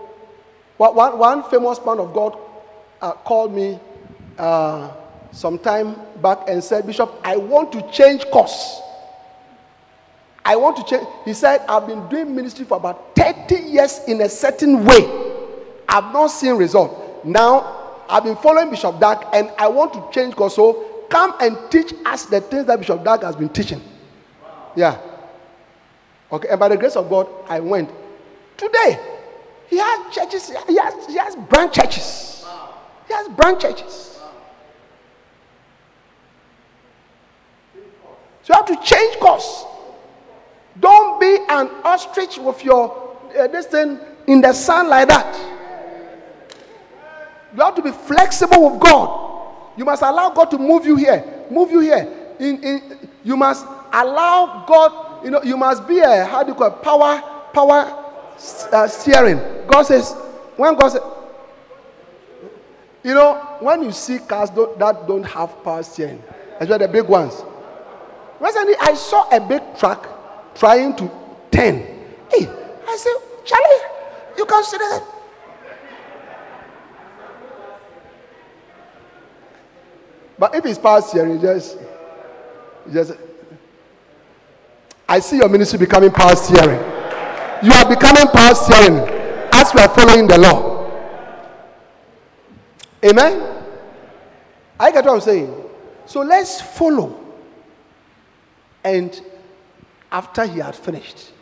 one, 0.77 1.19
one 1.19 1.43
famous 1.45 1.79
man 1.85 1.99
of 1.99 2.13
God 2.13 2.39
uh, 3.01 3.13
called 3.13 3.55
me 3.55 3.79
uh, 4.39 4.93
some 5.33 5.59
time 5.59 5.97
back 6.23 6.49
and 6.49 6.63
said, 6.63 6.87
Bishop, 6.87 7.13
I 7.23 7.37
want 7.37 7.73
to 7.73 7.83
change 7.91 8.25
course. 8.27 8.81
I 10.45 10.57
want 10.57 10.77
to 10.77 10.85
change. 10.85 11.07
He 11.25 11.33
said, 11.33 11.63
I've 11.69 11.87
been 11.87 12.07
doing 12.09 12.35
ministry 12.35 12.65
for 12.67 12.77
about 12.77 13.17
30 13.17 13.55
years 13.57 14.01
in 14.07 14.21
a 14.21 14.29
certain 14.29 14.85
way. 14.85 15.33
I've 15.89 16.13
not 16.13 16.27
seen 16.29 16.55
result. 16.57 17.25
Now, 17.25 18.03
I've 18.09 18.25
been 18.25 18.37
following 18.37 18.69
Bishop 18.71 19.01
Dag 19.01 19.27
and 19.33 19.51
I 19.57 19.69
want 19.69 19.95
to 19.95 20.07
change 20.13 20.35
course. 20.35 20.57
So 20.57 21.07
come 21.09 21.35
and 21.41 21.57
teach 21.71 21.95
us 22.05 22.27
the 22.27 22.41
things 22.41 22.67
that 22.67 22.79
Bishop 22.79 23.03
Dag 23.03 23.23
has 23.23 23.37
been 23.37 23.49
teaching. 23.49 23.81
Yeah. 24.77 25.01
Okay, 26.31 26.49
and 26.49 26.61
by 26.61 26.69
the 26.69 26.77
grace 26.77 26.97
of 26.97 27.09
God, 27.09 27.29
I 27.49 27.61
went. 27.61 27.91
Today, 28.57 28.99
he 29.69 29.79
has 29.79 30.15
churches, 30.15 30.53
he 30.69 30.77
has, 30.77 31.07
he 31.07 31.17
has 31.17 31.37
branch 31.37 31.75
churches. 31.75 32.45
He 33.07 33.15
has 33.15 33.29
branch 33.29 33.63
churches. 33.63 34.19
So 38.43 38.53
you 38.53 38.55
have 38.55 38.67
to 38.67 38.77
change 38.85 39.17
course. 39.19 39.65
Don't 40.79 41.21
be 41.21 41.39
an 41.49 41.71
ostrich 41.85 42.39
with 42.39 42.65
your 42.65 43.05
uh, 43.39 43.47
this 43.49 43.67
thing 43.67 43.99
in 44.27 44.41
the 44.41 44.53
sun 44.53 44.89
like 44.89 45.09
that. 45.09 45.35
You 47.55 47.63
have 47.63 47.75
to 47.77 47.83
be 47.83 47.93
flexible 47.93 48.71
with 48.71 48.81
God. 48.81 49.25
You 49.77 49.85
must 49.85 50.03
allow 50.03 50.31
God 50.31 50.51
to 50.51 50.59
move 50.59 50.87
you 50.87 50.97
here, 50.97 51.45
move 51.51 51.71
you 51.71 51.81
here. 51.81 52.35
In, 52.39 52.63
in, 52.63 53.09
you 53.23 53.37
must 53.37 53.65
allow 53.93 54.65
God, 54.67 55.25
you 55.25 55.31
know, 55.31 55.43
you 55.43 55.57
must 55.57 55.87
be 55.87 55.99
a, 56.01 56.25
how 56.25 56.43
do 56.43 56.51
you 56.51 56.55
call 56.55 56.69
it, 56.69 56.83
power, 56.83 57.21
power 57.53 58.05
uh, 58.73 58.89
steering. 58.89 59.39
God 59.67 59.83
says, 59.83 60.13
when 60.57 60.75
God 60.75 60.89
says, 60.89 61.03
you 63.05 63.15
know, 63.15 63.57
when 63.61 63.83
you 63.83 63.93
see 63.93 64.19
cars 64.19 64.51
don't, 64.51 64.79
that 64.79 65.07
don't 65.07 65.25
have 65.25 65.63
power 65.63 65.83
steering, 65.83 66.23
especially 66.59 66.87
the 66.87 66.93
big 66.93 67.05
ones. 67.07 67.43
Recently, 68.41 68.75
I 68.81 68.95
saw 68.95 69.29
a 69.31 69.41
big 69.41 69.63
truck 69.77 70.09
trying 70.55 70.97
to 70.97 71.11
turn. 71.51 71.79
Hey, 72.31 72.49
I 72.89 72.97
said, 72.97 73.15
Charlie, 73.45 73.81
you 74.37 74.47
can 74.47 74.65
see 74.65 74.79
that 74.79 75.15
But 80.39 80.55
if 80.55 80.67
it's 80.67 80.79
past 80.79 81.13
here, 81.13 81.27
you 81.27 81.39
just, 81.39 81.79
you 82.87 82.93
just. 82.93 83.13
I 85.09 85.21
see 85.21 85.37
your 85.37 85.49
ministry 85.49 85.79
becoming 85.79 86.11
past 86.11 86.51
hearing. 86.51 86.81
You 87.63 87.73
are 87.73 87.89
becoming 87.89 88.27
past 88.33 88.73
hearing 88.73 88.99
as 89.53 89.73
we 89.73 89.81
are 89.81 89.89
following 89.89 90.27
the 90.27 90.39
law. 90.39 90.91
Amen. 93.05 93.65
I 94.81 94.91
get 94.91 95.05
what 95.05 95.15
I'm 95.15 95.21
saying. 95.21 95.55
So 96.07 96.21
let's 96.21 96.61
follow. 96.61 97.21
And 98.83 99.19
after 100.15 100.47
he 100.47 100.61
had 100.61 100.77
finished, 100.77 101.33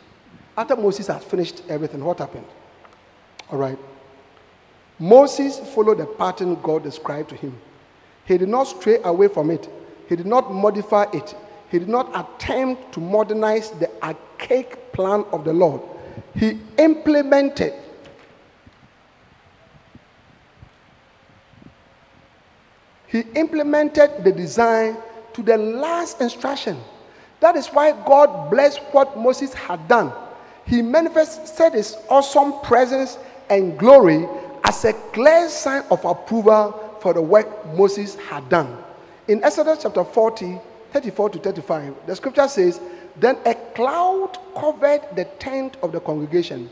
after 0.57 0.75
Moses 0.75 1.05
had 1.05 1.23
finished 1.23 1.61
everything, 1.69 2.03
what 2.03 2.17
happened? 2.17 2.47
All 3.51 3.59
right. 3.59 3.77
Moses 4.97 5.59
followed 5.75 5.99
the 5.99 6.07
pattern 6.07 6.55
God 6.63 6.81
described 6.81 7.29
to 7.29 7.35
him. 7.35 7.55
He 8.25 8.35
did 8.35 8.49
not 8.49 8.63
stray 8.63 8.97
away 9.03 9.27
from 9.27 9.51
it, 9.51 9.69
he 10.09 10.15
did 10.15 10.25
not 10.25 10.51
modify 10.51 11.05
it, 11.13 11.35
he 11.69 11.77
did 11.77 11.87
not 11.87 12.09
attempt 12.15 12.93
to 12.93 12.99
modernize 12.99 13.69
the 13.69 13.91
archaic 14.03 14.91
plan 14.91 15.23
of 15.31 15.43
the 15.43 15.53
Lord. 15.53 15.81
He 16.35 16.59
implemented 16.79 17.73
he 23.07 23.19
implemented 23.35 24.23
the 24.23 24.31
design 24.31 24.97
to 25.33 25.43
the 25.43 25.57
last 25.57 26.21
instruction. 26.21 26.79
That 27.43 27.57
is 27.57 27.67
why 27.67 27.91
God 27.91 28.49
blessed 28.49 28.79
what 28.93 29.19
Moses 29.19 29.53
had 29.53 29.85
done. 29.89 30.13
He 30.65 30.81
manifested 30.81 31.73
his 31.73 31.97
awesome 32.09 32.53
presence 32.61 33.17
and 33.49 33.77
glory 33.77 34.25
as 34.63 34.85
a 34.85 34.93
clear 35.11 35.49
sign 35.49 35.83
of 35.91 36.05
approval 36.05 36.97
for 37.01 37.13
the 37.13 37.21
work 37.21 37.65
Moses 37.75 38.15
had 38.15 38.47
done. 38.47 38.81
In 39.27 39.43
Exodus 39.43 39.79
chapter 39.83 40.05
40, 40.05 40.57
34 40.93 41.29
to 41.31 41.39
35, 41.39 41.93
the 42.07 42.15
scripture 42.15 42.47
says, 42.47 42.79
Then 43.17 43.37
a 43.45 43.55
cloud 43.75 44.37
covered 44.55 45.01
the 45.13 45.25
tent 45.37 45.75
of 45.83 45.91
the 45.91 45.99
congregation, 45.99 46.69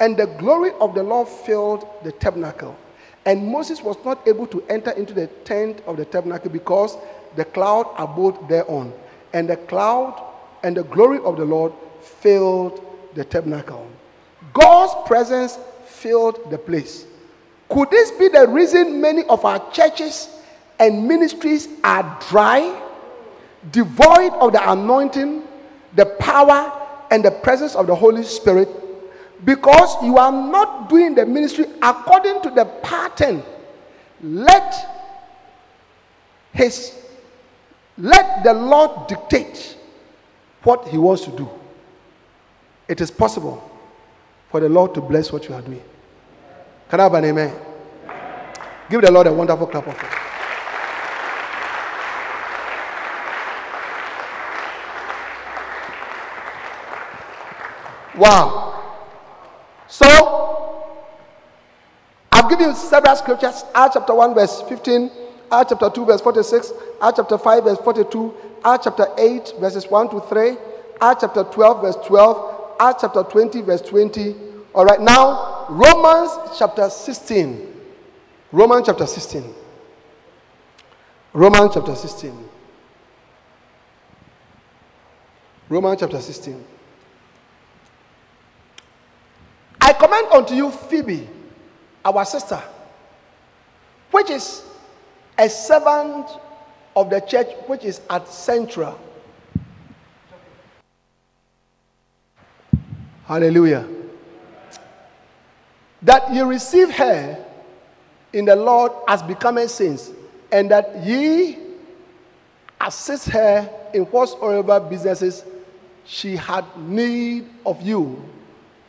and 0.00 0.18
the 0.18 0.26
glory 0.26 0.72
of 0.82 0.94
the 0.94 1.02
Lord 1.02 1.28
filled 1.28 1.88
the 2.04 2.12
tabernacle. 2.12 2.76
And 3.24 3.48
Moses 3.48 3.82
was 3.82 3.96
not 4.04 4.28
able 4.28 4.46
to 4.48 4.62
enter 4.68 4.90
into 4.90 5.14
the 5.14 5.28
tent 5.48 5.80
of 5.86 5.96
the 5.96 6.04
tabernacle 6.04 6.50
because 6.50 6.98
the 7.36 7.46
cloud 7.46 7.86
abode 7.96 8.50
thereon. 8.50 8.92
And 9.32 9.48
the 9.48 9.56
cloud 9.56 10.22
and 10.62 10.76
the 10.76 10.84
glory 10.84 11.18
of 11.24 11.36
the 11.36 11.44
Lord 11.44 11.72
filled 12.00 12.84
the 13.14 13.24
tabernacle. 13.24 13.88
God's 14.52 15.06
presence 15.06 15.58
filled 15.86 16.50
the 16.50 16.58
place. 16.58 17.06
Could 17.68 17.90
this 17.90 18.10
be 18.12 18.28
the 18.28 18.48
reason 18.48 19.00
many 19.00 19.24
of 19.24 19.44
our 19.44 19.70
churches 19.70 20.28
and 20.78 21.06
ministries 21.06 21.68
are 21.84 22.18
dry, 22.28 22.82
devoid 23.70 24.32
of 24.34 24.52
the 24.52 24.70
anointing, 24.70 25.42
the 25.94 26.06
power, 26.18 26.72
and 27.10 27.24
the 27.24 27.30
presence 27.30 27.74
of 27.76 27.86
the 27.86 27.94
Holy 27.94 28.24
Spirit? 28.24 28.68
Because 29.44 30.02
you 30.02 30.18
are 30.18 30.32
not 30.32 30.88
doing 30.88 31.14
the 31.14 31.24
ministry 31.24 31.66
according 31.80 32.42
to 32.42 32.50
the 32.50 32.64
pattern. 32.82 33.42
Let 34.22 34.74
his 36.52 36.98
let 38.00 38.42
the 38.42 38.54
Lord 38.54 39.06
dictate 39.08 39.76
what 40.62 40.88
he 40.88 40.96
wants 40.98 41.24
to 41.24 41.30
do. 41.30 41.48
It 42.88 43.00
is 43.00 43.10
possible 43.10 43.70
for 44.50 44.58
the 44.60 44.68
Lord 44.68 44.94
to 44.94 45.00
bless 45.00 45.30
what 45.30 45.48
you 45.48 45.54
are 45.54 45.62
doing. 45.62 45.82
Can 46.88 47.00
I 47.00 47.02
have 47.04 47.14
an 47.14 47.24
amen? 47.26 47.54
Give 48.88 49.00
the 49.00 49.12
Lord 49.12 49.26
a 49.26 49.32
wonderful 49.32 49.66
clap 49.66 49.86
of 49.86 49.96
hands. 49.96 50.14
Wow. 58.16 58.82
So, 59.86 60.06
I've 62.32 62.48
given 62.48 62.70
you 62.70 62.74
several 62.74 63.14
scriptures. 63.16 63.64
Acts 63.74 63.94
chapter 63.94 64.14
1, 64.14 64.34
verse 64.34 64.62
15, 64.62 65.10
Acts 65.52 65.70
chapter 65.70 65.90
2, 65.90 66.04
verse 66.04 66.20
46, 66.20 66.72
Acts 67.02 67.16
chapter 67.16 67.38
5, 67.38 67.64
verse 67.64 67.78
42, 67.78 68.34
Acts 68.64 68.84
chapter 68.84 69.06
8, 69.18 69.54
verses 69.58 69.86
1 69.86 70.10
to 70.10 70.20
3, 70.20 70.56
Acts 71.00 71.22
chapter 71.22 71.44
12, 71.44 71.82
verse 71.82 71.96
12, 72.06 72.76
Acts 72.78 73.02
chapter 73.02 73.22
20, 73.24 73.60
verse 73.62 73.82
20. 73.82 74.36
All 74.74 74.84
right, 74.84 75.00
now, 75.00 75.66
Romans 75.68 76.30
chapter 76.58 76.88
16. 76.88 77.66
Romans 78.52 78.86
chapter 78.86 79.06
16. 79.06 79.54
Romans 81.32 81.70
chapter 81.74 81.94
16. 81.94 82.48
Romans 85.68 86.00
chapter 86.00 86.20
16. 86.20 86.64
I 89.80 89.92
commend 89.92 90.26
unto 90.32 90.54
you 90.54 90.70
Phoebe, 90.70 91.28
our 92.04 92.24
sister, 92.24 92.60
which 94.10 94.30
is 94.30 94.64
a 95.40 95.48
servant 95.48 96.26
of 96.94 97.08
the 97.08 97.18
church 97.20 97.48
which 97.66 97.82
is 97.82 98.02
at 98.10 98.26
Cenchrea. 98.26 98.94
Hallelujah. 103.24 103.88
That 106.02 106.30
ye 106.34 106.42
receive 106.42 106.90
her 106.90 107.42
in 108.34 108.44
the 108.44 108.54
Lord 108.54 108.92
as 109.08 109.22
becoming 109.22 109.68
saints, 109.68 110.10
and 110.52 110.70
that 110.70 111.04
ye 111.04 111.56
assist 112.78 113.30
her 113.30 113.70
in 113.94 114.02
whatsoever 114.04 114.78
businesses 114.78 115.44
she 116.04 116.36
had 116.36 116.64
need 116.76 117.48
of 117.64 117.80
you. 117.80 118.28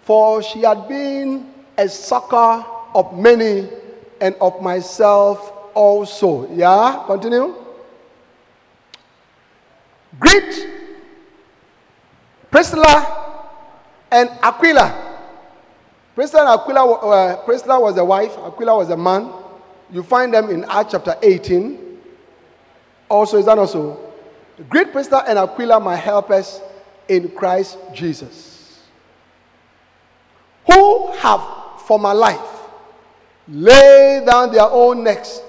For 0.04 0.44
she 0.44 0.62
had 0.64 0.90
been 0.90 1.50
a 1.78 1.88
succor 1.88 2.66
of 2.94 3.18
many 3.18 3.70
and 4.20 4.36
of 4.42 4.62
myself 4.62 5.61
also. 5.74 6.52
Yeah, 6.54 7.04
continue. 7.06 7.56
Greet 10.20 10.68
Priscilla 12.50 13.48
and 14.12 14.30
Aquila. 14.42 15.10
Priscilla 16.14 16.52
and 16.52 16.60
Aquila, 16.60 16.94
uh, 16.94 17.38
Priscilla 17.46 17.80
was 17.80 17.98
a 17.98 18.04
wife, 18.04 18.38
Aquila 18.38 18.78
was 18.78 18.90
a 18.90 18.98
man. 18.98 19.32
You 19.92 20.04
find 20.04 20.34
them 20.34 20.50
in 20.50 20.66
Acts 20.66 20.92
chapter 20.92 21.16
18. 21.22 22.00
Also, 23.10 23.38
is 23.38 23.46
that 23.46 23.58
also? 23.58 24.12
Greet 24.70 24.92
Priscilla 24.92 25.24
and 25.28 25.40
Aquila, 25.40 25.80
my 25.80 25.96
helpers 25.96 26.62
in 27.08 27.30
Christ 27.30 27.78
Jesus, 27.94 28.80
who 30.66 31.12
have 31.14 31.42
for 31.86 32.00
my 32.00 32.12
life 32.14 32.40
laid 33.48 34.26
down 34.26 34.52
their 34.52 34.70
own 34.70 35.04
necks, 35.04 35.42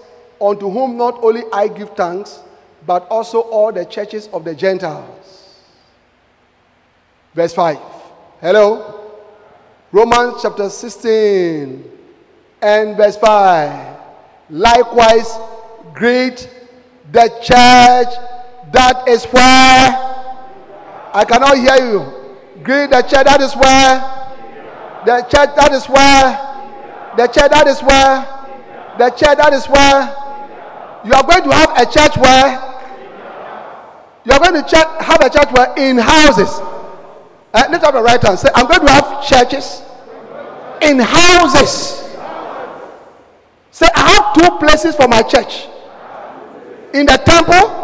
unto 0.43 0.68
whom 0.68 0.97
not 0.97 1.22
only 1.22 1.43
I 1.53 1.68
give 1.68 1.90
thanks, 1.90 2.40
but 2.84 3.07
also 3.09 3.40
all 3.40 3.72
the 3.72 3.84
churches 3.84 4.28
of 4.32 4.45
the 4.45 4.55
Gentiles. 4.55 5.61
Verse 7.34 7.55
5. 7.55 7.78
Hello? 8.40 9.11
Romans 9.93 10.43
chapter 10.43 10.68
16 10.68 11.90
and 12.61 12.97
verse 12.97 13.16
5. 13.16 13.97
Likewise, 14.51 15.38
greet 15.95 16.49
the 17.12 17.28
church 17.40 18.12
that 18.72 19.05
is 19.09 19.24
where 19.26 19.43
I 21.14 21.24
cannot 21.28 21.57
hear 21.57 21.76
you. 21.93 22.62
Greet 22.64 22.90
the 22.90 23.03
church 23.03 23.24
that 23.24 23.40
is 23.40 23.55
where 23.55 24.22
the 25.05 25.22
church 25.22 25.55
that 25.57 25.72
is 25.72 25.86
where 25.86 27.16
the 27.16 27.26
church 27.26 27.51
that 27.51 27.66
is 27.66 27.80
where 27.82 28.43
the 28.99 29.11
church 29.11 29.36
that 29.36 29.53
is 29.53 29.66
where 29.66 30.22
you 31.05 31.12
are 31.12 31.22
going 31.22 31.42
to 31.42 31.53
have 31.55 31.70
a 31.78 31.84
church 31.84 32.16
where 32.16 32.72
you 34.24 34.32
are 34.32 34.38
going 34.38 34.55
to 34.55 34.62
church, 34.62 34.86
have 35.00 35.20
a 35.20 35.30
church 35.30 35.48
where 35.53 35.74
in 35.76 35.98
houses. 35.98 36.61
Uh, 37.55 37.68
lift 37.70 37.84
up 37.84 37.92
your 37.92 38.03
right 38.03 38.22
hand. 38.22 38.38
Say, 38.38 38.48
I'm 38.55 38.66
going 38.66 38.86
to 38.86 38.92
have 38.92 39.26
churches 39.26 39.82
in 40.80 40.98
houses. 40.98 42.03
Say, 43.70 43.88
I 43.94 44.09
have 44.11 44.34
two 44.34 44.59
places 44.59 44.94
for 44.94 45.09
my 45.09 45.22
church. 45.22 45.66
In 46.94 47.07
the 47.07 47.16
temple, 47.16 47.82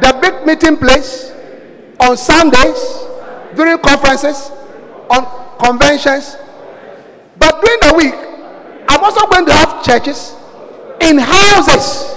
the 0.00 0.18
big 0.20 0.46
meeting 0.46 0.76
place, 0.76 1.32
on 2.00 2.16
Sundays, 2.16 3.04
during 3.54 3.78
conferences, 3.78 4.50
on 5.10 5.58
conventions. 5.58 6.36
But 7.38 7.60
during 7.62 7.80
the 7.80 7.94
week, 7.96 8.14
I'm 8.88 9.02
also 9.02 9.26
going 9.26 9.46
to 9.46 9.52
have 9.52 9.84
churches 9.84 10.34
in 11.00 11.18
houses. 11.18 12.11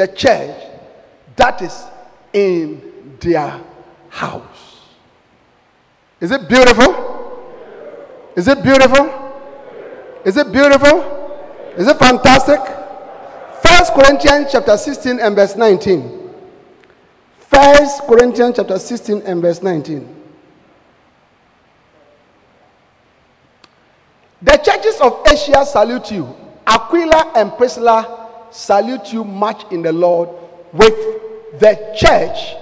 The 0.00 0.06
church 0.08 0.56
that 1.36 1.60
is 1.60 1.84
in 2.32 3.16
their 3.20 3.60
house. 4.08 4.80
Is 6.20 6.30
it 6.30 6.48
beautiful? 6.48 6.90
Is 8.34 8.48
it 8.48 8.62
beautiful? 8.62 9.04
Is 10.24 10.38
it 10.38 10.50
beautiful? 10.50 10.96
Is 11.76 11.86
it 11.86 11.98
fantastic? 11.98 12.60
First 13.62 13.92
Corinthians 13.92 14.48
chapter 14.50 14.76
16 14.78 15.20
and 15.20 15.36
verse 15.36 15.54
19. 15.56 16.30
First 17.38 18.02
Corinthians 18.04 18.56
chapter 18.56 18.78
16 18.78 19.22
and 19.26 19.42
verse 19.42 19.62
19. 19.62 20.16
The 24.40 24.56
churches 24.56 24.98
of 25.02 25.20
Asia 25.30 25.62
salute 25.66 26.10
you. 26.12 26.34
Aquila 26.66 27.32
and 27.36 27.52
Priscilla 27.58 28.19
salute 28.50 29.12
you 29.12 29.24
much 29.24 29.70
in 29.72 29.82
the 29.82 29.92
Lord, 29.92 30.28
with 30.72 30.94
the 31.58 31.94
church 31.96 32.56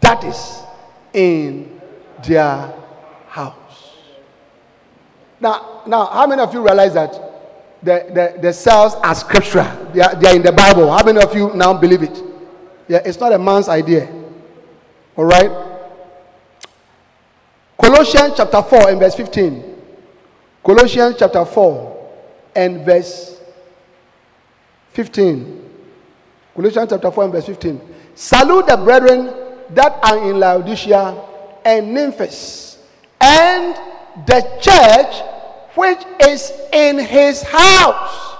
that 0.00 0.22
is 0.24 0.62
in 1.12 1.80
their 2.26 2.72
house. 3.28 3.54
Now, 5.40 5.82
now, 5.86 6.06
how 6.06 6.26
many 6.26 6.42
of 6.42 6.52
you 6.54 6.64
realize 6.64 6.94
that 6.94 7.12
the, 7.82 8.06
the, 8.14 8.40
the 8.40 8.52
cells 8.52 8.94
are 8.94 9.14
scriptural? 9.14 9.90
They 9.92 10.00
are, 10.00 10.14
they 10.14 10.28
are 10.30 10.36
in 10.36 10.42
the 10.42 10.52
Bible. 10.52 10.90
How 10.90 11.04
many 11.04 11.22
of 11.22 11.34
you 11.34 11.52
now 11.54 11.74
believe 11.74 12.02
it? 12.02 12.22
Yeah, 12.88 13.02
it's 13.04 13.20
not 13.20 13.32
a 13.32 13.38
man's 13.38 13.68
idea. 13.68 14.08
All 15.16 15.24
right? 15.24 15.50
Colossians 17.80 18.34
chapter 18.36 18.62
4 18.62 18.90
and 18.90 19.00
verse 19.00 19.14
15. 19.14 19.74
Colossians 20.64 21.16
chapter 21.18 21.44
4 21.44 22.10
and 22.56 22.84
verse 22.84 23.40
15. 24.94 25.70
Colossians 26.54 26.88
chapter 26.88 27.10
4 27.10 27.24
and 27.24 27.32
verse 27.32 27.46
15. 27.46 27.80
Salute 28.14 28.68
the 28.68 28.76
brethren 28.76 29.26
that 29.70 29.98
are 30.04 30.30
in 30.30 30.38
Laodicea 30.38 31.20
and 31.64 31.96
Nymphas 31.96 32.78
and 33.20 33.74
the 34.26 34.40
church 34.60 35.22
which 35.76 35.98
is 36.28 36.52
in 36.72 36.98
his 37.00 37.42
house. 37.42 38.36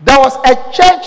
There 0.00 0.18
was 0.18 0.34
a 0.46 0.54
church 0.72 1.04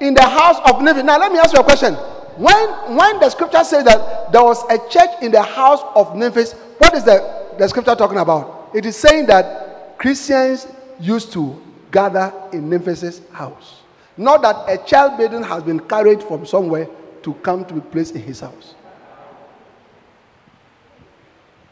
in 0.00 0.14
the 0.14 0.22
house 0.22 0.56
of 0.64 0.76
Nymphas. 0.80 1.04
Now, 1.04 1.18
let 1.18 1.30
me 1.30 1.38
ask 1.38 1.52
you 1.52 1.60
a 1.60 1.64
question. 1.64 1.94
When, 1.94 2.96
when 2.96 3.20
the 3.20 3.28
scripture 3.28 3.64
says 3.64 3.84
that 3.84 4.32
there 4.32 4.42
was 4.42 4.62
a 4.70 4.78
church 4.88 5.10
in 5.20 5.32
the 5.32 5.42
house 5.42 5.80
of 5.94 6.14
Nymphas, 6.14 6.54
what 6.78 6.94
is 6.94 7.04
the, 7.04 7.54
the 7.58 7.68
scripture 7.68 7.94
talking 7.94 8.18
about? 8.18 8.70
It 8.74 8.86
is 8.86 8.96
saying 8.96 9.26
that 9.26 9.98
Christians 9.98 10.66
used 10.98 11.30
to 11.32 11.60
gather 11.90 12.32
in 12.52 12.70
Nymphas' 12.70 13.28
house. 13.32 13.82
Not 14.18 14.42
that 14.42 14.64
a 14.68 14.84
child 14.84 15.16
maiden 15.16 15.44
has 15.44 15.62
been 15.62 15.78
carried 15.78 16.24
from 16.24 16.44
somewhere 16.44 16.88
to 17.22 17.34
come 17.34 17.64
to 17.64 17.74
be 17.74 17.80
placed 17.80 18.16
in 18.16 18.22
his 18.22 18.40
house. 18.40 18.74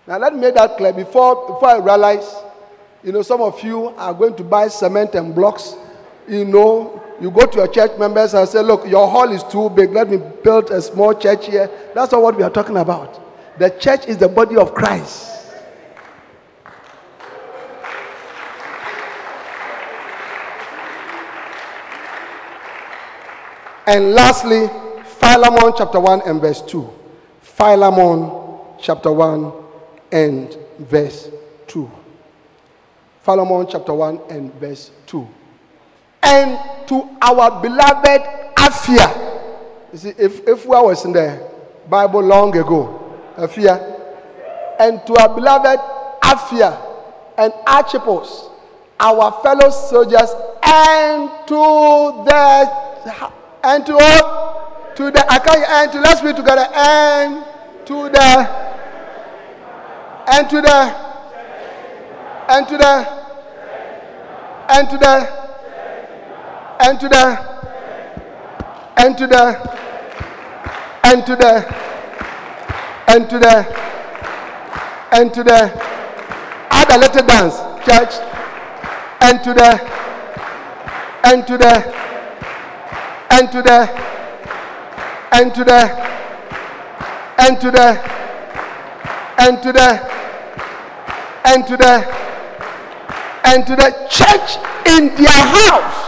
Now, 0.07 0.18
let 0.18 0.32
me 0.32 0.40
make 0.40 0.55
that 0.55 0.76
clear 0.76 0.92
before, 0.92 1.49
before 1.49 1.68
I 1.68 1.78
realize, 1.78 2.36
you 3.03 3.11
know, 3.11 3.22
some 3.22 3.40
of 3.42 3.61
you 3.64 3.88
are 3.88 4.14
going 4.14 4.36
to 4.36 4.44
buy 4.44 4.68
cement 4.68 5.16
and 5.16 5.34
blocks. 5.34 5.74
You 6.28 6.44
know, 6.44 7.03
you 7.20 7.32
go 7.32 7.47
to 7.47 7.57
your 7.57 7.68
church 7.68 7.99
members 7.99 8.32
and 8.34 8.49
say, 8.49 8.62
Look, 8.62 8.86
your 8.86 9.09
hall 9.09 9.32
is 9.32 9.42
too 9.44 9.68
big. 9.70 9.90
Let 9.90 10.09
me 10.09 10.18
build 10.44 10.70
a 10.70 10.80
small 10.80 11.14
church 11.14 11.47
here. 11.47 11.68
That's 11.94 12.12
not 12.12 12.22
what 12.22 12.36
we 12.36 12.44
are 12.44 12.51
talking 12.51 12.76
about. 12.76 13.59
The 13.59 13.70
church 13.70 14.07
is 14.07 14.18
the 14.18 14.28
body 14.28 14.57
of 14.57 14.72
Christ. 14.72 15.36
And 23.87 24.12
lastly, 24.14 24.68
Philemon 25.05 25.72
chapter 25.78 26.01
1 26.01 26.22
and 26.26 26.41
verse 26.41 26.61
2. 26.62 26.91
Philemon 27.41 28.59
chapter 28.80 29.12
1 29.12 29.53
and 30.11 30.57
verse 30.80 31.30
2. 31.68 31.91
Philemon 33.22 33.66
chapter 33.70 33.95
1 33.95 34.20
and 34.30 34.53
verse 34.55 34.91
2. 35.07 35.28
And 36.22 36.59
to 36.89 37.16
our 37.22 37.62
beloved 37.62 38.22
Apphia. 38.57 39.93
You 39.93 39.99
see, 39.99 40.14
if, 40.18 40.47
if 40.49 40.68
I 40.68 40.82
was 40.82 41.05
in 41.05 41.12
the 41.12 41.49
Bible 41.89 42.22
long 42.22 42.57
ago, 42.57 43.16
Apphia. 43.37 43.78
And 44.80 45.01
to 45.07 45.14
our 45.14 45.32
beloved 45.32 45.78
Apphia 46.22 46.76
and 47.39 47.53
Archippus, 47.66 48.49
our 48.99 49.30
fellow 49.43 49.70
soldiers, 49.70 50.30
and 50.64 51.30
to 51.47 52.24
the 52.24 52.87
and 53.66 53.84
to 53.84 53.92
all 53.94 54.94
to 54.94 55.10
the 55.10 55.22
I 55.28 55.38
can't 55.40 55.68
and 55.68 55.92
to 55.92 56.00
let's 56.00 56.22
read 56.22 56.36
together 56.36 56.68
and 56.72 57.44
to 57.86 58.08
the 58.08 58.28
and 60.34 60.48
to 60.50 60.60
the 60.62 60.78
and 62.48 62.68
to 62.68 62.76
the 62.78 62.94
and 64.68 64.88
to 64.90 64.98
the 64.98 65.16
and 66.78 67.00
to 67.00 67.08
the 67.08 67.56
and 68.98 69.18
to 69.18 69.26
the 69.26 69.44
and 71.04 71.26
to 71.26 71.36
the 71.36 71.54
and 73.08 73.28
to 73.30 73.38
the 73.38 73.56
and 75.12 75.34
to 75.34 75.42
the 75.42 75.60
add 76.70 76.90
a 76.90 76.98
little 76.98 77.26
dance 77.26 77.56
church 77.84 78.14
and 79.22 79.42
to 79.42 79.52
the 79.54 79.70
and 81.24 81.46
to 81.46 81.58
the 81.58 82.05
and 83.37 83.53
to 83.53 83.61
the 83.61 83.80
and 85.32 85.55
to 85.55 85.62
the 85.62 85.80
and 87.39 87.61
to 87.61 87.70
the 87.70 87.89
and 89.39 89.62
to 89.62 89.72
the 89.72 89.91
and 91.45 91.66
to 91.66 91.76
the 91.76 91.95
and 93.45 93.66
to 93.66 93.76
the 93.76 93.91
church 94.09 94.57
in 94.89 95.14
their 95.16 95.43
house. 95.57 96.03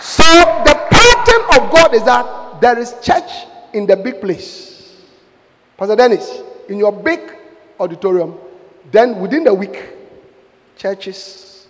So 0.00 0.24
the 0.64 0.74
pattern 0.90 1.42
of 1.54 1.70
God 1.70 1.94
is 1.94 2.04
that 2.04 2.60
there 2.62 2.78
is 2.78 2.94
church 3.02 3.30
in 3.74 3.84
the 3.84 3.96
big 3.96 4.22
place. 4.22 5.02
Pastor 5.76 5.96
Dennis, 5.96 6.40
in 6.70 6.78
your 6.78 6.92
big 6.92 7.20
auditorium, 7.78 8.38
then 8.90 9.20
within 9.20 9.44
the 9.44 9.54
week, 9.54 9.82
churches 10.76 11.66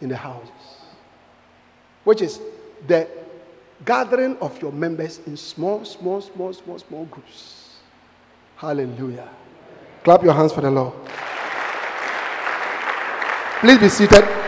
in 0.00 0.08
the 0.08 0.16
houses, 0.16 0.50
which 2.04 2.22
is 2.22 2.40
the 2.86 3.08
gathering 3.84 4.36
of 4.38 4.60
your 4.60 4.72
members 4.72 5.20
in 5.26 5.36
small, 5.36 5.84
small, 5.84 6.20
small, 6.20 6.52
small, 6.52 6.78
small 6.78 7.04
groups. 7.06 7.76
Hallelujah. 8.56 9.28
Clap 10.04 10.22
your 10.22 10.34
hands 10.34 10.52
for 10.52 10.60
the 10.60 10.70
Lord. 10.70 10.94
Please 13.60 13.78
be 13.78 13.88
seated. 13.88 14.47